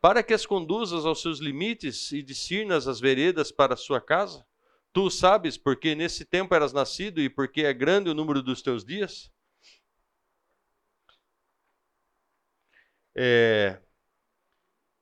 Para 0.00 0.22
que 0.22 0.32
as 0.32 0.46
conduzas 0.46 1.04
aos 1.04 1.20
seus 1.20 1.40
limites 1.40 2.10
e 2.10 2.22
discernas 2.22 2.88
as 2.88 2.98
veredas 2.98 3.52
para 3.52 3.74
a 3.74 3.76
sua 3.76 4.00
casa? 4.00 4.42
Tu 4.94 5.10
sabes 5.10 5.58
porque 5.58 5.94
nesse 5.94 6.24
tempo 6.24 6.54
eras 6.54 6.72
nascido 6.72 7.20
e 7.20 7.28
porque 7.28 7.64
é 7.64 7.74
grande 7.74 8.08
o 8.08 8.14
número 8.14 8.42
dos 8.42 8.62
teus 8.62 8.82
dias? 8.82 9.30
É, 13.14 13.78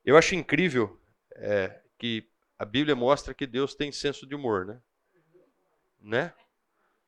eu 0.05 0.17
acho 0.17 0.35
incrível 0.35 1.00
é, 1.41 1.81
que 1.99 2.29
a 2.59 2.65
Bíblia 2.65 2.95
mostra 2.95 3.35
que 3.35 3.47
Deus 3.47 3.75
tem 3.75 3.91
senso 3.91 4.27
de 4.27 4.35
humor, 4.35 4.67
né? 4.67 4.79
Né? 6.01 6.33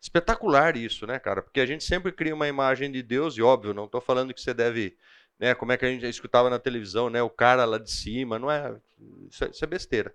Espetacular 0.00 0.76
isso, 0.76 1.06
né, 1.06 1.18
cara? 1.18 1.42
Porque 1.42 1.60
a 1.60 1.66
gente 1.66 1.84
sempre 1.84 2.10
cria 2.10 2.34
uma 2.34 2.48
imagem 2.48 2.90
de 2.90 3.02
Deus, 3.02 3.36
e 3.36 3.42
óbvio, 3.42 3.74
não 3.74 3.84
estou 3.84 4.00
falando 4.00 4.34
que 4.34 4.40
você 4.40 4.52
deve, 4.52 4.96
né, 5.38 5.54
como 5.54 5.72
é 5.72 5.76
que 5.76 5.84
a 5.84 5.90
gente 5.90 6.06
escutava 6.06 6.50
na 6.50 6.58
televisão, 6.58 7.08
né, 7.08 7.22
o 7.22 7.30
cara 7.30 7.64
lá 7.64 7.78
de 7.78 7.90
cima, 7.90 8.38
não 8.38 8.50
é, 8.50 8.74
isso 9.30 9.44
é, 9.44 9.50
isso 9.50 9.64
é 9.64 9.68
besteira. 9.68 10.14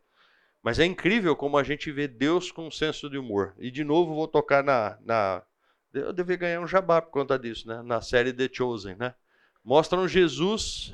Mas 0.62 0.80
é 0.80 0.86
incrível 0.86 1.36
como 1.36 1.58
a 1.58 1.64
gente 1.64 1.92
vê 1.92 2.08
Deus 2.08 2.52
com 2.52 2.68
um 2.68 2.72
senso 2.72 3.10
de 3.10 3.18
humor. 3.18 3.56
E 3.58 3.72
de 3.72 3.84
novo 3.84 4.14
vou 4.14 4.28
tocar 4.28 4.64
na, 4.64 4.98
na 5.06 5.42
eu 5.94 6.12
devia 6.12 6.36
ganhar 6.36 6.60
um 6.60 6.68
jabá 6.68 7.02
por 7.02 7.12
conta 7.12 7.40
disso, 7.40 7.68
né, 7.68 7.82
na 7.82 8.02
série 8.02 8.34
The 8.34 8.50
Chosen, 8.52 8.96
né? 8.96 9.16
Mostram 9.64 10.08
Jesus, 10.08 10.92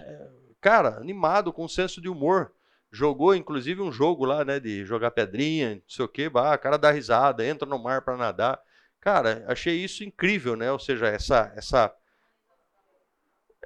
cara, 0.61 0.97
animado, 0.97 1.51
com 1.51 1.65
um 1.65 1.69
senso 1.69 1.99
de 2.01 2.09
humor 2.09 2.51
jogou 2.93 3.35
inclusive 3.35 3.81
um 3.81 3.91
jogo 3.91 4.23
lá, 4.23 4.45
né, 4.45 4.59
de 4.59 4.85
jogar 4.85 5.11
pedrinha, 5.11 5.75
não 5.75 5.81
sei 5.87 6.05
o 6.05 6.07
quê, 6.07 6.29
bah, 6.29 6.55
cara 6.59 6.77
dá 6.77 6.91
risada, 6.91 7.45
entra 7.45 7.67
no 7.67 7.81
mar 7.81 8.03
para 8.03 8.15
nadar. 8.15 8.61
Cara, 9.01 9.43
achei 9.47 9.83
isso 9.83 10.03
incrível, 10.03 10.55
né? 10.55 10.71
Ou 10.71 10.79
seja, 10.79 11.07
essa. 11.07 11.51
essa 11.57 11.93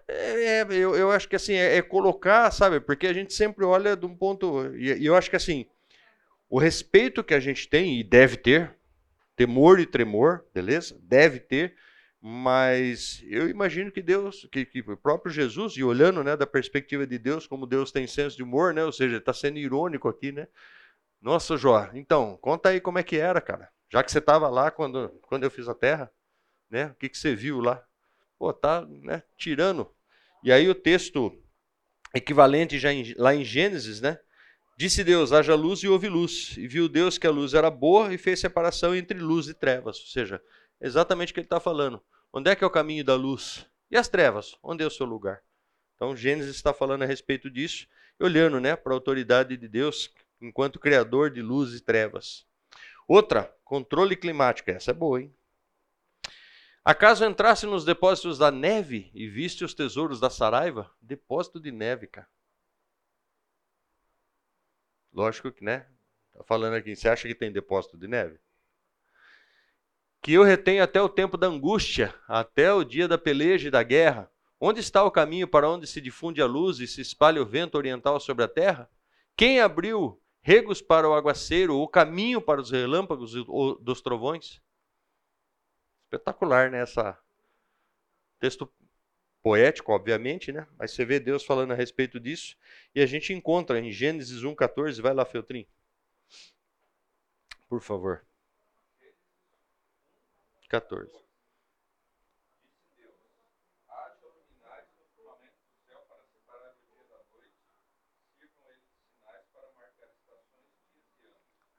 é, 0.08 0.62
eu, 0.72 0.96
eu 0.96 1.12
acho 1.12 1.28
que 1.28 1.36
assim, 1.36 1.54
é, 1.54 1.76
é, 1.76 1.82
colocar, 1.82 2.50
sabe? 2.50 2.80
Porque 2.80 3.06
a 3.06 3.14
gente 3.14 3.34
sempre 3.34 3.66
olha 3.66 3.96
de 3.96 4.06
um 4.06 4.16
ponto. 4.16 4.74
E, 4.76 4.94
e 4.94 5.06
eu 5.06 5.16
acho 5.16 5.30
que 5.30 5.36
assim, 5.36 5.68
o 6.50 6.58
respeito 6.58 7.24
que 7.24 7.34
a 7.34 7.40
gente 7.40 7.68
tem, 7.68 8.00
e 8.00 8.04
deve 8.04 8.38
ter, 8.38 8.74
temor 9.36 9.80
e 9.80 9.86
tremor, 9.86 10.46
beleza? 10.54 10.98
Deve 11.04 11.40
ter, 11.40 11.76
mas 12.30 13.24
eu 13.26 13.50
imagino 13.50 13.90
que 13.90 14.02
Deus, 14.02 14.46
que, 14.52 14.66
que, 14.66 14.82
o 14.82 14.98
próprio 14.98 15.32
Jesus, 15.32 15.78
e 15.78 15.84
olhando 15.84 16.22
né, 16.26 16.36
da 16.36 16.46
perspectiva 16.46 17.08
de 17.08 17.18
Deus, 17.18 17.48
como 17.48 17.66
Deus 17.66 17.90
tem 17.90 18.06
senso 18.06 18.36
de 18.36 18.44
humor, 18.44 18.74
né? 18.74 18.84
Ou 18.84 18.92
seja, 18.92 19.16
está 19.16 19.32
sendo 19.32 19.58
irônico 19.58 20.10
aqui, 20.10 20.34
né? 20.34 20.46
Nossa, 21.22 21.56
Jó, 21.56 21.90
então, 21.94 22.38
conta 22.42 22.68
aí 22.68 22.82
como 22.82 23.00
é 23.00 23.04
que 23.04 23.16
era, 23.16 23.40
cara. 23.40 23.70
Já 23.90 24.04
que 24.04 24.12
você 24.12 24.18
estava 24.18 24.50
lá 24.50 24.70
quando, 24.70 25.08
quando 25.22 25.46
eu 25.46 25.50
fiz 25.50 25.70
a 25.70 25.74
terra, 25.74 26.12
né? 26.70 26.88
O 26.88 26.96
que, 26.96 27.08
que 27.08 27.18
você 27.18 27.34
viu 27.34 27.62
lá? 27.62 27.82
Pô, 28.38 28.52
tá 28.52 28.86
né, 28.86 29.24
tirando. 29.38 29.90
E 30.44 30.52
aí 30.52 30.68
o 30.68 30.76
texto 30.76 31.32
equivalente 32.14 32.78
já 32.78 32.92
em, 32.92 33.14
lá 33.18 33.34
em 33.34 33.46
Gênesis, 33.46 34.02
né? 34.02 34.20
Disse 34.78 35.02
Deus: 35.02 35.32
haja 35.32 35.56
luz 35.56 35.80
e 35.80 35.88
houve 35.88 36.10
luz. 36.10 36.56
E 36.58 36.68
viu 36.68 36.90
Deus 36.90 37.18
que 37.18 37.26
a 37.26 37.32
luz 37.32 37.54
era 37.54 37.72
boa 37.72 38.14
e 38.14 38.18
fez 38.18 38.42
separação 38.42 38.94
entre 38.94 39.18
luz 39.18 39.48
e 39.48 39.54
trevas. 39.54 39.98
Ou 40.02 40.08
seja, 40.08 40.42
exatamente 40.82 41.32
o 41.32 41.34
que 41.34 41.40
ele 41.40 41.46
está 41.46 41.62
falando. 41.62 42.04
Onde 42.32 42.52
é 42.52 42.56
que 42.56 42.64
é 42.64 42.68
o 42.68 42.72
caminho 42.72 43.04
da 43.04 43.16
luz? 43.16 43.66
E 43.90 43.98
as 43.98 44.08
trevas? 44.08 44.58
Onde 44.62 44.84
é 44.84 44.88
o 44.88 44.92
seu 44.92 45.06
lugar? 45.06 45.42
Então 45.96 46.16
Gênesis 46.16 46.56
está 46.56 46.74
falando 46.74 47.04
a 47.04 47.06
respeito 47.06 47.50
disso, 47.50 47.88
olhando 48.20 48.60
né, 48.60 48.76
para 48.76 48.94
a 48.94 48.96
autoridade 48.96 49.58
de 49.58 49.68
Deus 49.68 50.14
enquanto 50.40 50.80
criador 50.80 51.32
de 51.32 51.42
luz 51.42 51.74
e 51.74 51.82
trevas. 51.82 52.46
Outra, 53.08 53.56
controle 53.64 54.16
climático. 54.16 54.70
Essa 54.70 54.92
é 54.92 54.94
boa, 54.94 55.22
hein? 55.22 55.34
Acaso 56.84 57.26
entrasse 57.26 57.66
nos 57.66 57.84
depósitos 57.84 58.38
da 58.38 58.50
neve 58.50 59.12
e 59.14 59.28
viste 59.28 59.64
os 59.66 59.74
tesouros 59.74 60.20
da 60.20 60.30
Saraiva? 60.30 60.90
Depósito 61.02 61.60
de 61.60 61.72
neve, 61.72 62.08
cara. 62.08 62.30
Lógico 65.12 65.52
que, 65.52 65.64
né? 65.64 65.88
Tá 66.32 66.44
falando 66.44 66.76
aqui, 66.76 66.96
você 66.96 67.10
acha 67.10 67.28
que 67.28 67.36
tem 67.36 67.52
depósito 67.52 67.98
de 67.98 68.08
neve? 68.08 68.40
Que 70.22 70.34
eu 70.34 70.44
retenho 70.44 70.84
até 70.84 71.02
o 71.02 71.08
tempo 71.08 71.38
da 71.38 71.48
angústia, 71.48 72.14
até 72.28 72.74
o 72.74 72.84
dia 72.84 73.08
da 73.08 73.18
peleja 73.18 73.68
e 73.68 73.72
da 73.72 73.84
guerra. 73.84 74.30
Onde 74.60 74.80
está 74.80 75.04
o 75.04 75.12
caminho 75.12 75.48
para 75.48 75.70
onde 75.70 75.86
se 75.86 76.02
difunde 76.02 76.42
a 76.42 76.46
luz 76.46 76.80
e 76.80 76.88
se 76.88 77.00
espalha 77.00 77.42
o 77.42 77.46
vento 77.46 77.76
oriental 77.76 78.20
sobre 78.20 78.44
a 78.44 78.48
terra? 78.48 78.90
Quem 79.36 79.60
abriu 79.60 80.20
regos 80.42 80.82
para 80.82 81.08
o 81.08 81.14
aguaceiro, 81.14 81.78
o 81.78 81.88
caminho 81.88 82.42
para 82.42 82.60
os 82.60 82.72
relâmpagos 82.72 83.34
dos 83.82 84.02
trovões. 84.02 84.62
Espetacular, 86.06 86.72
né? 86.72 86.82
Essa 86.82 87.20
texto 88.40 88.72
poético, 89.44 89.92
obviamente, 89.92 90.52
né? 90.52 90.68
Mas 90.78 90.92
você 90.92 91.06
vê 91.06 91.20
Deus 91.20 91.44
falando 91.44 91.72
a 91.72 91.76
respeito 91.76 92.20
disso 92.20 92.56
e 92.96 93.02
a 93.02 93.06
gente 93.06 93.34
encontra 93.34 93.80
em 93.80 93.92
Gênesis 93.92 94.44
1:14, 94.44 95.02
vai 95.02 95.14
lá, 95.14 95.26
Feltrin. 95.26 95.68
Por 97.70 97.82
favor. 97.82 98.26
14. 100.68 101.28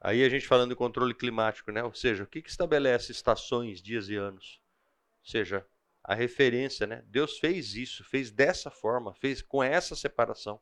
Aí 0.01 0.25
a 0.25 0.29
gente 0.29 0.47
falando 0.47 0.71
de 0.71 0.77
controle 0.77 1.13
climático, 1.13 1.73
né? 1.73 1.83
Ou 1.83 1.93
seja, 1.93 2.23
o 2.23 2.27
que, 2.27 2.41
que 2.41 2.49
estabelece 2.49 3.11
estações, 3.11 3.83
dias 3.83 4.09
e 4.09 4.15
anos? 4.15 4.61
Ou 5.25 5.31
seja, 5.31 5.67
a 6.05 6.15
referência, 6.15 6.87
né? 6.87 7.03
Deus 7.07 7.39
fez 7.39 7.75
isso, 7.75 8.05
fez 8.05 8.31
dessa 8.31 8.71
forma, 8.71 9.13
fez 9.15 9.43
com 9.43 9.63
essa 9.63 9.97
separação. 9.97 10.61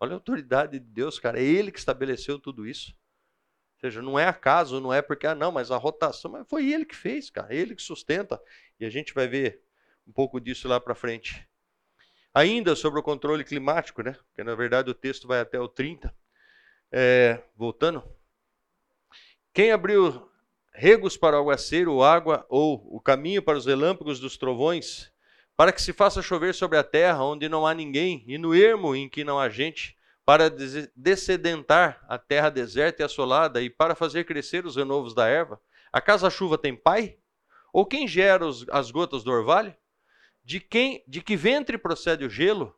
Olha 0.00 0.12
a 0.12 0.16
autoridade 0.16 0.78
de 0.78 0.80
Deus, 0.80 1.18
cara. 1.18 1.38
É 1.40 1.44
Ele 1.44 1.70
que 1.70 1.78
estabeleceu 1.78 2.38
tudo 2.38 2.66
isso. 2.66 2.94
Seja, 3.84 4.00
não 4.00 4.18
é 4.18 4.24
acaso, 4.24 4.80
não 4.80 4.90
é 4.90 5.02
porque, 5.02 5.26
ah, 5.26 5.34
não, 5.34 5.52
mas 5.52 5.70
a 5.70 5.76
rotação, 5.76 6.30
mas 6.30 6.48
foi 6.48 6.72
Ele 6.72 6.86
que 6.86 6.96
fez, 6.96 7.28
cara. 7.28 7.54
Ele 7.54 7.74
que 7.74 7.82
sustenta. 7.82 8.40
E 8.80 8.86
a 8.86 8.88
gente 8.88 9.12
vai 9.12 9.28
ver 9.28 9.60
um 10.08 10.10
pouco 10.10 10.40
disso 10.40 10.66
lá 10.66 10.80
para 10.80 10.94
frente. 10.94 11.46
Ainda 12.32 12.74
sobre 12.74 12.98
o 12.98 13.02
controle 13.02 13.44
climático, 13.44 14.02
né? 14.02 14.12
Porque 14.12 14.42
na 14.42 14.54
verdade 14.54 14.88
o 14.88 14.94
texto 14.94 15.28
vai 15.28 15.38
até 15.38 15.60
o 15.60 15.68
30. 15.68 16.16
É, 16.90 17.42
voltando. 17.54 18.02
Quem 19.52 19.70
abriu 19.70 20.30
regos 20.72 21.14
para 21.18 21.36
o 21.36 21.42
aguaceiro, 21.42 22.02
água 22.02 22.46
ou 22.48 22.88
o 22.90 22.98
caminho 22.98 23.42
para 23.42 23.58
os 23.58 23.66
relâmpagos 23.66 24.18
dos 24.18 24.38
trovões, 24.38 25.12
para 25.54 25.70
que 25.70 25.82
se 25.82 25.92
faça 25.92 26.22
chover 26.22 26.54
sobre 26.54 26.78
a 26.78 26.82
terra 26.82 27.22
onde 27.22 27.50
não 27.50 27.66
há 27.66 27.74
ninguém, 27.74 28.24
e 28.26 28.38
no 28.38 28.54
ermo 28.54 28.96
em 28.96 29.10
que 29.10 29.24
não 29.24 29.38
há 29.38 29.50
gente, 29.50 29.94
para 30.24 30.50
descedentar 30.96 32.04
a 32.08 32.18
terra 32.18 32.48
deserta 32.48 33.02
e 33.02 33.04
assolada, 33.04 33.60
e 33.60 33.68
para 33.68 33.94
fazer 33.94 34.24
crescer 34.24 34.64
os 34.64 34.76
renovos 34.76 35.14
da 35.14 35.26
erva? 35.26 35.60
A 35.92 36.30
chuva 36.30 36.56
tem 36.56 36.74
pai? 36.74 37.18
Ou 37.72 37.84
quem 37.84 38.08
gera 38.08 38.46
os, 38.46 38.66
as 38.70 38.90
gotas 38.90 39.22
do 39.22 39.30
orvalho? 39.30 39.74
De 40.42 40.60
quem, 40.60 41.04
de 41.06 41.22
que 41.22 41.36
ventre 41.36 41.76
procede 41.76 42.24
o 42.24 42.30
gelo? 42.30 42.74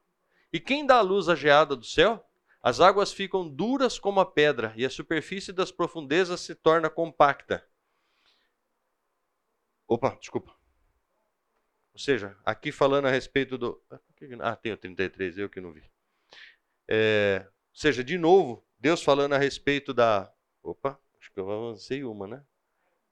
E 0.53 0.59
quem 0.59 0.87
dá 0.87 0.97
a 0.97 1.03
luz 1.03 1.29
à 1.29 1.35
geada 1.35 1.77
do 1.77 1.85
céu? 1.85 2.25
As 2.63 2.81
águas 2.81 3.13
ficam 3.13 3.49
duras 3.49 3.99
como 3.99 4.21
a 4.21 4.27
pedra 4.27 4.73
e 4.77 4.85
a 4.85 4.91
superfície 4.91 5.53
das 5.53 5.71
profundezas 5.71 6.41
se 6.41 6.55
torna 6.55 6.91
compacta. 6.91 7.65
Opa, 9.87 10.17
desculpa. 10.19 10.53
Ou 11.93 11.99
seja, 11.99 12.37
aqui 12.45 12.73
falando 12.73 13.07
a 13.07 13.11
respeito 13.11 13.57
do. 13.57 13.81
Ah, 14.41 14.57
tem 14.57 14.73
o 14.73 14.77
33, 14.77 15.39
eu 15.39 15.49
que 15.49 15.61
não 15.61 15.73
vi. 15.73 15.83
É, 16.89 17.45
ou 17.45 17.77
seja, 17.77 18.03
de 18.03 18.17
novo, 18.17 18.65
Deus 18.79 19.03
falando 19.03 19.35
a 19.35 19.39
respeito 19.39 19.93
da. 19.93 20.33
Opa, 20.63 20.99
acho 21.21 21.33
que 21.33 21.41
eu 21.41 21.51
avancei 21.51 22.05
uma, 22.05 22.27
né? 22.27 22.43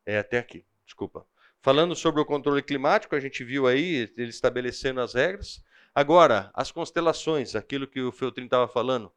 É 0.06 0.18
até 0.18 0.38
aqui, 0.38 0.64
desculpa. 0.84 1.26
Falando 1.60 1.96
sobre 1.96 2.20
o 2.20 2.26
controle 2.26 2.62
climático, 2.62 3.16
a 3.16 3.20
gente 3.20 3.42
viu 3.42 3.66
aí 3.66 4.12
ele 4.16 4.28
estabelecendo 4.28 5.00
as 5.00 5.14
regras. 5.14 5.62
Agora, 5.94 6.50
as 6.52 6.70
constelações, 6.70 7.54
aquilo 7.54 7.86
que 7.86 8.00
o 8.00 8.12
Feltrin 8.12 8.44
estava 8.44 8.68
falando. 8.68 9.10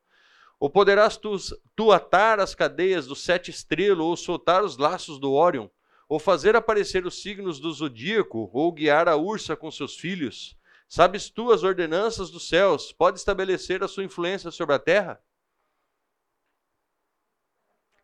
Ou 0.59 0.69
poderás 0.69 1.17
tu, 1.17 1.35
tu 1.75 1.91
atar 1.91 2.39
as 2.39 2.55
cadeias 2.55 3.05
do 3.05 3.15
sete 3.15 3.51
estrelo, 3.51 4.05
ou 4.05 4.17
soltar 4.17 4.63
os 4.63 4.77
laços 4.77 5.19
do 5.19 5.33
Órion, 5.33 5.69
ou 6.09 6.19
fazer 6.19 6.55
aparecer 6.55 7.05
os 7.05 7.21
signos 7.21 7.59
do 7.59 7.71
zodíaco, 7.71 8.49
ou 8.51 8.71
guiar 8.71 9.07
a 9.07 9.15
ursa 9.15 9.55
com 9.55 9.69
seus 9.69 9.97
filhos? 9.97 10.56
Sabes 10.87 11.29
tu 11.29 11.51
as 11.51 11.63
ordenanças 11.63 12.29
dos 12.29 12.47
céus? 12.47 12.91
Pode 12.91 13.19
estabelecer 13.19 13.83
a 13.83 13.87
sua 13.87 14.03
influência 14.03 14.51
sobre 14.51 14.75
a 14.75 14.79
terra? 14.79 15.21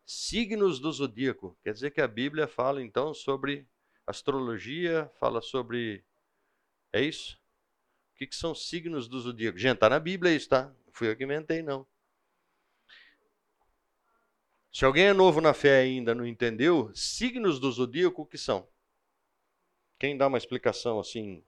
Signos 0.04 0.78
do 0.78 0.92
zodíaco. 0.92 1.56
Quer 1.62 1.72
dizer 1.72 1.90
que 1.90 2.00
a 2.00 2.08
Bíblia 2.08 2.46
fala 2.46 2.82
então 2.82 3.14
sobre 3.14 3.66
astrologia, 4.06 5.10
fala 5.18 5.40
sobre. 5.40 6.04
É 6.92 7.00
isso? 7.00 7.38
O 8.12 8.16
que, 8.16 8.26
que 8.26 8.36
são 8.36 8.54
signos 8.54 9.08
do 9.08 9.18
zodíaco? 9.20 9.58
Gente, 9.58 9.74
está 9.74 9.88
na 9.88 9.98
Bíblia 9.98 10.34
isso, 10.34 10.48
tá? 10.48 10.66
Não 10.86 10.92
fui 10.92 11.08
eu 11.08 11.16
que 11.16 11.24
inventei, 11.24 11.62
não. 11.62 11.86
Se 14.74 14.84
alguém 14.84 15.06
é 15.06 15.12
novo 15.12 15.40
na 15.40 15.54
fé 15.54 15.82
ainda 15.82 16.16
não 16.16 16.26
entendeu, 16.26 16.90
signos 16.96 17.60
do 17.60 17.70
zodíaco 17.70 18.22
o 18.22 18.26
que 18.26 18.36
são? 18.36 18.68
Quem 20.00 20.16
dá 20.16 20.26
uma 20.26 20.36
explicação 20.36 20.98
assim? 20.98 21.44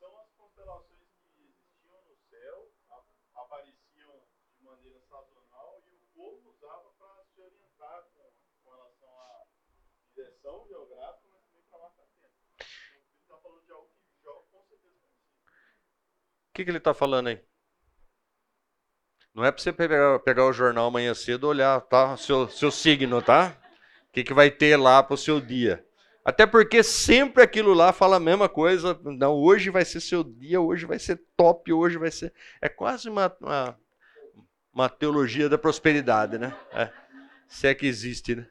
São 0.00 0.08
as 0.18 0.32
constelações 0.32 1.04
que 1.34 1.42
existiam 1.42 2.00
no 2.08 2.16
céu, 2.30 2.72
apareciam 3.34 4.22
de 4.56 4.64
maneira 4.64 4.98
sazonal 5.00 5.82
e 5.86 5.96
o 5.96 6.00
povo 6.14 6.50
usava 6.50 6.88
para 6.98 7.24
se 7.34 7.42
orientar 7.42 8.08
com, 8.14 8.32
com, 8.64 8.70
relação 8.70 9.20
à 9.20 9.44
direção 10.14 10.66
geográfica, 10.66 11.28
mas 11.30 11.42
também 11.44 11.64
para 11.68 11.78
marcar 11.78 12.06
tempo. 12.14 12.32
Então, 12.54 12.96
ele 12.96 13.20
está 13.20 13.36
falando 13.36 13.64
de 13.66 13.72
algo 13.72 13.90
que 16.56 16.64
que 16.64 16.70
ele 16.70 16.78
está 16.78 16.94
falando 16.94 17.26
aí? 17.26 17.38
Não 19.34 19.44
é 19.44 19.52
para 19.52 19.62
você 19.62 19.70
pegar, 19.70 20.18
pegar, 20.20 20.46
o 20.46 20.52
jornal 20.52 20.86
amanhã 20.86 21.12
cedo 21.12 21.46
e 21.46 21.50
olhar, 21.50 21.78
tá? 21.82 22.16
Seu, 22.16 22.48
seu 22.48 22.70
signo, 22.70 23.20
tá? 23.20 23.54
O 24.08 24.12
que, 24.12 24.24
que 24.24 24.32
vai 24.32 24.50
ter 24.50 24.78
lá 24.78 25.02
para 25.02 25.12
o 25.12 25.18
seu 25.18 25.38
dia. 25.38 25.84
Até 26.24 26.46
porque 26.46 26.82
sempre 26.82 27.42
aquilo 27.42 27.74
lá 27.74 27.92
fala 27.92 28.16
a 28.16 28.20
mesma 28.20 28.48
coisa. 28.48 28.98
Não, 29.04 29.34
hoje 29.34 29.68
vai 29.68 29.84
ser 29.84 30.00
seu 30.00 30.24
dia, 30.24 30.58
hoje 30.58 30.86
vai 30.86 30.98
ser 30.98 31.22
top, 31.36 31.70
hoje 31.70 31.98
vai 31.98 32.10
ser. 32.10 32.32
É 32.62 32.68
quase 32.70 33.10
uma, 33.10 33.36
uma, 33.38 33.78
uma 34.72 34.88
teologia 34.88 35.50
da 35.50 35.58
prosperidade, 35.58 36.38
né? 36.38 36.58
É. 36.72 36.90
Se 37.46 37.66
é 37.66 37.74
que 37.74 37.86
existe, 37.86 38.34
né? 38.34 38.48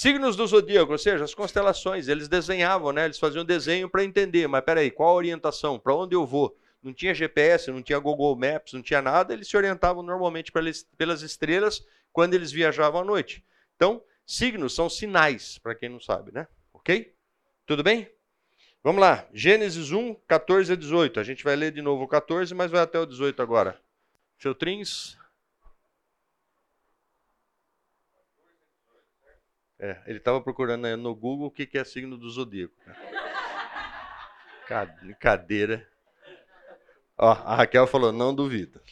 Signos 0.00 0.36
do 0.36 0.46
zodíaco, 0.46 0.92
ou 0.92 0.96
seja, 0.96 1.24
as 1.24 1.34
constelações, 1.34 2.06
eles 2.06 2.28
desenhavam, 2.28 2.92
né? 2.92 3.06
Eles 3.06 3.18
faziam 3.18 3.44
desenho 3.44 3.90
para 3.90 4.04
entender, 4.04 4.46
mas 4.46 4.64
peraí, 4.64 4.92
qual 4.92 5.08
a 5.08 5.14
orientação? 5.14 5.76
Para 5.76 5.92
onde 5.92 6.14
eu 6.14 6.24
vou? 6.24 6.56
Não 6.80 6.94
tinha 6.94 7.12
GPS, 7.12 7.68
não 7.72 7.82
tinha 7.82 7.98
Google 7.98 8.36
Maps, 8.36 8.74
não 8.74 8.80
tinha 8.80 9.02
nada, 9.02 9.34
eles 9.34 9.48
se 9.48 9.56
orientavam 9.56 10.00
normalmente 10.04 10.52
pelas 10.52 11.22
estrelas 11.22 11.84
quando 12.12 12.34
eles 12.34 12.52
viajavam 12.52 13.00
à 13.00 13.04
noite. 13.04 13.44
Então, 13.74 14.00
signos 14.24 14.72
são 14.72 14.88
sinais, 14.88 15.58
para 15.58 15.74
quem 15.74 15.88
não 15.88 15.98
sabe, 15.98 16.30
né? 16.30 16.46
Ok? 16.72 17.12
Tudo 17.66 17.82
bem? 17.82 18.08
Vamos 18.84 19.00
lá, 19.00 19.26
Gênesis 19.34 19.90
1, 19.90 20.14
14 20.28 20.74
a 20.74 20.76
18. 20.76 21.18
A 21.18 21.24
gente 21.24 21.42
vai 21.42 21.56
ler 21.56 21.72
de 21.72 21.82
novo 21.82 22.04
o 22.04 22.08
14, 22.08 22.54
mas 22.54 22.70
vai 22.70 22.82
até 22.82 23.00
o 23.00 23.04
18 23.04 23.42
agora. 23.42 23.76
Feltrins, 24.36 25.18
É, 29.80 29.96
ele 30.06 30.18
estava 30.18 30.40
procurando 30.40 30.82
né, 30.82 30.96
no 30.96 31.14
Google 31.14 31.46
o 31.46 31.50
que, 31.50 31.64
que 31.64 31.78
é 31.78 31.84
signo 31.84 32.16
do 32.16 32.28
zodíaco. 32.28 32.74
Cadeira. 35.20 35.88
Ó, 37.16 37.30
a 37.30 37.54
Raquel 37.56 37.86
falou, 37.86 38.12
não 38.12 38.34
duvida. 38.34 38.82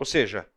Ou 0.00 0.06
seja, 0.06 0.48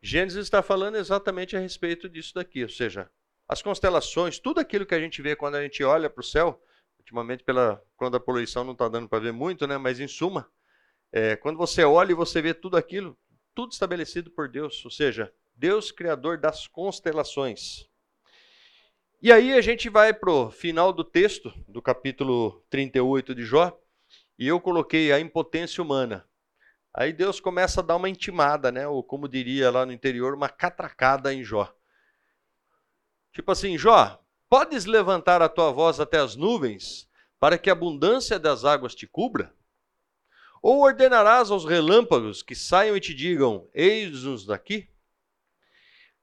Gênesis 0.00 0.44
está 0.44 0.62
falando 0.62 0.96
exatamente 0.96 1.54
a 1.54 1.60
respeito 1.60 2.08
disso 2.08 2.32
daqui. 2.34 2.62
Ou 2.62 2.68
seja, 2.70 3.10
as 3.46 3.60
constelações, 3.60 4.38
tudo 4.38 4.58
aquilo 4.58 4.86
que 4.86 4.94
a 4.94 4.98
gente 4.98 5.20
vê 5.20 5.36
quando 5.36 5.56
a 5.56 5.62
gente 5.62 5.84
olha 5.84 6.08
para 6.08 6.22
o 6.22 6.24
céu, 6.24 6.58
ultimamente 6.98 7.44
pela 7.44 7.78
quando 7.94 8.16
a 8.16 8.20
poluição 8.20 8.64
não 8.64 8.72
está 8.72 8.88
dando 8.88 9.06
para 9.06 9.18
ver 9.18 9.34
muito, 9.34 9.66
né? 9.66 9.76
Mas 9.76 10.00
em 10.00 10.08
suma, 10.08 10.50
é, 11.12 11.36
quando 11.36 11.58
você 11.58 11.84
olha 11.84 12.12
e 12.12 12.14
você 12.14 12.40
vê 12.40 12.54
tudo 12.54 12.78
aquilo, 12.78 13.14
tudo 13.54 13.72
estabelecido 13.72 14.30
por 14.30 14.48
Deus, 14.48 14.82
ou 14.82 14.90
seja, 14.90 15.30
Deus 15.54 15.92
criador 15.92 16.38
das 16.38 16.66
constelações. 16.66 17.86
E 19.20 19.30
aí 19.30 19.52
a 19.52 19.60
gente 19.60 19.90
vai 19.90 20.14
para 20.14 20.30
o 20.30 20.50
final 20.50 20.90
do 20.90 21.04
texto, 21.04 21.52
do 21.68 21.82
capítulo 21.82 22.64
38 22.70 23.34
de 23.34 23.44
Jó, 23.44 23.78
e 24.38 24.48
eu 24.48 24.58
coloquei 24.58 25.12
a 25.12 25.20
impotência 25.20 25.82
humana. 25.82 26.26
Aí 26.96 27.12
Deus 27.12 27.38
começa 27.38 27.80
a 27.80 27.84
dar 27.84 27.96
uma 27.96 28.08
intimada, 28.08 28.72
né? 28.72 28.88
Ou 28.88 29.04
como 29.04 29.28
diria 29.28 29.70
lá 29.70 29.84
no 29.84 29.92
interior, 29.92 30.32
uma 30.32 30.48
catracada 30.48 31.34
em 31.34 31.44
Jó. 31.44 31.70
Tipo 33.34 33.52
assim, 33.52 33.76
Jó, 33.76 34.18
podes 34.48 34.86
levantar 34.86 35.42
a 35.42 35.48
tua 35.48 35.70
voz 35.70 36.00
até 36.00 36.18
as 36.18 36.36
nuvens, 36.36 37.06
para 37.38 37.58
que 37.58 37.68
a 37.68 37.74
abundância 37.74 38.38
das 38.38 38.64
águas 38.64 38.94
te 38.94 39.06
cubra? 39.06 39.54
Ou 40.62 40.80
ordenarás 40.80 41.50
aos 41.50 41.66
relâmpagos 41.66 42.42
que 42.42 42.54
saiam 42.54 42.96
e 42.96 43.00
te 43.00 43.12
digam: 43.12 43.68
Eis-nos 43.74 44.46
daqui? 44.46 44.88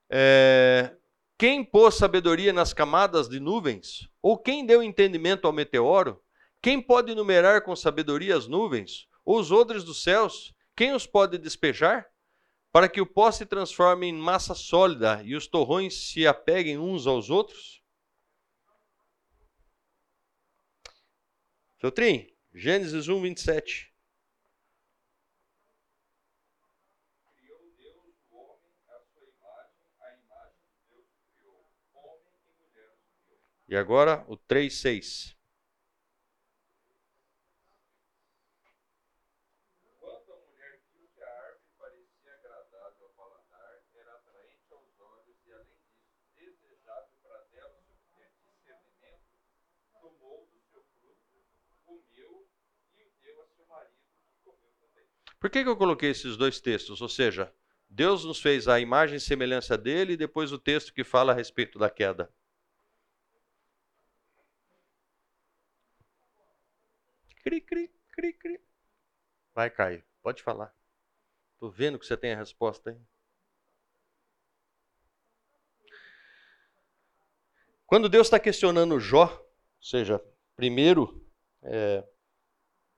É... 0.09 0.95
Quem 1.37 1.63
pôs 1.63 1.93
sabedoria 1.93 2.51
nas 2.51 2.73
camadas 2.73 3.29
de 3.29 3.39
nuvens? 3.39 4.09
Ou 4.23 4.39
quem 4.39 4.65
deu 4.65 4.81
entendimento 4.81 5.45
ao 5.45 5.53
meteoro? 5.53 6.19
Quem 6.59 6.81
pode 6.81 7.13
numerar 7.13 7.61
com 7.61 7.75
sabedoria 7.75 8.35
as 8.35 8.47
nuvens? 8.47 9.07
Ou 9.23 9.39
os 9.39 9.51
odres 9.51 9.83
dos 9.83 10.01
céus? 10.01 10.51
Quem 10.75 10.93
os 10.93 11.05
pode 11.05 11.37
despejar? 11.37 12.11
Para 12.71 12.89
que 12.89 12.99
o 12.99 13.05
pó 13.05 13.31
se 13.31 13.45
transforme 13.45 14.07
em 14.07 14.13
massa 14.13 14.55
sólida 14.55 15.21
e 15.23 15.35
os 15.35 15.45
torrões 15.45 16.09
se 16.09 16.25
apeguem 16.25 16.79
uns 16.79 17.05
aos 17.05 17.29
outros? 17.29 17.83
Feltrin, 21.77 22.33
Gênesis 22.51 23.07
1, 23.07 23.21
27. 23.21 23.93
E 33.67 33.75
agora 33.75 34.25
o 34.27 34.37
3, 34.37 35.35
Por 55.43 55.49
que, 55.49 55.61
que 55.61 55.67
eu 55.67 55.75
coloquei 55.75 56.09
esses 56.09 56.37
dois 56.37 56.61
textos? 56.61 57.01
Ou 57.01 57.09
seja, 57.09 57.53
Deus 57.89 58.23
nos 58.23 58.41
fez 58.41 58.65
a 58.69 58.79
imagem 58.79 59.17
e 59.17 59.19
semelhança 59.19 59.77
dele 59.77 60.13
e 60.13 60.17
depois 60.17 60.53
o 60.53 60.57
texto 60.57 60.93
que 60.93 61.03
fala 61.03 61.33
a 61.33 61.35
respeito 61.35 61.77
da 61.77 61.89
queda. 61.89 62.33
Cri, 67.43 67.59
cri, 67.59 67.91
cri, 68.13 68.31
cri. 68.31 68.61
Vai, 69.53 69.69
Caio, 69.69 70.01
pode 70.21 70.41
falar. 70.41 70.73
Estou 71.55 71.69
vendo 71.69 71.99
que 71.99 72.05
você 72.05 72.15
tem 72.15 72.31
a 72.31 72.37
resposta 72.37 72.91
aí. 72.91 72.97
Quando 77.85 78.07
Deus 78.07 78.27
está 78.27 78.39
questionando 78.39 78.97
Jó, 78.97 79.25
ou 79.25 79.83
seja, 79.83 80.23
primeiro 80.55 81.21
é, 81.61 82.07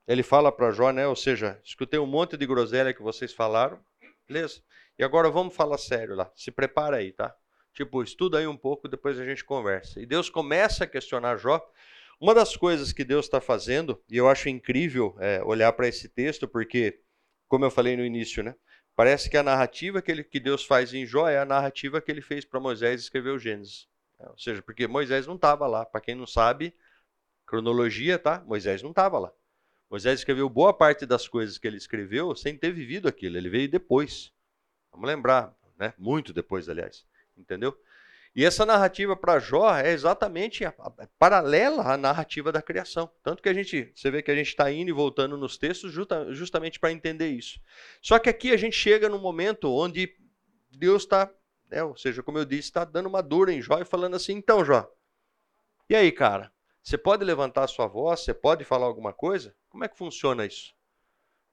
ele 0.06 0.22
fala 0.22 0.52
para 0.52 0.70
Jó, 0.70 0.90
né? 0.90 1.06
Ou 1.06 1.16
seja, 1.16 1.60
escutei 1.64 1.98
um 1.98 2.06
monte 2.06 2.36
de 2.36 2.46
groselha 2.46 2.94
que 2.94 3.02
vocês 3.02 3.32
falaram, 3.32 3.78
beleza? 4.28 4.62
E 4.98 5.04
agora 5.04 5.30
vamos 5.30 5.54
falar 5.54 5.78
sério 5.78 6.14
lá. 6.14 6.30
Se 6.34 6.50
prepara 6.50 6.98
aí, 6.98 7.12
tá? 7.12 7.34
Tipo, 7.74 8.02
estuda 8.02 8.38
aí 8.38 8.46
um 8.46 8.56
pouco, 8.56 8.88
depois 8.88 9.18
a 9.18 9.24
gente 9.24 9.44
conversa. 9.44 10.00
E 10.00 10.06
Deus 10.06 10.30
começa 10.30 10.84
a 10.84 10.86
questionar 10.86 11.36
Jó. 11.36 11.60
Uma 12.18 12.34
das 12.34 12.56
coisas 12.56 12.92
que 12.92 13.04
Deus 13.04 13.26
está 13.26 13.40
fazendo, 13.40 14.02
e 14.08 14.16
eu 14.16 14.28
acho 14.28 14.48
incrível 14.48 15.14
é, 15.18 15.42
olhar 15.44 15.70
para 15.72 15.86
esse 15.86 16.08
texto, 16.08 16.48
porque, 16.48 17.00
como 17.46 17.66
eu 17.66 17.70
falei 17.70 17.94
no 17.94 18.04
início, 18.04 18.42
né? 18.42 18.54
Parece 18.94 19.28
que 19.28 19.36
a 19.36 19.42
narrativa 19.42 20.00
que, 20.00 20.10
ele, 20.10 20.24
que 20.24 20.40
Deus 20.40 20.64
faz 20.64 20.94
em 20.94 21.04
Jó 21.04 21.28
é 21.28 21.38
a 21.38 21.44
narrativa 21.44 22.00
que 22.00 22.10
ele 22.10 22.22
fez 22.22 22.46
para 22.46 22.58
Moisés 22.58 23.02
escrever 23.02 23.30
o 23.30 23.38
Gênesis. 23.38 23.86
É, 24.18 24.26
ou 24.30 24.38
seja, 24.38 24.62
porque 24.62 24.86
Moisés 24.86 25.26
não 25.26 25.34
estava 25.34 25.66
lá. 25.66 25.84
Para 25.84 26.00
quem 26.00 26.14
não 26.14 26.26
sabe, 26.26 26.74
cronologia, 27.44 28.18
tá? 28.18 28.42
Moisés 28.46 28.82
não 28.82 28.90
estava 28.90 29.18
lá. 29.18 29.32
Moisés 29.90 30.20
escreveu 30.20 30.48
boa 30.48 30.72
parte 30.72 31.06
das 31.06 31.28
coisas 31.28 31.58
que 31.58 31.66
ele 31.66 31.76
escreveu 31.76 32.34
sem 32.34 32.56
ter 32.56 32.72
vivido 32.72 33.06
aquilo. 33.08 33.36
Ele 33.36 33.48
veio 33.48 33.70
depois. 33.70 34.32
Vamos 34.90 35.06
lembrar, 35.06 35.54
né? 35.78 35.94
Muito 35.96 36.32
depois, 36.32 36.68
aliás. 36.68 37.04
Entendeu? 37.36 37.76
E 38.34 38.44
essa 38.44 38.66
narrativa 38.66 39.16
para 39.16 39.38
Jó 39.38 39.74
é 39.74 39.92
exatamente 39.92 40.64
a, 40.64 40.74
a, 40.78 40.88
a, 40.88 41.08
paralela 41.18 41.82
à 41.82 41.96
narrativa 41.96 42.52
da 42.52 42.60
criação. 42.60 43.10
Tanto 43.22 43.42
que 43.42 43.48
a 43.48 43.54
gente, 43.54 43.90
você 43.94 44.10
vê 44.10 44.20
que 44.20 44.30
a 44.30 44.34
gente 44.34 44.48
está 44.48 44.70
indo 44.70 44.90
e 44.90 44.92
voltando 44.92 45.38
nos 45.38 45.56
textos 45.56 45.90
justa, 45.90 46.30
justamente 46.34 46.78
para 46.78 46.92
entender 46.92 47.28
isso. 47.28 47.58
Só 48.02 48.18
que 48.18 48.28
aqui 48.28 48.52
a 48.52 48.56
gente 48.58 48.76
chega 48.76 49.08
num 49.08 49.18
momento 49.18 49.72
onde 49.72 50.14
Deus 50.70 51.04
está, 51.04 51.32
né, 51.70 51.82
ou 51.82 51.96
seja, 51.96 52.22
como 52.22 52.36
eu 52.36 52.44
disse, 52.44 52.68
está 52.68 52.84
dando 52.84 53.06
uma 53.06 53.22
dura 53.22 53.50
em 53.52 53.62
Jó 53.62 53.80
e 53.80 53.86
falando 53.86 54.16
assim: 54.16 54.34
então, 54.34 54.62
Jó, 54.62 54.86
e 55.88 55.94
aí, 55.94 56.12
cara? 56.12 56.52
Você 56.82 56.98
pode 56.98 57.24
levantar 57.24 57.64
a 57.64 57.68
sua 57.68 57.86
voz? 57.86 58.20
Você 58.20 58.34
pode 58.34 58.64
falar 58.64 58.86
alguma 58.86 59.12
coisa? 59.12 59.54
Como 59.76 59.84
é 59.84 59.88
que 59.88 59.98
funciona 59.98 60.46
isso? 60.46 60.74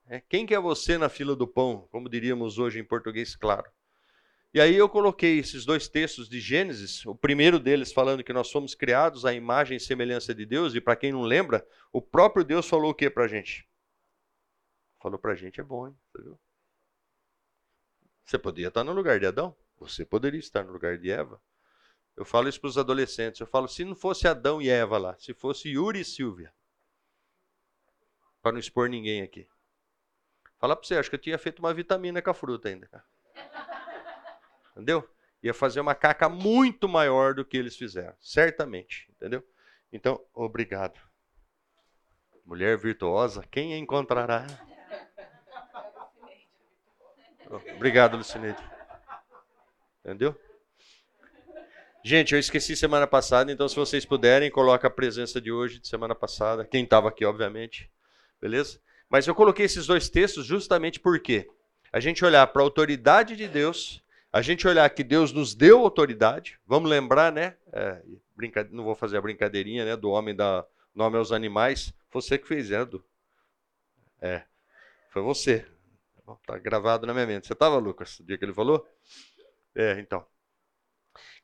É, 0.06 0.22
quem 0.22 0.46
que 0.46 0.56
é 0.56 0.60
você 0.60 0.98
na 0.98 1.10
fila 1.10 1.36
do 1.36 1.46
pão, 1.46 1.90
como 1.92 2.08
diríamos 2.08 2.58
hoje 2.58 2.80
em 2.80 2.84
português 2.86 3.36
claro? 3.36 3.70
E 4.54 4.62
aí 4.62 4.76
eu 4.76 4.88
coloquei 4.88 5.40
esses 5.40 5.66
dois 5.66 5.90
textos 5.90 6.30
de 6.30 6.40
Gênesis, 6.40 7.06
o 7.06 7.14
primeiro 7.14 7.60
deles 7.60 7.92
falando 7.92 8.24
que 8.24 8.32
nós 8.32 8.50
fomos 8.50 8.74
criados 8.74 9.26
à 9.26 9.34
imagem 9.34 9.76
e 9.76 9.80
semelhança 9.82 10.34
de 10.34 10.46
Deus, 10.46 10.74
e 10.74 10.80
para 10.80 10.96
quem 10.96 11.12
não 11.12 11.24
lembra, 11.24 11.68
o 11.92 12.02
próprio 12.02 12.46
Deus 12.46 12.66
falou 12.66 12.92
o 12.92 12.96
que 12.96 13.10
para 13.10 13.26
a 13.26 13.28
gente? 13.28 13.68
Falou 15.02 15.20
para 15.20 15.34
a 15.34 15.36
gente, 15.36 15.60
é 15.60 15.64
bom, 15.64 15.90
hein? 15.90 15.96
Você 18.24 18.40
podia 18.40 18.70
estar 18.70 18.86
no 18.86 18.94
lugar 18.94 19.20
de 19.20 19.26
Adão. 19.26 19.54
Você 19.80 20.06
poderia 20.06 20.40
estar 20.40 20.64
no 20.64 20.72
lugar 20.72 20.98
de 20.98 21.12
Eva. 21.12 21.42
Eu 22.16 22.24
falo 22.24 22.48
isso 22.48 22.62
para 22.62 22.70
os 22.70 22.78
adolescentes. 22.78 23.42
Eu 23.42 23.48
falo, 23.48 23.68
se 23.68 23.84
não 23.84 23.98
fosse 23.98 24.30
Adão 24.30 24.62
e 24.62 24.70
Eva 24.70 24.98
lá, 24.98 25.14
se 25.20 25.34
fosse 25.34 25.68
Yuri 25.68 26.00
e 26.00 26.06
Silvia, 26.06 26.54
para 28.44 28.52
não 28.52 28.60
expor 28.60 28.90
ninguém 28.90 29.22
aqui. 29.22 29.48
Fala 30.60 30.76
para 30.76 30.86
você, 30.86 30.96
acho 30.96 31.10
que 31.10 31.16
eu 31.16 31.22
tinha 31.22 31.38
feito 31.38 31.60
uma 31.60 31.74
vitamina 31.74 32.22
com 32.22 32.30
a 32.30 32.34
fruta 32.34 32.68
ainda. 32.68 33.04
Entendeu? 34.72 35.10
Ia 35.42 35.54
fazer 35.54 35.80
uma 35.80 35.96
caca 35.96 36.28
muito 36.28 36.88
maior 36.88 37.34
do 37.34 37.46
que 37.46 37.58
eles 37.58 37.76
fizeram, 37.76 38.16
certamente. 38.20 39.10
Entendeu? 39.12 39.42
Então, 39.92 40.22
obrigado. 40.34 41.00
Mulher 42.46 42.78
virtuosa, 42.78 43.46
quem 43.50 43.74
a 43.74 43.78
encontrará? 43.78 44.46
Obrigado, 47.76 48.18
Lucineide. 48.18 48.62
Entendeu? 50.04 50.38
Gente, 52.04 52.34
eu 52.34 52.40
esqueci 52.40 52.76
semana 52.76 53.08
passada, 53.08 53.50
então 53.52 53.70
se 53.70 53.76
vocês 53.78 54.04
puderem, 54.04 54.52
coloca 54.52 54.88
a 54.88 54.92
presença 54.92 55.40
de 55.40 55.52
hoje, 55.52 55.80
de 55.80 55.88
semana 55.88 56.14
passada. 56.14 56.66
Quem 56.66 56.84
estava 56.84 57.08
aqui, 57.08 57.24
obviamente. 57.24 57.90
Beleza? 58.44 58.82
Mas 59.10 59.26
eu 59.26 59.34
coloquei 59.34 59.66
esses 59.66 59.88
dois 59.88 60.10
textos 60.10 60.46
justamente 60.46 61.00
porque 61.00 61.50
a 61.94 62.02
gente 62.02 62.26
olhar 62.26 62.46
para 62.48 62.62
a 62.62 62.66
autoridade 62.66 63.38
de 63.38 63.48
Deus, 63.48 64.04
a 64.34 64.42
gente 64.42 64.68
olhar 64.68 64.90
que 64.90 65.02
Deus 65.02 65.32
nos 65.32 65.56
deu 65.56 65.80
autoridade. 65.80 66.60
Vamos 66.68 66.90
lembrar, 66.90 67.32
né? 67.32 67.56
É, 67.72 68.02
brinca... 68.36 68.68
Não 68.70 68.84
vou 68.84 68.96
fazer 68.96 69.16
a 69.16 69.22
brincadeirinha, 69.22 69.86
né? 69.86 69.96
Do 69.96 70.10
homem 70.10 70.36
da 70.36 70.66
nome 70.94 71.16
aos 71.16 71.32
animais. 71.32 71.94
Você 72.12 72.38
que 72.38 72.46
fez, 72.46 72.70
né? 72.70 72.86
É. 74.20 74.44
Foi 75.10 75.22
você. 75.22 75.66
Tá 76.46 76.58
gravado 76.58 77.08
na 77.08 77.14
minha 77.14 77.26
mente. 77.26 77.48
Você 77.48 77.54
estava, 77.54 77.78
Lucas, 77.78 78.20
o 78.20 78.26
dia 78.26 78.38
que 78.38 78.44
ele 78.44 78.54
falou? 78.54 78.86
É, 79.74 80.02
então. 80.02 80.26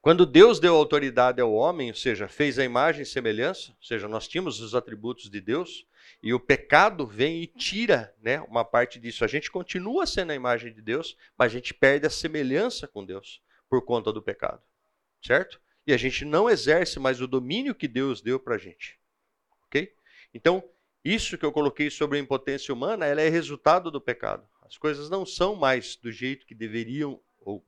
Quando 0.02 0.26
Deus 0.26 0.60
deu 0.60 0.76
autoridade 0.76 1.40
ao 1.40 1.54
homem, 1.54 1.92
ou 1.92 1.96
seja, 1.96 2.28
fez 2.28 2.60
a 2.60 2.66
imagem 2.66 3.04
e 3.04 3.06
semelhança, 3.06 3.72
ou 3.72 3.84
seja, 3.86 4.06
nós 4.06 4.28
tínhamos 4.28 4.60
os 4.60 4.76
atributos 4.76 5.30
de 5.30 5.40
Deus, 5.40 5.88
e 6.22 6.34
o 6.34 6.40
pecado 6.40 7.08
vem 7.08 7.42
e 7.42 7.48
tira 7.48 8.14
né, 8.22 8.42
uma 8.42 8.66
parte 8.66 9.00
disso. 9.00 9.24
A 9.24 9.28
gente 9.28 9.50
continua 9.50 10.06
sendo 10.06 10.32
a 10.32 10.36
imagem 10.36 10.74
de 10.74 10.82
Deus, 10.82 11.18
mas 11.38 11.52
a 11.52 11.56
gente 11.56 11.74
perde 11.74 12.06
a 12.06 12.10
semelhança 12.10 12.88
com 12.88 13.06
Deus 13.06 13.42
por 13.70 13.84
conta 13.86 14.12
do 14.12 14.22
pecado. 14.22 14.62
Certo? 15.26 15.62
E 15.88 15.94
a 15.94 15.98
gente 15.98 16.26
não 16.26 16.50
exerce 16.50 17.00
mais 17.00 17.22
o 17.22 17.28
domínio 17.28 17.74
que 17.74 17.88
Deus 17.88 18.22
deu 18.22 18.40
para 18.40 18.56
a 18.56 18.58
gente. 18.58 19.00
Ok? 19.66 19.94
Então, 20.34 20.64
isso 21.04 21.38
que 21.38 21.46
eu 21.46 21.52
coloquei 21.52 21.90
sobre 21.90 22.18
a 22.18 22.22
impotência 22.22 22.74
humana, 22.74 23.06
ela 23.06 23.22
é 23.22 23.30
resultado 23.30 23.90
do 23.90 24.02
pecado. 24.02 24.48
As 24.62 24.78
coisas 24.78 25.10
não 25.10 25.26
são 25.26 25.56
mais 25.56 25.96
do 25.96 26.12
jeito 26.12 26.46
que 26.46 26.54
deveriam 26.54 27.20
ou 27.40 27.66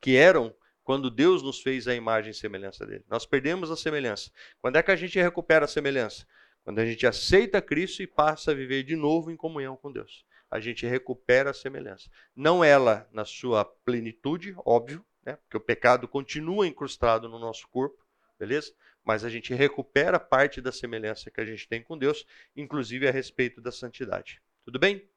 que 0.00 0.16
eram 0.16 0.54
quando 0.82 1.10
Deus 1.10 1.42
nos 1.42 1.60
fez 1.60 1.86
a 1.86 1.94
imagem 1.94 2.30
e 2.30 2.34
semelhança 2.34 2.86
dele. 2.86 3.04
Nós 3.08 3.26
perdemos 3.26 3.70
a 3.70 3.76
semelhança. 3.76 4.30
Quando 4.60 4.76
é 4.76 4.82
que 4.82 4.90
a 4.90 4.96
gente 4.96 5.20
recupera 5.20 5.66
a 5.66 5.68
semelhança? 5.68 6.26
Quando 6.70 6.78
a 6.78 6.86
gente 6.86 7.04
aceita 7.04 7.60
Cristo 7.60 8.00
e 8.00 8.06
passa 8.06 8.52
a 8.52 8.54
viver 8.54 8.84
de 8.84 8.94
novo 8.94 9.28
em 9.28 9.36
comunhão 9.36 9.76
com 9.76 9.90
Deus. 9.90 10.24
A 10.48 10.60
gente 10.60 10.86
recupera 10.86 11.50
a 11.50 11.52
semelhança. 11.52 12.08
Não 12.32 12.62
ela 12.62 13.08
na 13.10 13.24
sua 13.24 13.64
plenitude, 13.64 14.54
óbvio, 14.64 15.04
né? 15.26 15.34
porque 15.34 15.56
o 15.56 15.60
pecado 15.60 16.06
continua 16.06 16.68
incrustado 16.68 17.28
no 17.28 17.40
nosso 17.40 17.66
corpo, 17.66 18.06
beleza? 18.38 18.72
Mas 19.02 19.24
a 19.24 19.28
gente 19.28 19.52
recupera 19.52 20.20
parte 20.20 20.60
da 20.60 20.70
semelhança 20.70 21.28
que 21.28 21.40
a 21.40 21.44
gente 21.44 21.66
tem 21.66 21.82
com 21.82 21.98
Deus, 21.98 22.24
inclusive 22.54 23.08
a 23.08 23.10
respeito 23.10 23.60
da 23.60 23.72
santidade. 23.72 24.40
Tudo 24.64 24.78
bem? 24.78 25.10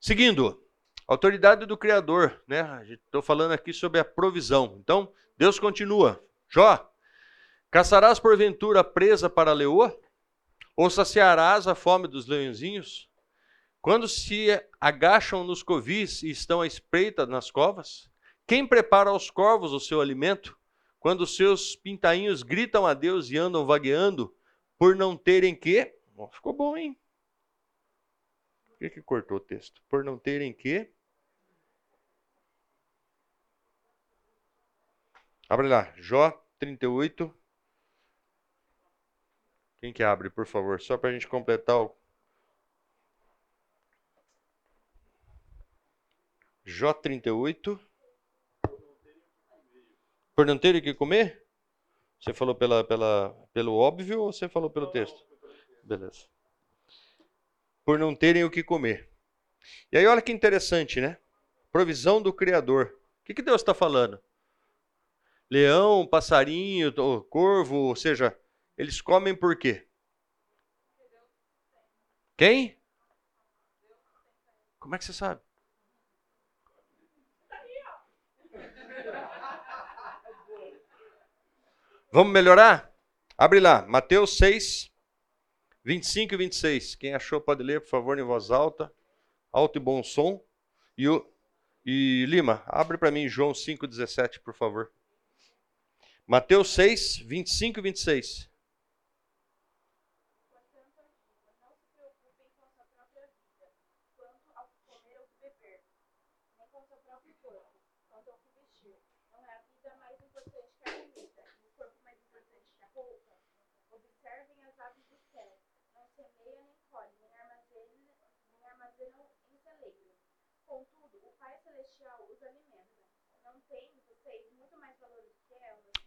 Seguindo, 0.00 0.66
autoridade 1.06 1.64
do 1.64 1.76
Criador, 1.76 2.42
né? 2.44 2.84
Estou 2.88 3.22
falando 3.22 3.52
aqui 3.52 3.72
sobre 3.72 4.00
a 4.00 4.04
provisão. 4.04 4.78
Então, 4.80 5.12
Deus 5.38 5.60
continua. 5.60 6.20
Jó, 6.48 6.92
caçarás 7.70 8.18
porventura 8.18 8.82
presa 8.82 9.30
para 9.30 9.52
a 9.52 9.54
leoa? 9.54 9.96
Ou 10.76 10.88
saciarás 10.88 11.66
a 11.66 11.74
fome 11.74 12.08
dos 12.08 12.26
leõezinhos? 12.26 13.10
Quando 13.80 14.08
se 14.08 14.46
agacham 14.80 15.44
nos 15.44 15.62
covis 15.62 16.22
e 16.22 16.30
estão 16.30 16.60
à 16.60 16.66
espreita 16.66 17.26
nas 17.26 17.50
covas? 17.50 18.10
Quem 18.46 18.66
prepara 18.66 19.10
aos 19.10 19.30
corvos 19.30 19.72
o 19.72 19.80
seu 19.80 20.00
alimento? 20.00 20.58
Quando 20.98 21.26
seus 21.26 21.74
pintainhos 21.74 22.42
gritam 22.42 22.86
a 22.86 22.94
Deus 22.94 23.28
e 23.30 23.36
andam 23.36 23.66
vagueando 23.66 24.34
por 24.78 24.94
não 24.94 25.16
terem 25.16 25.54
que? 25.54 25.94
Oh, 26.16 26.28
ficou 26.30 26.52
bom, 26.52 26.76
hein? 26.76 26.98
Por 28.68 28.78
que, 28.78 28.90
que 28.90 29.02
cortou 29.02 29.36
o 29.38 29.40
texto? 29.40 29.82
Por 29.88 30.04
não 30.04 30.18
terem 30.18 30.52
que? 30.52 30.92
Abre 35.48 35.68
lá, 35.68 35.92
Jó 35.96 36.30
38. 36.58 37.41
Quem 39.82 39.92
que 39.92 40.04
abre, 40.04 40.30
por 40.30 40.46
favor? 40.46 40.80
Só 40.80 40.96
para 40.96 41.10
a 41.10 41.12
gente 41.12 41.26
completar 41.26 41.76
o. 41.76 41.92
Jó 46.64 46.92
38. 46.92 47.80
Por 50.36 50.46
não 50.46 50.56
ter 50.56 50.76
o 50.76 50.80
que 50.80 50.94
comer? 50.94 51.44
Você 52.20 52.32
falou 52.32 52.54
pela, 52.54 52.84
pela, 52.84 53.30
pelo 53.52 53.74
óbvio 53.74 54.20
ou 54.20 54.32
você 54.32 54.48
falou 54.48 54.70
pelo 54.70 54.86
texto? 54.92 55.26
Beleza. 55.82 56.28
Por 57.84 57.98
não 57.98 58.14
terem 58.14 58.44
o 58.44 58.50
que 58.50 58.62
comer. 58.62 59.10
E 59.90 59.98
aí, 59.98 60.06
olha 60.06 60.22
que 60.22 60.30
interessante, 60.30 61.00
né? 61.00 61.18
Provisão 61.72 62.22
do 62.22 62.32
Criador. 62.32 63.00
O 63.20 63.24
que, 63.24 63.34
que 63.34 63.42
Deus 63.42 63.60
está 63.60 63.74
falando? 63.74 64.22
Leão, 65.50 66.06
passarinho, 66.06 66.94
corvo, 67.28 67.76
ou 67.88 67.96
seja, 67.96 68.38
eles 68.82 69.00
comem 69.00 69.32
por 69.32 69.56
quê? 69.56 69.86
Quem? 72.36 72.76
Como 74.80 74.96
é 74.96 74.98
que 74.98 75.04
você 75.04 75.12
sabe? 75.12 75.40
Vamos 82.10 82.32
melhorar? 82.32 82.92
Abre 83.38 83.60
lá, 83.60 83.86
Mateus 83.86 84.36
6, 84.36 84.92
25 85.84 86.34
e 86.34 86.36
26. 86.36 86.94
Quem 86.96 87.14
achou 87.14 87.40
pode 87.40 87.62
ler, 87.62 87.80
por 87.80 87.88
favor, 87.88 88.18
em 88.18 88.24
voz 88.24 88.50
alta, 88.50 88.92
alto 89.52 89.78
e 89.78 89.80
bom 89.80 90.02
som. 90.02 90.44
E, 90.98 91.08
o, 91.08 91.24
e 91.86 92.26
Lima, 92.28 92.64
abre 92.66 92.98
para 92.98 93.12
mim 93.12 93.28
João 93.28 93.54
5, 93.54 93.86
17, 93.86 94.40
por 94.40 94.54
favor. 94.54 94.92
Mateus 96.26 96.74
6, 96.74 97.18
25 97.18 97.78
e 97.78 97.82
26. 97.82 98.51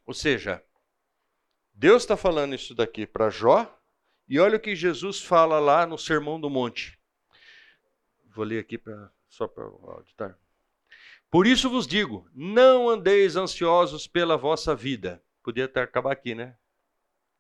Ou 0.06 0.14
seja, 0.14 0.64
Deus 1.74 2.04
está 2.04 2.16
falando 2.16 2.56
isso 2.56 2.76
daqui 2.76 3.08
para 3.08 3.30
Jó, 3.30 3.78
e 4.28 4.40
olha 4.40 4.58
o 4.58 4.60
que 4.60 4.76
Jesus 4.76 5.22
fala 5.22 5.60
lá 5.60 5.86
no 5.86 5.98
Sermão 5.98 6.40
do 6.40 6.50
Monte. 6.50 7.00
Vou 8.34 8.46
ler 8.46 8.60
aqui 8.60 8.78
pra, 8.78 9.12
só 9.30 9.48
para 9.48 9.64
auditar. 9.64 10.38
Por 11.30 11.46
isso 11.46 11.70
vos 11.70 11.86
digo: 11.86 12.28
não 12.34 12.90
andeis 12.90 13.36
ansiosos 13.36 14.08
pela 14.08 14.38
vossa 14.38 14.76
vida. 14.76 15.24
Podia 15.44 15.66
até 15.66 15.82
acabar 15.82 16.12
aqui, 16.12 16.34
né? 16.34 16.56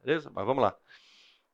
Beleza? 0.04 0.30
Mas 0.34 0.46
vamos 0.46 0.62
lá. 0.62 0.78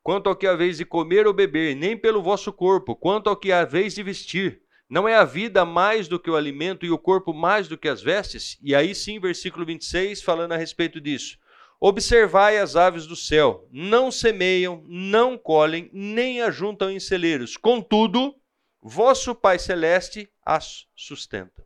Quanto 0.03 0.27
ao 0.27 0.35
que 0.35 0.47
haveis 0.47 0.77
de 0.77 0.85
comer 0.85 1.27
ou 1.27 1.33
beber, 1.33 1.75
nem 1.75 1.97
pelo 1.97 2.21
vosso 2.21 2.51
corpo, 2.51 2.95
quanto 2.95 3.29
ao 3.29 3.37
que 3.37 3.51
haveis 3.51 3.93
de 3.93 4.03
vestir. 4.03 4.60
Não 4.91 5.07
é 5.07 5.15
a 5.15 5.23
vida 5.23 5.63
mais 5.63 6.09
do 6.09 6.19
que 6.19 6.29
o 6.29 6.35
alimento 6.35 6.85
e 6.85 6.91
o 6.91 6.97
corpo 6.97 7.33
mais 7.33 7.69
do 7.69 7.77
que 7.77 7.87
as 7.87 8.01
vestes? 8.01 8.57
E 8.61 8.75
aí 8.75 8.93
sim, 8.93 9.21
versículo 9.21 9.65
26, 9.65 10.21
falando 10.21 10.51
a 10.51 10.57
respeito 10.57 10.99
disso. 10.99 11.39
Observai 11.79 12.57
as 12.57 12.75
aves 12.75 13.07
do 13.07 13.15
céu, 13.15 13.65
não 13.71 14.11
semeiam, 14.11 14.83
não 14.85 15.37
colhem, 15.37 15.89
nem 15.93 16.41
ajuntam 16.41 16.91
em 16.91 16.99
celeiros. 16.99 17.55
Contudo, 17.55 18.35
vosso 18.81 19.33
Pai 19.33 19.57
Celeste 19.57 20.29
as 20.45 20.85
sustenta. 20.93 21.65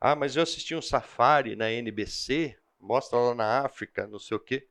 Ah, 0.00 0.16
mas 0.16 0.36
eu 0.36 0.42
assisti 0.42 0.74
um 0.74 0.80
safari 0.80 1.54
na 1.54 1.70
NBC, 1.70 2.56
mostra 2.80 3.18
lá 3.18 3.34
na 3.34 3.66
África, 3.66 4.06
não 4.06 4.18
sei 4.18 4.38
o 4.38 4.40
quê. 4.40 4.66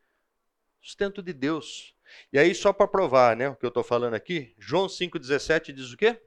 Sustento 0.82 1.22
de 1.22 1.32
Deus. 1.32 1.96
E 2.32 2.38
aí, 2.40 2.54
só 2.54 2.74
para 2.74 2.88
provar 2.88 3.36
né, 3.36 3.50
o 3.50 3.56
que 3.56 3.66
eu 3.66 3.70
estou 3.70 3.84
falando 3.84 4.14
aqui, 4.14 4.54
João 4.58 4.88
5,17 4.88 5.72
diz 5.72 5.92
o 5.92 5.98
quê? 5.98 6.22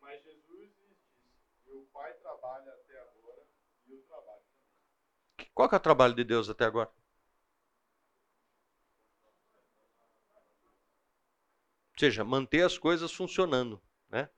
Mas 0.00 0.22
Jesus 0.22 0.70
Pai 1.92 2.12
trabalha 2.14 2.72
até 2.72 3.00
agora 3.00 3.42
e 3.86 3.92
eu 3.92 4.02
trabalho 4.02 4.40
também. 5.36 5.50
Qual 5.54 5.68
que 5.68 5.74
é 5.74 5.78
o 5.78 5.80
trabalho 5.80 6.14
de 6.14 6.24
Deus 6.24 6.48
até 6.50 6.64
agora? 6.64 6.90
Ou 11.94 11.98
seja, 11.98 12.24
manter 12.24 12.62
as 12.62 12.78
coisas 12.78 13.12
funcionando. 13.12 13.80
Né? 14.08 14.28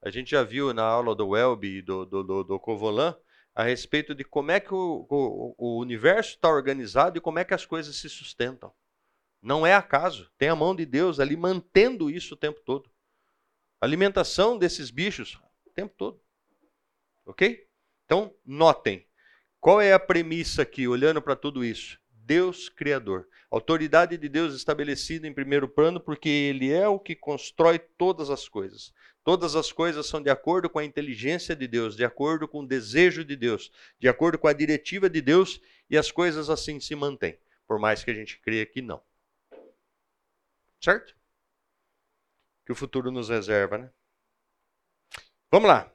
A 0.00 0.10
gente 0.10 0.30
já 0.30 0.42
viu 0.42 0.72
na 0.72 0.84
aula 0.84 1.14
do 1.14 1.28
Welby 1.28 1.78
e 1.78 1.82
do, 1.82 2.06
do, 2.06 2.22
do, 2.24 2.44
do 2.44 2.60
Covolan 2.60 3.14
a 3.54 3.64
respeito 3.64 4.14
de 4.14 4.24
como 4.24 4.50
é 4.50 4.60
que 4.60 4.72
o, 4.72 5.06
o, 5.08 5.54
o 5.58 5.78
universo 5.78 6.30
está 6.30 6.48
organizado 6.48 7.18
e 7.18 7.20
como 7.20 7.38
é 7.38 7.44
que 7.44 7.54
as 7.54 7.66
coisas 7.66 7.96
se 7.96 8.08
sustentam. 8.08 8.72
Não 9.42 9.66
é 9.66 9.74
acaso, 9.74 10.30
tem 10.36 10.48
a 10.48 10.56
mão 10.56 10.74
de 10.74 10.84
Deus 10.84 11.18
ali 11.18 11.36
mantendo 11.36 12.10
isso 12.10 12.34
o 12.34 12.36
tempo 12.36 12.60
todo. 12.60 12.90
Alimentação 13.80 14.58
desses 14.58 14.90
bichos 14.90 15.40
o 15.66 15.70
tempo 15.70 15.94
todo. 15.96 16.20
Ok? 17.24 17.66
Então, 18.04 18.34
notem, 18.44 19.06
qual 19.60 19.80
é 19.80 19.92
a 19.92 19.98
premissa 19.98 20.62
aqui, 20.62 20.86
olhando 20.86 21.22
para 21.22 21.36
tudo 21.36 21.64
isso? 21.64 21.98
Deus 22.10 22.68
Criador. 22.68 23.28
Autoridade 23.50 24.16
de 24.16 24.28
Deus 24.28 24.54
estabelecida 24.54 25.26
em 25.26 25.34
primeiro 25.34 25.68
plano, 25.68 26.00
porque 26.00 26.28
Ele 26.28 26.70
é 26.70 26.86
o 26.86 26.98
que 26.98 27.16
constrói 27.16 27.78
todas 27.78 28.30
as 28.30 28.48
coisas. 28.48 28.92
Todas 29.22 29.54
as 29.54 29.70
coisas 29.70 30.06
são 30.06 30.22
de 30.22 30.30
acordo 30.30 30.70
com 30.70 30.78
a 30.78 30.84
inteligência 30.84 31.54
de 31.54 31.68
Deus, 31.68 31.94
de 31.94 32.04
acordo 32.04 32.48
com 32.48 32.60
o 32.60 32.66
desejo 32.66 33.24
de 33.24 33.36
Deus, 33.36 33.70
de 33.98 34.08
acordo 34.08 34.38
com 34.38 34.48
a 34.48 34.52
diretiva 34.52 35.10
de 35.10 35.20
Deus, 35.20 35.60
e 35.88 35.98
as 35.98 36.10
coisas 36.10 36.48
assim 36.48 36.80
se 36.80 36.94
mantêm, 36.94 37.38
por 37.66 37.78
mais 37.78 38.02
que 38.02 38.10
a 38.10 38.14
gente 38.14 38.40
creia 38.40 38.64
que 38.64 38.80
não. 38.80 39.02
Certo? 40.80 41.14
Que 42.64 42.72
o 42.72 42.74
futuro 42.74 43.10
nos 43.10 43.28
reserva, 43.28 43.76
né? 43.76 43.90
Vamos 45.50 45.68
lá. 45.68 45.92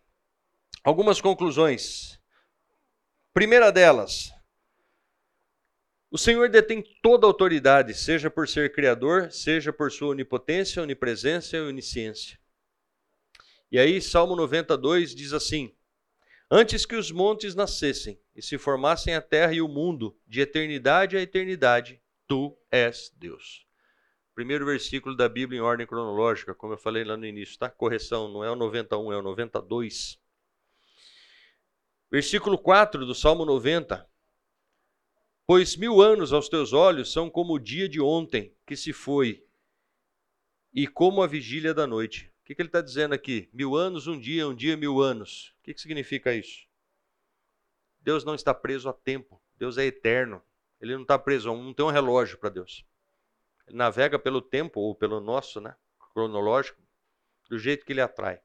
Algumas 0.84 1.20
conclusões. 1.20 2.22
Primeira 3.34 3.72
delas, 3.72 4.32
o 6.12 6.18
Senhor 6.18 6.48
detém 6.48 6.84
toda 7.02 7.26
a 7.26 7.30
autoridade, 7.30 7.94
seja 7.94 8.30
por 8.30 8.48
ser 8.48 8.72
criador, 8.72 9.32
seja 9.32 9.74
por 9.74 9.92
sua 9.92 10.10
onipotência, 10.10 10.82
onipresença 10.82 11.58
e 11.58 11.60
onisciência. 11.60 12.40
E 13.76 13.78
aí, 13.78 14.02
Salmo 14.02 14.38
92 14.38 15.14
diz 15.14 15.34
assim: 15.34 15.76
Antes 16.50 16.86
que 16.86 16.96
os 16.96 17.12
montes 17.12 17.56
nascessem 17.56 18.18
e 18.34 18.42
se 18.42 18.58
formassem 18.58 19.14
a 19.16 19.22
terra 19.22 19.54
e 19.54 19.62
o 19.62 19.68
mundo, 19.68 20.18
de 20.26 20.40
eternidade 20.40 21.18
a 21.18 21.22
eternidade, 21.22 22.02
tu 22.26 22.58
és 22.72 23.14
Deus. 23.18 23.68
Primeiro 24.34 24.66
versículo 24.66 25.14
da 25.14 25.28
Bíblia 25.28 25.60
em 25.60 25.62
ordem 25.62 25.86
cronológica, 25.86 26.56
como 26.56 26.72
eu 26.72 26.78
falei 26.78 27.04
lá 27.04 27.18
no 27.18 27.26
início, 27.26 27.60
tá? 27.60 27.70
Correção, 27.70 28.32
não 28.32 28.46
é 28.46 28.50
o 28.50 28.56
91, 28.56 29.12
é 29.12 29.18
o 29.18 29.22
92. 29.22 30.22
Versículo 32.10 32.58
4 32.58 33.06
do 33.06 33.14
Salmo 33.14 33.44
90. 33.44 34.10
Pois 35.46 35.76
mil 35.76 36.02
anos 36.02 36.32
aos 36.32 36.48
teus 36.48 36.72
olhos 36.72 37.12
são 37.12 37.30
como 37.30 37.56
o 37.56 37.60
dia 37.60 37.90
de 37.90 38.00
ontem 38.00 38.56
que 38.66 38.78
se 38.78 38.94
foi, 38.94 39.46
e 40.74 40.88
como 40.88 41.22
a 41.22 41.28
vigília 41.28 41.74
da 41.74 41.86
noite. 41.86 42.34
O 42.46 42.48
que, 42.48 42.54
que 42.54 42.62
ele 42.62 42.70
está 42.70 42.80
dizendo 42.80 43.16
aqui? 43.16 43.50
Mil 43.52 43.76
anos, 43.76 44.06
um 44.06 44.20
dia, 44.20 44.48
um 44.48 44.54
dia, 44.54 44.78
mil 44.78 45.02
anos. 45.02 45.56
O 45.60 45.64
que, 45.64 45.74
que 45.74 45.82
significa 45.82 46.32
isso? 46.32 46.68
Deus 48.00 48.24
não 48.24 48.36
está 48.36 48.54
preso 48.54 48.88
a 48.88 48.94
tempo. 48.94 49.42
Deus 49.58 49.80
é 49.80 49.86
eterno. 49.86 50.40
Ele 50.80 50.94
não 50.94 51.02
está 51.02 51.18
preso, 51.18 51.48
não 51.56 51.74
tem 51.74 51.84
um 51.84 51.90
relógio 51.90 52.38
para 52.38 52.52
Deus. 52.52 52.86
Ele 53.68 53.76
navega 53.76 54.20
pelo 54.20 54.44
tempo, 54.44 54.80
ou 54.80 54.94
pelo 54.94 55.20
nosso, 55.20 55.60
né? 55.60 55.76
Cronológico, 56.14 56.80
do 57.50 57.58
jeito 57.58 57.84
que 57.84 57.94
ele 57.94 58.02
atrai. 58.02 58.40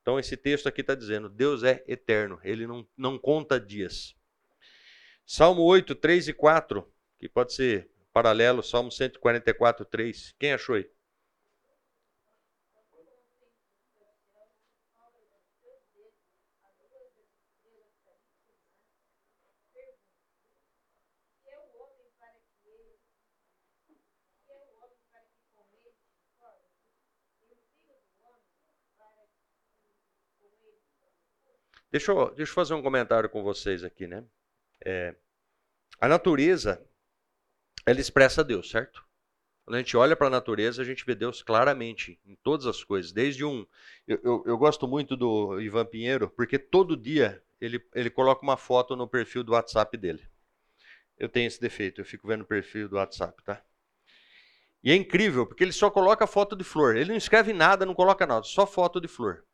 Então, 0.00 0.18
esse 0.18 0.34
texto 0.34 0.66
aqui 0.66 0.80
está 0.80 0.94
dizendo: 0.94 1.28
Deus 1.28 1.62
é 1.62 1.84
eterno, 1.86 2.40
ele 2.42 2.66
não, 2.66 2.88
não 2.96 3.18
conta 3.18 3.60
dias. 3.60 4.16
Salmo 5.26 5.60
8, 5.60 5.94
3 5.94 6.28
e 6.28 6.32
4, 6.32 6.90
que 7.18 7.28
pode 7.28 7.52
ser 7.52 7.90
paralelo, 8.14 8.62
Salmo 8.62 8.90
144, 8.90 9.84
3. 9.84 10.34
Quem 10.38 10.54
achou 10.54 10.74
aí? 10.74 10.90
Deixa 31.92 32.10
eu, 32.10 32.34
deixa 32.34 32.50
eu 32.50 32.54
fazer 32.54 32.72
um 32.72 32.82
comentário 32.82 33.28
com 33.28 33.42
vocês 33.42 33.84
aqui, 33.84 34.06
né? 34.06 34.24
É, 34.82 35.14
a 36.00 36.08
natureza, 36.08 36.82
ela 37.84 38.00
expressa 38.00 38.42
Deus, 38.42 38.70
certo? 38.70 39.04
Quando 39.62 39.76
a 39.76 39.78
gente 39.78 39.94
olha 39.94 40.16
para 40.16 40.26
a 40.28 40.30
natureza, 40.30 40.80
a 40.80 40.84
gente 40.86 41.04
vê 41.04 41.14
Deus 41.14 41.42
claramente 41.42 42.18
em 42.24 42.34
todas 42.36 42.66
as 42.66 42.82
coisas. 42.82 43.12
Desde 43.12 43.44
um. 43.44 43.66
Eu, 44.08 44.18
eu, 44.24 44.44
eu, 44.46 44.58
gosto 44.58 44.88
muito 44.88 45.16
do 45.16 45.60
Ivan 45.60 45.84
Pinheiro, 45.84 46.30
porque 46.30 46.58
todo 46.58 46.96
dia 46.96 47.42
ele, 47.60 47.84
ele 47.94 48.08
coloca 48.08 48.42
uma 48.42 48.56
foto 48.56 48.96
no 48.96 49.06
perfil 49.06 49.44
do 49.44 49.52
WhatsApp 49.52 49.94
dele. 49.98 50.26
Eu 51.18 51.28
tenho 51.28 51.46
esse 51.46 51.60
defeito, 51.60 52.00
eu 52.00 52.06
fico 52.06 52.26
vendo 52.26 52.40
o 52.40 52.46
perfil 52.46 52.88
do 52.88 52.96
WhatsApp, 52.96 53.40
tá? 53.44 53.62
E 54.82 54.90
é 54.90 54.96
incrível, 54.96 55.46
porque 55.46 55.62
ele 55.62 55.72
só 55.72 55.90
coloca 55.90 56.26
foto 56.26 56.56
de 56.56 56.64
flor. 56.64 56.96
Ele 56.96 57.10
não 57.10 57.16
escreve 57.18 57.52
nada, 57.52 57.84
não 57.84 57.94
coloca 57.94 58.26
nada, 58.26 58.42
só 58.44 58.66
foto 58.66 58.98
de 58.98 59.06
flor. 59.06 59.44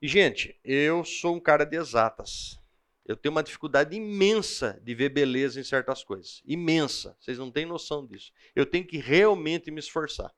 E, 0.00 0.08
gente, 0.08 0.58
eu 0.64 1.04
sou 1.04 1.36
um 1.36 1.40
cara 1.40 1.64
de 1.64 1.76
exatas. 1.76 2.60
Eu 3.06 3.16
tenho 3.16 3.32
uma 3.32 3.42
dificuldade 3.42 3.94
imensa 3.94 4.80
de 4.82 4.94
ver 4.94 5.10
beleza 5.10 5.60
em 5.60 5.64
certas 5.64 6.02
coisas. 6.02 6.42
Imensa. 6.46 7.16
Vocês 7.20 7.38
não 7.38 7.50
têm 7.50 7.66
noção 7.66 8.06
disso. 8.06 8.32
Eu 8.56 8.64
tenho 8.64 8.86
que 8.86 8.96
realmente 8.96 9.70
me 9.70 9.78
esforçar. 9.78 10.32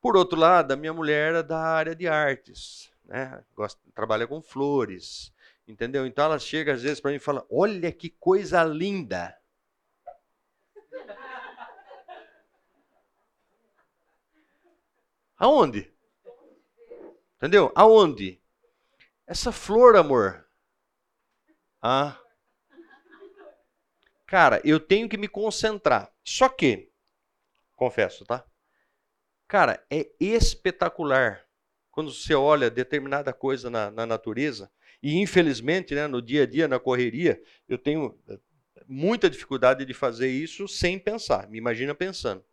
Por 0.00 0.16
outro 0.16 0.38
lado, 0.38 0.72
a 0.72 0.76
minha 0.76 0.92
mulher 0.92 1.34
é 1.34 1.42
da 1.42 1.58
área 1.58 1.94
de 1.94 2.08
artes. 2.08 2.90
Né? 3.04 3.44
Gosta, 3.54 3.80
trabalha 3.94 4.26
com 4.26 4.42
flores. 4.42 5.32
Entendeu? 5.68 6.04
Então 6.04 6.24
ela 6.24 6.38
chega 6.38 6.72
às 6.72 6.82
vezes 6.82 7.00
para 7.00 7.12
mim 7.12 7.18
e 7.18 7.20
fala: 7.20 7.46
Olha 7.48 7.92
que 7.92 8.10
coisa 8.10 8.64
linda. 8.64 9.36
Aonde? 15.36 15.90
Entendeu? 17.36 17.72
Aonde? 17.74 18.39
Essa 19.30 19.52
flor, 19.52 19.94
amor, 19.94 20.44
ah. 21.80 22.18
Cara, 24.26 24.60
eu 24.64 24.80
tenho 24.80 25.08
que 25.08 25.16
me 25.16 25.28
concentrar. 25.28 26.12
Só 26.24 26.48
que, 26.48 26.90
confesso, 27.76 28.24
tá? 28.24 28.44
Cara, 29.46 29.86
é 29.88 30.10
espetacular 30.18 31.44
quando 31.92 32.12
você 32.12 32.34
olha 32.34 32.68
determinada 32.68 33.32
coisa 33.32 33.70
na, 33.70 33.88
na 33.88 34.04
natureza. 34.04 34.68
E 35.00 35.16
infelizmente, 35.16 35.94
né, 35.94 36.08
no 36.08 36.20
dia 36.20 36.42
a 36.42 36.46
dia, 36.46 36.66
na 36.66 36.80
correria, 36.80 37.40
eu 37.68 37.78
tenho 37.78 38.20
muita 38.84 39.30
dificuldade 39.30 39.84
de 39.84 39.94
fazer 39.94 40.28
isso 40.28 40.66
sem 40.66 40.98
pensar. 40.98 41.48
Me 41.48 41.56
imagina 41.56 41.94
pensando. 41.94 42.44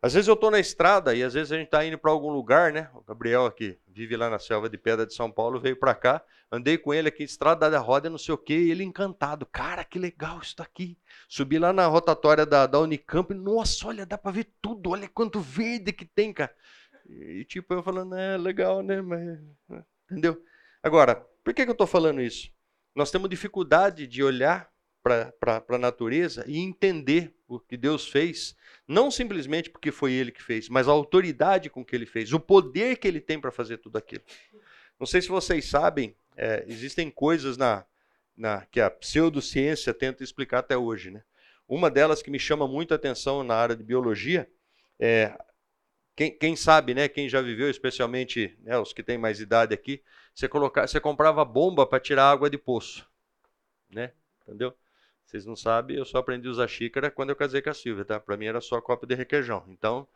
Às 0.00 0.14
vezes 0.14 0.28
eu 0.28 0.34
estou 0.34 0.50
na 0.50 0.60
estrada 0.60 1.12
e 1.12 1.24
às 1.24 1.34
vezes 1.34 1.50
a 1.50 1.56
gente 1.56 1.66
está 1.66 1.84
indo 1.84 1.98
para 1.98 2.12
algum 2.12 2.30
lugar, 2.30 2.72
né? 2.72 2.88
O 2.94 3.00
Gabriel 3.00 3.46
aqui 3.46 3.76
vive 3.88 4.16
lá 4.16 4.30
na 4.30 4.38
selva 4.38 4.68
de 4.68 4.78
pedra 4.78 5.04
de 5.04 5.12
São 5.12 5.28
Paulo, 5.28 5.58
veio 5.58 5.76
para 5.76 5.92
cá, 5.92 6.22
andei 6.52 6.78
com 6.78 6.94
ele 6.94 7.08
aqui, 7.08 7.24
estrada 7.24 7.68
da 7.68 7.80
roda, 7.80 8.08
não 8.08 8.16
sei 8.16 8.32
o 8.32 8.38
quê, 8.38 8.56
e 8.56 8.70
ele 8.70 8.84
encantado. 8.84 9.44
Cara, 9.44 9.82
que 9.82 9.98
legal 9.98 10.38
isso 10.40 10.54
aqui. 10.58 10.96
Subi 11.28 11.58
lá 11.58 11.72
na 11.72 11.84
rotatória 11.86 12.46
da, 12.46 12.64
da 12.66 12.78
Unicamp, 12.78 13.34
nossa, 13.34 13.88
olha, 13.88 14.06
dá 14.06 14.16
para 14.16 14.30
ver 14.30 14.46
tudo, 14.62 14.90
olha 14.90 15.08
quanto 15.08 15.40
verde 15.40 15.92
que 15.92 16.04
tem, 16.04 16.32
cara. 16.32 16.54
E 17.08 17.44
tipo, 17.44 17.74
eu 17.74 17.82
falando, 17.82 18.14
é 18.14 18.36
legal, 18.36 18.82
né? 18.82 19.02
Mas, 19.02 19.40
entendeu? 20.04 20.40
Agora, 20.80 21.26
por 21.42 21.52
que, 21.52 21.64
que 21.64 21.70
eu 21.70 21.72
estou 21.72 21.88
falando 21.88 22.20
isso? 22.20 22.52
Nós 22.94 23.10
temos 23.10 23.28
dificuldade 23.28 24.06
de 24.06 24.22
olhar 24.22 24.70
para 25.40 25.64
a 25.68 25.78
natureza 25.78 26.44
e 26.46 26.58
entender 26.58 27.34
o 27.46 27.58
que 27.58 27.76
Deus 27.76 28.08
fez, 28.08 28.56
não 28.86 29.10
simplesmente 29.10 29.70
porque 29.70 29.90
foi 29.90 30.12
Ele 30.12 30.30
que 30.30 30.42
fez, 30.42 30.68
mas 30.68 30.88
a 30.88 30.92
autoridade 30.92 31.70
com 31.70 31.84
que 31.84 31.96
Ele 31.96 32.06
fez, 32.06 32.32
o 32.32 32.40
poder 32.40 32.98
que 32.98 33.08
Ele 33.08 33.20
tem 33.20 33.40
para 33.40 33.50
fazer 33.50 33.78
tudo 33.78 33.96
aquilo. 33.96 34.22
Não 34.98 35.06
sei 35.06 35.22
se 35.22 35.28
vocês 35.28 35.66
sabem, 35.66 36.14
é, 36.36 36.64
existem 36.66 37.10
coisas 37.10 37.56
na, 37.56 37.84
na, 38.36 38.66
que 38.66 38.80
a 38.80 38.90
pseudociência 38.90 39.92
tenta 39.94 40.22
explicar 40.22 40.60
até 40.60 40.76
hoje. 40.76 41.10
Né? 41.10 41.22
Uma 41.68 41.90
delas 41.90 42.22
que 42.22 42.30
me 42.30 42.38
chama 42.38 42.66
muito 42.66 42.92
a 42.92 42.96
atenção 42.96 43.42
na 43.42 43.54
área 43.54 43.76
de 43.76 43.82
biologia 43.82 44.48
é 44.98 45.36
quem, 46.16 46.36
quem, 46.36 46.56
sabe, 46.56 46.94
né, 46.94 47.08
quem 47.08 47.28
já 47.28 47.40
viveu, 47.40 47.70
especialmente 47.70 48.58
né, 48.62 48.76
os 48.76 48.92
que 48.92 49.04
têm 49.04 49.16
mais 49.16 49.38
idade 49.38 49.72
aqui, 49.72 50.02
você, 50.34 50.48
colocar, 50.48 50.88
você 50.88 50.98
comprava 50.98 51.44
bomba 51.44 51.86
para 51.86 52.00
tirar 52.00 52.30
água 52.30 52.50
de 52.50 52.58
poço, 52.58 53.08
né? 53.88 54.12
Entendeu? 54.42 54.74
Vocês 55.28 55.44
não 55.44 55.54
sabem, 55.54 55.98
eu 55.98 56.06
só 56.06 56.16
aprendi 56.16 56.48
a 56.48 56.50
usar 56.50 56.66
xícara 56.66 57.10
quando 57.10 57.28
eu 57.28 57.36
casei 57.36 57.60
com 57.60 57.68
a 57.68 57.74
Silvia, 57.74 58.02
tá? 58.02 58.18
Para 58.18 58.34
mim 58.34 58.46
era 58.46 58.62
só 58.62 58.80
copo 58.80 59.06
de 59.06 59.14
requeijão. 59.14 59.62
Então, 59.68 60.08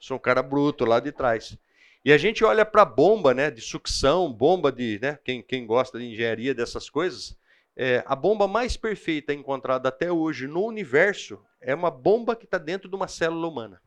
sou 0.00 0.16
um 0.16 0.20
cara 0.20 0.42
bruto 0.42 0.86
lá 0.86 1.00
de 1.00 1.12
trás. 1.12 1.58
E 2.02 2.10
a 2.10 2.16
gente 2.16 2.42
olha 2.42 2.64
para 2.64 2.82
bomba, 2.82 3.34
né, 3.34 3.50
de 3.50 3.60
sucção, 3.60 4.32
bomba 4.32 4.72
de, 4.72 4.98
né, 5.02 5.18
quem, 5.22 5.42
quem 5.42 5.66
gosta 5.66 5.98
de 5.98 6.06
engenharia 6.06 6.54
dessas 6.54 6.88
coisas, 6.88 7.38
é, 7.76 8.02
a 8.06 8.16
bomba 8.16 8.48
mais 8.48 8.74
perfeita 8.74 9.34
encontrada 9.34 9.90
até 9.90 10.10
hoje 10.10 10.46
no 10.46 10.64
universo 10.64 11.44
é 11.60 11.74
uma 11.74 11.90
bomba 11.90 12.34
que 12.34 12.46
está 12.46 12.56
dentro 12.56 12.88
de 12.88 12.96
uma 12.96 13.06
célula 13.06 13.46
humana. 13.46 13.82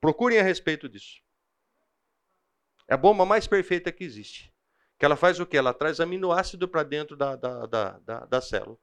Procurem 0.00 0.40
a 0.40 0.42
respeito 0.42 0.88
disso. 0.88 1.20
É 2.88 2.94
a 2.94 2.96
bomba 2.96 3.24
mais 3.24 3.46
perfeita 3.46 3.92
que 3.92 4.02
existe. 4.02 4.52
Que 4.98 5.04
ela 5.04 5.14
faz 5.14 5.38
o 5.38 5.46
quê? 5.46 5.56
Ela 5.56 5.72
traz 5.72 6.00
aminoácido 6.00 6.66
para 6.66 6.82
dentro 6.82 7.16
da, 7.16 7.36
da, 7.36 7.64
da, 7.66 7.98
da, 8.00 8.26
da 8.26 8.40
célula. 8.40 8.76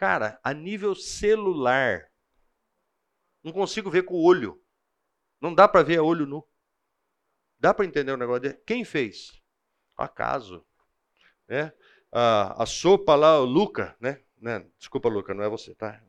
Cara, 0.00 0.40
a 0.42 0.54
nível 0.54 0.94
celular, 0.94 2.10
não 3.44 3.52
consigo 3.52 3.90
ver 3.90 4.04
com 4.04 4.14
o 4.14 4.24
olho. 4.24 4.58
Não 5.38 5.54
dá 5.54 5.68
para 5.68 5.82
ver 5.82 5.98
a 5.98 6.02
olho 6.02 6.24
nu. 6.24 6.42
Dá 7.58 7.74
para 7.74 7.84
entender 7.84 8.10
o 8.10 8.16
negócio? 8.16 8.58
Quem 8.64 8.82
fez? 8.82 9.38
Acaso. 9.94 10.64
Né? 11.46 11.70
A, 12.10 12.62
a 12.62 12.64
sopa 12.64 13.14
lá, 13.14 13.40
o 13.40 13.44
Luca, 13.44 13.94
né? 14.00 14.22
né? 14.40 14.64
Desculpa, 14.78 15.10
Luca, 15.10 15.34
não 15.34 15.44
é 15.44 15.50
você, 15.50 15.74
tá? 15.74 16.02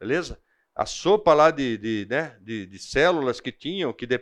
Beleza? 0.00 0.42
A 0.74 0.84
sopa 0.84 1.32
lá 1.34 1.52
de, 1.52 1.78
de, 1.78 2.08
né? 2.10 2.36
de, 2.40 2.66
de 2.66 2.78
células 2.80 3.40
que 3.40 3.52
tinham, 3.52 3.92
que 3.92 4.08
de, 4.08 4.18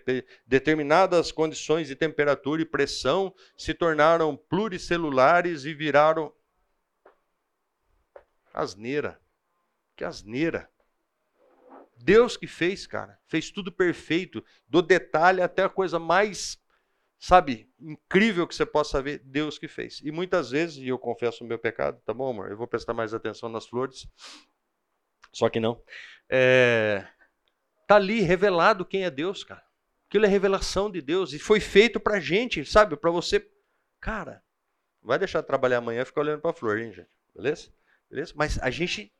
determinadas 0.47 1.33
condições 1.33 1.89
de 1.89 1.97
temperatura 1.97 2.61
e 2.61 2.67
pressão 2.67 3.35
se 3.57 3.73
tornaram 3.73 4.37
pluricelulares 4.37 5.65
e 5.65 5.73
viraram 5.73 6.31
asneira. 8.53 9.21
Que 9.97 10.05
asneira. 10.05 10.71
Deus 11.97 12.37
que 12.37 12.47
fez, 12.47 12.87
cara. 12.87 13.19
Fez 13.27 13.51
tudo 13.51 13.71
perfeito, 13.71 14.45
do 14.67 14.83
detalhe 14.83 15.41
até 15.41 15.63
a 15.63 15.69
coisa 15.69 15.99
mais, 15.99 16.61
sabe, 17.19 17.71
incrível 17.79 18.47
que 18.47 18.55
você 18.55 18.67
possa 18.67 19.01
ver, 19.01 19.21
Deus 19.25 19.59
que 19.59 19.69
fez. 19.69 20.01
E 20.03 20.11
muitas 20.11 20.51
vezes, 20.51 20.79
e 20.79 20.89
eu 20.89 20.99
confesso 20.99 21.45
o 21.45 21.47
meu 21.47 21.59
pecado, 21.59 22.01
tá 22.05 22.13
bom, 22.13 22.31
amor? 22.31 22.51
Eu 22.51 22.57
vou 22.57 22.67
prestar 22.67 22.93
mais 22.93 23.15
atenção 23.15 23.49
nas 23.49 23.67
flores. 23.67 24.09
Só 25.33 25.49
que 25.49 25.61
não. 25.61 25.83
É, 26.29 27.07
tá 27.87 27.97
ali 27.97 28.21
revelado 28.21 28.85
quem 28.85 29.05
é 29.05 29.11
Deus, 29.11 29.45
cara. 29.45 29.63
Aquilo 30.09 30.27
é 30.27 30.29
revelação 30.29 30.91
de 30.91 31.01
Deus 31.01 31.33
e 31.33 31.39
foi 31.39 31.59
feito 31.59 31.99
pra 31.99 32.21
gente, 32.21 32.65
sabe? 32.67 32.97
Para 32.97 33.11
você. 33.11 33.49
Cara, 33.99 34.43
vai 35.01 35.19
deixar 35.19 35.41
de 35.41 35.47
trabalhar 35.47 35.79
amanhã 35.79 36.03
e 36.03 36.05
ficar 36.05 36.21
olhando 36.21 36.43
pra 36.43 36.53
flor, 36.53 36.79
hein, 36.79 36.93
gente? 36.93 37.09
Beleza? 37.35 37.73
Beleza? 38.13 38.35
Mas 38.37 38.59
a 38.59 38.71
gente 38.71 39.11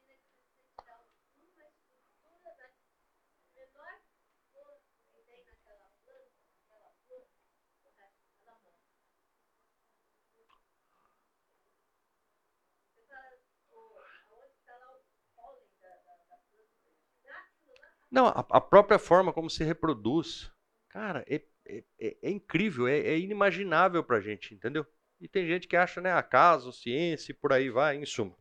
Não, 18.11 18.27
a, 18.27 18.41
a 18.51 18.61
própria 18.61 18.99
forma 18.99 19.33
como 19.33 19.49
se 19.49 19.65
reproduz, 19.65 20.53
cara, 20.91 21.25
é, 21.27 21.43
é, 21.67 21.83
é, 21.99 22.17
é 22.25 22.31
incrível, 22.31 22.87
é, 22.87 22.99
é 22.99 23.19
inimaginável 23.19 24.05
para 24.05 24.19
a 24.19 24.21
gente, 24.21 24.55
entendeu? 24.55 24.87
E 25.19 25.27
tem 25.27 25.47
gente 25.47 25.67
que 25.67 25.77
acha, 25.77 25.99
né, 25.99 26.13
acaso, 26.13 26.75
ciência 26.75 27.33
e 27.33 27.35
por 27.35 27.55
aí 27.55 27.71
vai, 27.71 27.97
em 27.97 28.05
suma. 28.05 28.37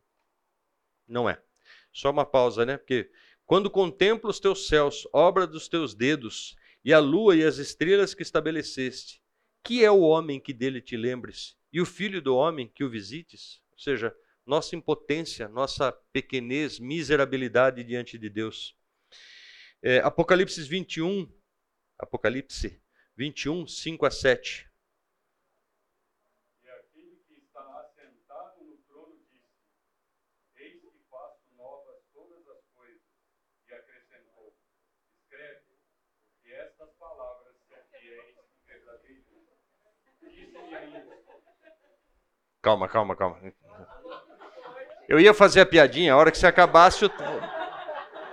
Não 1.12 1.28
é. 1.28 1.40
Só 1.92 2.10
uma 2.10 2.24
pausa, 2.24 2.64
né? 2.64 2.76
Porque 2.78 3.10
quando 3.44 3.70
contemplo 3.70 4.30
os 4.30 4.40
teus 4.40 4.66
céus, 4.66 5.06
obra 5.12 5.46
dos 5.46 5.68
teus 5.68 5.94
dedos, 5.94 6.56
e 6.84 6.92
a 6.92 6.98
lua 6.98 7.36
e 7.36 7.44
as 7.44 7.58
estrelas 7.58 8.14
que 8.14 8.22
estabeleceste, 8.22 9.22
que 9.62 9.84
é 9.84 9.90
o 9.90 10.00
homem 10.00 10.40
que 10.40 10.52
dele 10.52 10.80
te 10.80 10.96
lembres, 10.96 11.56
e 11.72 11.80
o 11.80 11.86
filho 11.86 12.20
do 12.20 12.34
homem 12.34 12.68
que 12.68 12.82
o 12.82 12.90
visites? 12.90 13.62
Ou 13.72 13.78
seja, 13.78 14.14
nossa 14.44 14.74
impotência, 14.74 15.48
nossa 15.48 15.92
pequenez, 16.12 16.78
miserabilidade 16.78 17.84
diante 17.84 18.18
de 18.18 18.28
Deus. 18.28 18.76
É, 19.80 19.98
Apocalipse 19.98 20.60
21, 20.62 21.32
Apocalipse 21.98 22.80
21, 23.16 23.66
5 23.66 24.06
a 24.06 24.10
7. 24.10 24.68
E 26.62 26.68
aquele 26.68 27.16
que 27.26 27.34
está 27.34 27.80
assentado 27.80 28.64
no 28.64 28.76
trono 28.78 29.18
disse: 29.30 29.50
Eis 30.56 30.80
que 30.80 30.90
faço 31.08 31.40
novas 31.56 32.02
todas 32.12 32.46
as 32.48 32.64
coisas. 32.74 33.02
E 33.68 33.72
acrescentou: 33.72 34.56
Escreve, 35.22 35.78
porque 36.34 36.52
estas 36.52 36.90
palavras 36.94 37.56
são 37.68 37.78
fiéis 37.90 38.36
e 38.36 38.66
verdadeiras. 38.66 39.24
Disse-me 40.20 40.74
ainda. 40.74 41.22
Calma, 42.62 42.88
calma, 42.88 43.16
calma. 43.16 43.36
Eu 45.08 45.18
ia 45.20 45.34
fazer 45.34 45.60
a 45.60 45.66
piadinha 45.66 46.14
a 46.14 46.16
hora 46.16 46.30
que 46.30 46.38
você 46.38 46.46
acabasse 46.46 47.04
o. 47.04 47.10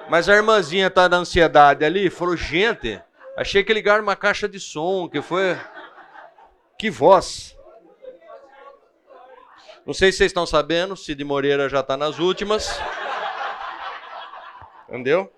Mas 0.09 0.29
a 0.29 0.35
irmãzinha 0.35 0.89
tá 0.89 1.07
da 1.07 1.17
ansiedade 1.17 1.83
ali, 1.83 2.09
falou: 2.09 2.37
gente, 2.37 3.01
achei 3.35 3.63
que 3.63 3.73
ligaram 3.73 4.03
uma 4.03 4.15
caixa 4.15 4.47
de 4.47 4.59
som, 4.59 5.09
que 5.09 5.21
foi. 5.21 5.57
Que 6.77 6.89
voz. 6.89 7.57
Não 9.85 9.93
sei 9.93 10.11
se 10.11 10.19
vocês 10.19 10.29
estão 10.29 10.45
sabendo, 10.45 10.95
Cid 10.95 11.23
Moreira 11.23 11.67
já 11.67 11.79
está 11.79 11.97
nas 11.97 12.19
últimas. 12.19 12.79
Entendeu? 14.87 15.33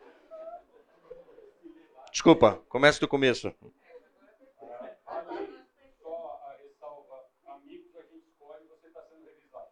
Desculpa, 2.11 2.59
comece 2.67 2.99
do 2.99 3.07
começo. 3.07 3.53
Só 6.01 6.41
a 6.45 6.55
ressalva: 6.61 7.25
amigos 7.47 7.95
a 7.95 8.01
gente 8.01 8.27
escolhe, 8.27 8.65
você 8.67 8.87
está 8.87 9.01
sendo 9.03 9.25
revisado. 9.25 9.69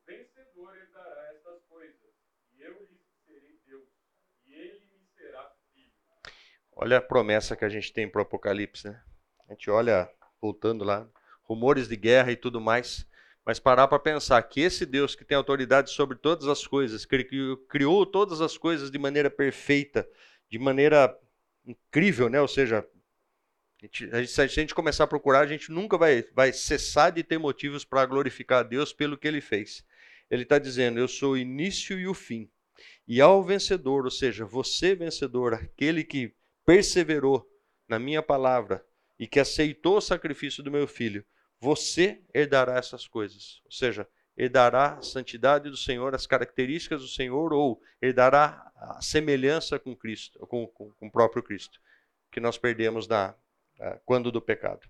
vencedor 0.54 0.76
herdará 0.76 1.32
estas 1.34 1.62
coisas, 1.68 1.96
e 2.56 2.62
eu 2.62 2.72
lhe 2.72 3.00
serei 3.26 3.60
Deus, 3.66 3.88
e 4.46 4.54
ele 4.54 4.80
me 4.92 5.00
será 5.16 5.50
filho. 5.72 5.90
Olha 6.72 6.98
a 6.98 7.02
promessa 7.02 7.56
que 7.56 7.64
a 7.64 7.68
gente 7.68 7.92
tem 7.92 8.08
para 8.08 8.20
o 8.20 8.22
Apocalipse, 8.22 8.88
né? 8.88 9.02
A 9.48 9.52
gente 9.52 9.70
olha, 9.70 10.08
voltando 10.40 10.84
lá, 10.84 11.08
rumores 11.42 11.88
de 11.88 11.96
guerra 11.96 12.32
e 12.32 12.36
tudo 12.36 12.60
mais, 12.60 13.06
mas 13.44 13.58
parar 13.58 13.88
para 13.88 13.98
pensar 13.98 14.42
que 14.42 14.60
esse 14.60 14.86
Deus 14.86 15.14
que 15.14 15.24
tem 15.24 15.36
autoridade 15.36 15.90
sobre 15.90 16.16
todas 16.16 16.48
as 16.48 16.66
coisas, 16.66 17.04
que 17.04 17.56
criou, 17.68 18.06
todas 18.06 18.40
as 18.40 18.56
coisas 18.56 18.90
de 18.90 18.98
maneira 18.98 19.30
perfeita, 19.30 20.08
de 20.48 20.58
maneira 20.58 21.14
incrível, 21.66 22.28
né? 22.30 22.40
Ou 22.40 22.48
seja, 22.48 22.86
a 23.82 23.86
gente- 23.86 24.28
se 24.28 24.40
a 24.40 24.46
gente 24.46 24.74
começar 24.74 25.04
a 25.04 25.06
procurar, 25.06 25.40
a 25.40 25.46
gente 25.46 25.70
nunca 25.70 25.98
vai, 25.98 26.22
vai 26.34 26.52
cessar 26.54 27.12
de 27.12 27.22
ter 27.22 27.36
motivos 27.36 27.84
para 27.84 28.06
glorificar 28.06 28.60
a 28.60 28.62
Deus 28.62 28.94
pelo 28.94 29.18
que 29.18 29.28
ele 29.28 29.42
fez. 29.42 29.84
Ele 30.30 30.42
está 30.42 30.58
dizendo: 30.58 30.98
Eu 30.98 31.08
sou 31.08 31.32
o 31.32 31.38
início 31.38 31.98
e 31.98 32.06
o 32.06 32.14
fim. 32.14 32.50
E 33.06 33.20
ao 33.20 33.42
vencedor, 33.42 34.04
ou 34.04 34.10
seja, 34.10 34.44
você 34.44 34.94
vencedor, 34.94 35.54
aquele 35.54 36.02
que 36.02 36.34
perseverou 36.64 37.46
na 37.88 37.98
minha 37.98 38.22
palavra 38.22 38.84
e 39.18 39.26
que 39.26 39.38
aceitou 39.38 39.98
o 39.98 40.00
sacrifício 40.00 40.62
do 40.62 40.70
meu 40.70 40.86
filho, 40.86 41.24
você 41.60 42.22
herdará 42.34 42.76
essas 42.76 43.06
coisas. 43.06 43.60
Ou 43.64 43.70
seja, 43.70 44.08
herdará 44.36 44.94
a 44.94 45.02
santidade 45.02 45.70
do 45.70 45.76
Senhor, 45.76 46.14
as 46.14 46.26
características 46.26 47.02
do 47.02 47.08
Senhor, 47.08 47.52
ou 47.52 47.80
herdará 48.02 48.72
a 48.76 49.00
semelhança 49.00 49.78
com 49.78 49.94
Cristo, 49.94 50.38
com, 50.46 50.66
com, 50.66 50.90
com 50.92 51.06
o 51.06 51.12
próprio 51.12 51.42
Cristo, 51.42 51.80
que 52.32 52.40
nós 52.40 52.58
perdemos 52.58 53.06
na, 53.06 53.34
quando 54.04 54.32
do 54.32 54.40
pecado. 54.40 54.88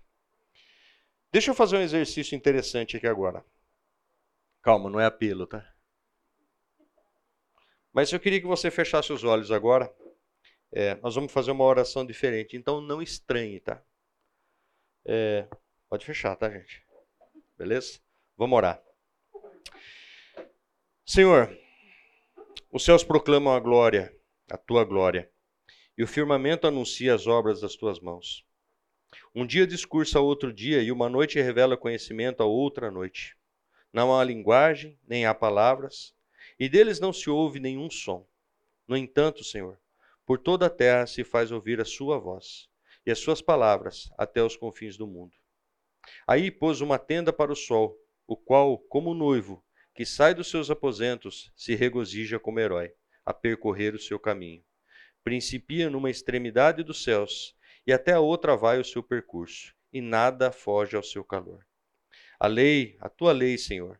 Deixa 1.31 1.51
eu 1.51 1.55
fazer 1.55 1.77
um 1.77 1.81
exercício 1.81 2.35
interessante 2.35 2.97
aqui 2.97 3.07
agora. 3.07 3.43
Calma, 4.65 4.89
não 4.89 4.99
é 4.99 5.05
apelo, 5.05 5.45
tá? 5.45 5.63
Mas 7.93 8.11
eu 8.11 8.19
queria 8.19 8.41
que 8.41 8.47
você 8.47 8.71
fechasse 8.71 9.13
os 9.13 9.23
olhos 9.23 9.51
agora. 9.51 9.95
É, 10.71 10.95
nós 10.95 11.13
vamos 11.13 11.31
fazer 11.31 11.51
uma 11.51 11.63
oração 11.63 12.03
diferente, 12.03 12.57
então 12.57 12.81
não 12.81 12.99
estranhe, 12.99 13.59
tá? 13.59 13.79
É, 15.05 15.47
pode 15.87 16.03
fechar, 16.03 16.35
tá, 16.35 16.49
gente? 16.49 16.83
Beleza? 17.55 17.99
Vamos 18.35 18.57
orar. 18.57 18.83
Senhor, 21.05 21.55
os 22.71 22.83
céus 22.83 23.03
proclamam 23.03 23.53
a 23.53 23.59
glória, 23.59 24.19
a 24.49 24.57
tua 24.57 24.83
glória, 24.83 25.31
e 25.95 26.03
o 26.03 26.07
firmamento 26.07 26.65
anuncia 26.65 27.13
as 27.13 27.27
obras 27.27 27.61
das 27.61 27.75
tuas 27.75 27.99
mãos. 27.99 28.43
Um 29.35 29.45
dia 29.45 29.67
discursa 29.67 30.19
outro 30.19 30.51
dia, 30.51 30.81
e 30.81 30.91
uma 30.91 31.07
noite 31.07 31.39
revela 31.39 31.77
conhecimento 31.77 32.41
a 32.41 32.47
outra 32.47 32.89
noite. 32.89 33.37
Não 33.95 34.13
há 34.13 34.21
linguagem, 34.25 34.99
nem 35.07 35.25
há 35.25 35.33
palavras, 35.33 36.13
e 36.59 36.67
deles 36.67 36.99
não 36.99 37.13
se 37.13 37.29
ouve 37.29 37.61
nenhum 37.61 37.89
som. 37.89 38.27
No 38.85 38.97
entanto, 38.97 39.41
Senhor, 39.41 39.79
por 40.25 40.37
toda 40.37 40.65
a 40.65 40.69
terra 40.69 41.07
se 41.07 41.23
faz 41.23 41.49
ouvir 41.49 41.79
a 41.79 41.85
sua 41.85 42.19
voz, 42.19 42.67
e 43.05 43.11
as 43.11 43.19
suas 43.19 43.41
palavras 43.41 44.11
até 44.17 44.43
os 44.43 44.57
confins 44.57 44.97
do 44.97 45.07
mundo. 45.07 45.33
Aí 46.27 46.51
pôs 46.51 46.81
uma 46.81 46.99
tenda 46.99 47.31
para 47.31 47.53
o 47.53 47.55
sol, 47.55 47.97
o 48.27 48.35
qual, 48.35 48.77
como 48.77 49.13
noivo, 49.13 49.63
que 49.93 50.05
sai 50.05 50.33
dos 50.33 50.49
seus 50.49 50.69
aposentos, 50.69 51.49
se 51.55 51.73
regozija 51.73 52.37
como 52.37 52.59
herói, 52.59 52.91
a 53.25 53.33
percorrer 53.33 53.95
o 53.95 53.99
seu 53.99 54.19
caminho. 54.19 54.61
Principia 55.23 55.89
numa 55.89 56.11
extremidade 56.11 56.83
dos 56.83 57.01
céus, 57.01 57.55
e 57.87 57.93
até 57.93 58.11
a 58.11 58.19
outra 58.19 58.57
vai 58.57 58.77
o 58.77 58.83
seu 58.83 59.01
percurso, 59.01 59.73
e 59.93 60.01
nada 60.01 60.51
foge 60.51 60.97
ao 60.97 61.03
seu 61.03 61.23
calor. 61.23 61.65
A 62.39 62.47
lei, 62.47 62.97
a 62.99 63.07
tua 63.07 63.31
lei, 63.31 63.57
Senhor, 63.57 63.99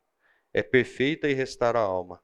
é 0.54 0.62
perfeita 0.62 1.30
e 1.30 1.34
restaura 1.34 1.80
a 1.80 1.84
alma. 1.84 2.22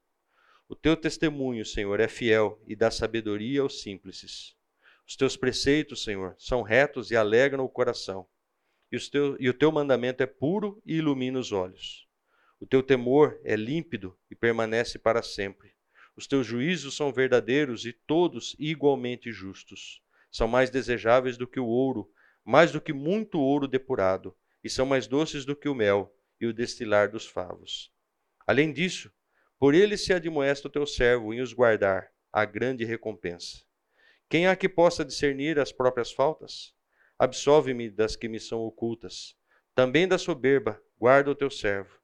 O 0.67 0.75
teu 0.75 0.95
testemunho, 0.95 1.65
Senhor, 1.65 1.99
é 1.99 2.07
fiel 2.07 2.61
e 2.65 2.75
dá 2.75 2.89
sabedoria 2.89 3.61
aos 3.61 3.81
simples. 3.81 4.55
Os 5.07 5.15
teus 5.15 5.35
preceitos, 5.35 6.03
Senhor, 6.03 6.35
são 6.37 6.61
retos 6.61 7.11
e 7.11 7.15
alegram 7.15 7.65
o 7.65 7.69
coração. 7.69 8.25
E, 8.91 8.97
e 9.39 9.49
o 9.49 9.53
teu 9.53 9.71
mandamento 9.71 10.23
é 10.23 10.25
puro 10.25 10.81
e 10.85 10.95
ilumina 10.95 11.39
os 11.39 11.51
olhos. 11.51 12.07
O 12.59 12.65
teu 12.65 12.83
temor 12.83 13.39
é 13.43 13.55
límpido 13.55 14.17
e 14.29 14.35
permanece 14.35 14.99
para 14.99 15.21
sempre. 15.21 15.73
Os 16.15 16.27
teus 16.27 16.45
juízos 16.45 16.95
são 16.95 17.11
verdadeiros 17.11 17.85
e 17.85 17.91
todos 17.91 18.55
igualmente 18.59 19.31
justos. 19.31 20.01
São 20.31 20.47
mais 20.47 20.69
desejáveis 20.69 21.37
do 21.37 21.47
que 21.47 21.59
o 21.59 21.65
ouro, 21.65 22.09
mais 22.45 22.71
do 22.71 22.79
que 22.79 22.93
muito 22.93 23.39
ouro 23.39 23.67
depurado, 23.67 24.35
e 24.63 24.69
são 24.69 24.85
mais 24.85 25.07
doces 25.07 25.45
do 25.45 25.55
que 25.55 25.69
o 25.69 25.75
mel 25.75 26.13
e 26.39 26.45
o 26.45 26.53
destilar 26.53 27.09
dos 27.09 27.25
favos. 27.25 27.91
Além 28.45 28.71
disso, 28.71 29.11
por 29.59 29.73
ele 29.73 29.97
se 29.97 30.13
admoesta 30.13 30.67
o 30.67 30.71
teu 30.71 30.85
servo 30.85 31.33
em 31.33 31.41
os 31.41 31.53
guardar, 31.53 32.11
a 32.31 32.45
grande 32.45 32.85
recompensa. 32.85 33.63
Quem 34.29 34.47
há 34.47 34.55
que 34.55 34.69
possa 34.69 35.03
discernir 35.03 35.59
as 35.59 35.71
próprias 35.71 36.11
faltas? 36.11 36.73
Absolve-me 37.19 37.89
das 37.89 38.15
que 38.15 38.27
me 38.27 38.39
são 38.39 38.59
ocultas. 38.61 39.35
Também 39.75 40.07
da 40.07 40.17
soberba, 40.17 40.81
guarda 40.97 41.31
o 41.31 41.35
teu 41.35 41.49
servo. 41.49 41.99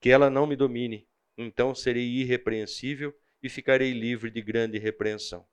Que 0.00 0.10
ela 0.10 0.30
não 0.30 0.46
me 0.46 0.56
domine, 0.56 1.06
então 1.36 1.74
serei 1.74 2.06
irrepreensível 2.06 3.14
e 3.42 3.48
ficarei 3.48 3.92
livre 3.92 4.30
de 4.30 4.40
grande 4.40 4.78
repreensão 4.78 5.46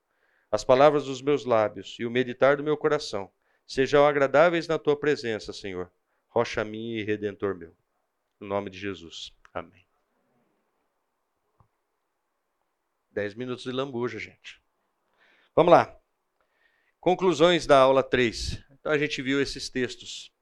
as 0.54 0.64
palavras 0.64 1.06
dos 1.06 1.20
meus 1.20 1.46
lábios 1.46 1.98
e 2.00 2.06
o 2.06 2.12
meditar 2.12 2.58
do 2.58 2.64
meu 2.64 2.78
coração 2.78 3.28
sejam 3.66 4.06
agradáveis 4.06 4.68
na 4.68 4.78
tua 4.78 4.96
presença, 4.96 5.52
Senhor, 5.52 5.92
rocha 6.34 6.66
minha 6.66 7.00
e 7.00 7.04
redentor 7.04 7.54
meu. 7.54 7.72
Em 8.42 8.48
nome 8.48 8.72
de 8.72 8.80
Jesus. 8.80 9.32
Amém. 9.54 9.86
Dez 13.12 13.36
minutos 13.36 13.64
de 13.64 13.72
lambuja, 13.72 14.18
gente. 14.18 14.60
Vamos 15.56 15.72
lá. 15.72 15.96
Conclusões 17.00 17.68
da 17.68 17.78
aula 17.78 18.02
3. 18.02 18.66
Então 18.72 18.92
a 18.92 18.98
gente 18.98 19.22
viu 19.22 19.40
esses 19.40 19.70
textos. 19.70 20.34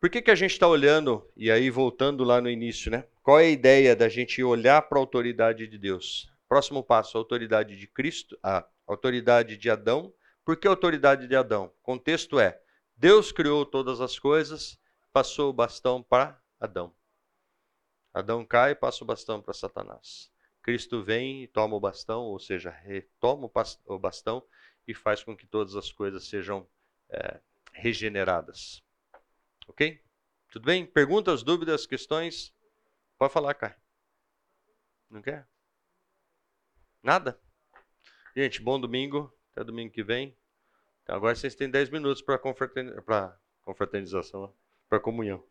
Por 0.00 0.10
que, 0.10 0.20
que 0.20 0.32
a 0.32 0.34
gente 0.34 0.50
está 0.50 0.66
olhando, 0.66 1.24
e 1.36 1.48
aí 1.48 1.70
voltando 1.70 2.24
lá 2.24 2.40
no 2.40 2.50
início, 2.50 2.90
né? 2.90 3.06
Qual 3.22 3.38
é 3.38 3.44
a 3.44 3.50
ideia 3.50 3.94
da 3.94 4.08
gente 4.08 4.42
olhar 4.42 4.82
para 4.82 4.98
a 4.98 5.00
autoridade 5.00 5.68
de 5.68 5.78
Deus? 5.78 6.28
Próximo 6.48 6.82
passo, 6.82 7.16
a 7.16 7.20
autoridade 7.20 7.76
de 7.76 7.86
Cristo, 7.86 8.36
a 8.42 8.66
autoridade 8.84 9.56
de 9.56 9.70
Adão. 9.70 10.12
Por 10.44 10.56
que 10.56 10.66
a 10.66 10.70
autoridade 10.70 11.28
de 11.28 11.36
Adão? 11.36 11.72
Contexto 11.82 12.40
é: 12.40 12.60
Deus 12.96 13.30
criou 13.30 13.64
todas 13.64 14.00
as 14.00 14.18
coisas, 14.18 14.80
passou 15.12 15.50
o 15.50 15.52
bastão 15.52 16.02
para 16.02 16.40
Adão. 16.58 16.94
Adão 18.12 18.44
cai 18.44 18.72
e 18.72 18.74
passa 18.74 19.04
o 19.04 19.06
bastão 19.06 19.40
para 19.40 19.54
Satanás. 19.54 20.30
Cristo 20.62 21.02
vem 21.02 21.44
e 21.44 21.48
toma 21.48 21.76
o 21.76 21.80
bastão, 21.80 22.24
ou 22.24 22.38
seja, 22.38 22.70
retoma 22.70 23.50
o 23.86 23.98
bastão 23.98 24.46
e 24.86 24.94
faz 24.94 25.22
com 25.22 25.36
que 25.36 25.46
todas 25.46 25.76
as 25.76 25.90
coisas 25.90 26.28
sejam 26.28 26.68
é, 27.08 27.40
regeneradas. 27.72 28.82
Ok? 29.68 30.02
Tudo 30.50 30.66
bem? 30.66 30.84
Perguntas, 30.84 31.42
dúvidas, 31.42 31.86
questões? 31.86 32.54
Pode 33.16 33.32
falar, 33.32 33.54
Kai. 33.54 33.76
Não 35.08 35.22
quer? 35.22 35.48
Nada? 37.02 37.40
Gente, 38.36 38.60
bom 38.60 38.80
domingo. 38.80 39.32
Até 39.52 39.64
domingo 39.64 39.92
que 39.92 40.02
vem. 40.02 40.36
Então, 41.02 41.16
agora 41.16 41.34
vocês 41.34 41.54
têm 41.54 41.70
10 41.70 41.90
minutos 41.90 42.22
para 42.22 42.38
confraternização, 42.38 44.54
para 44.90 45.00
comunhão. 45.00 45.49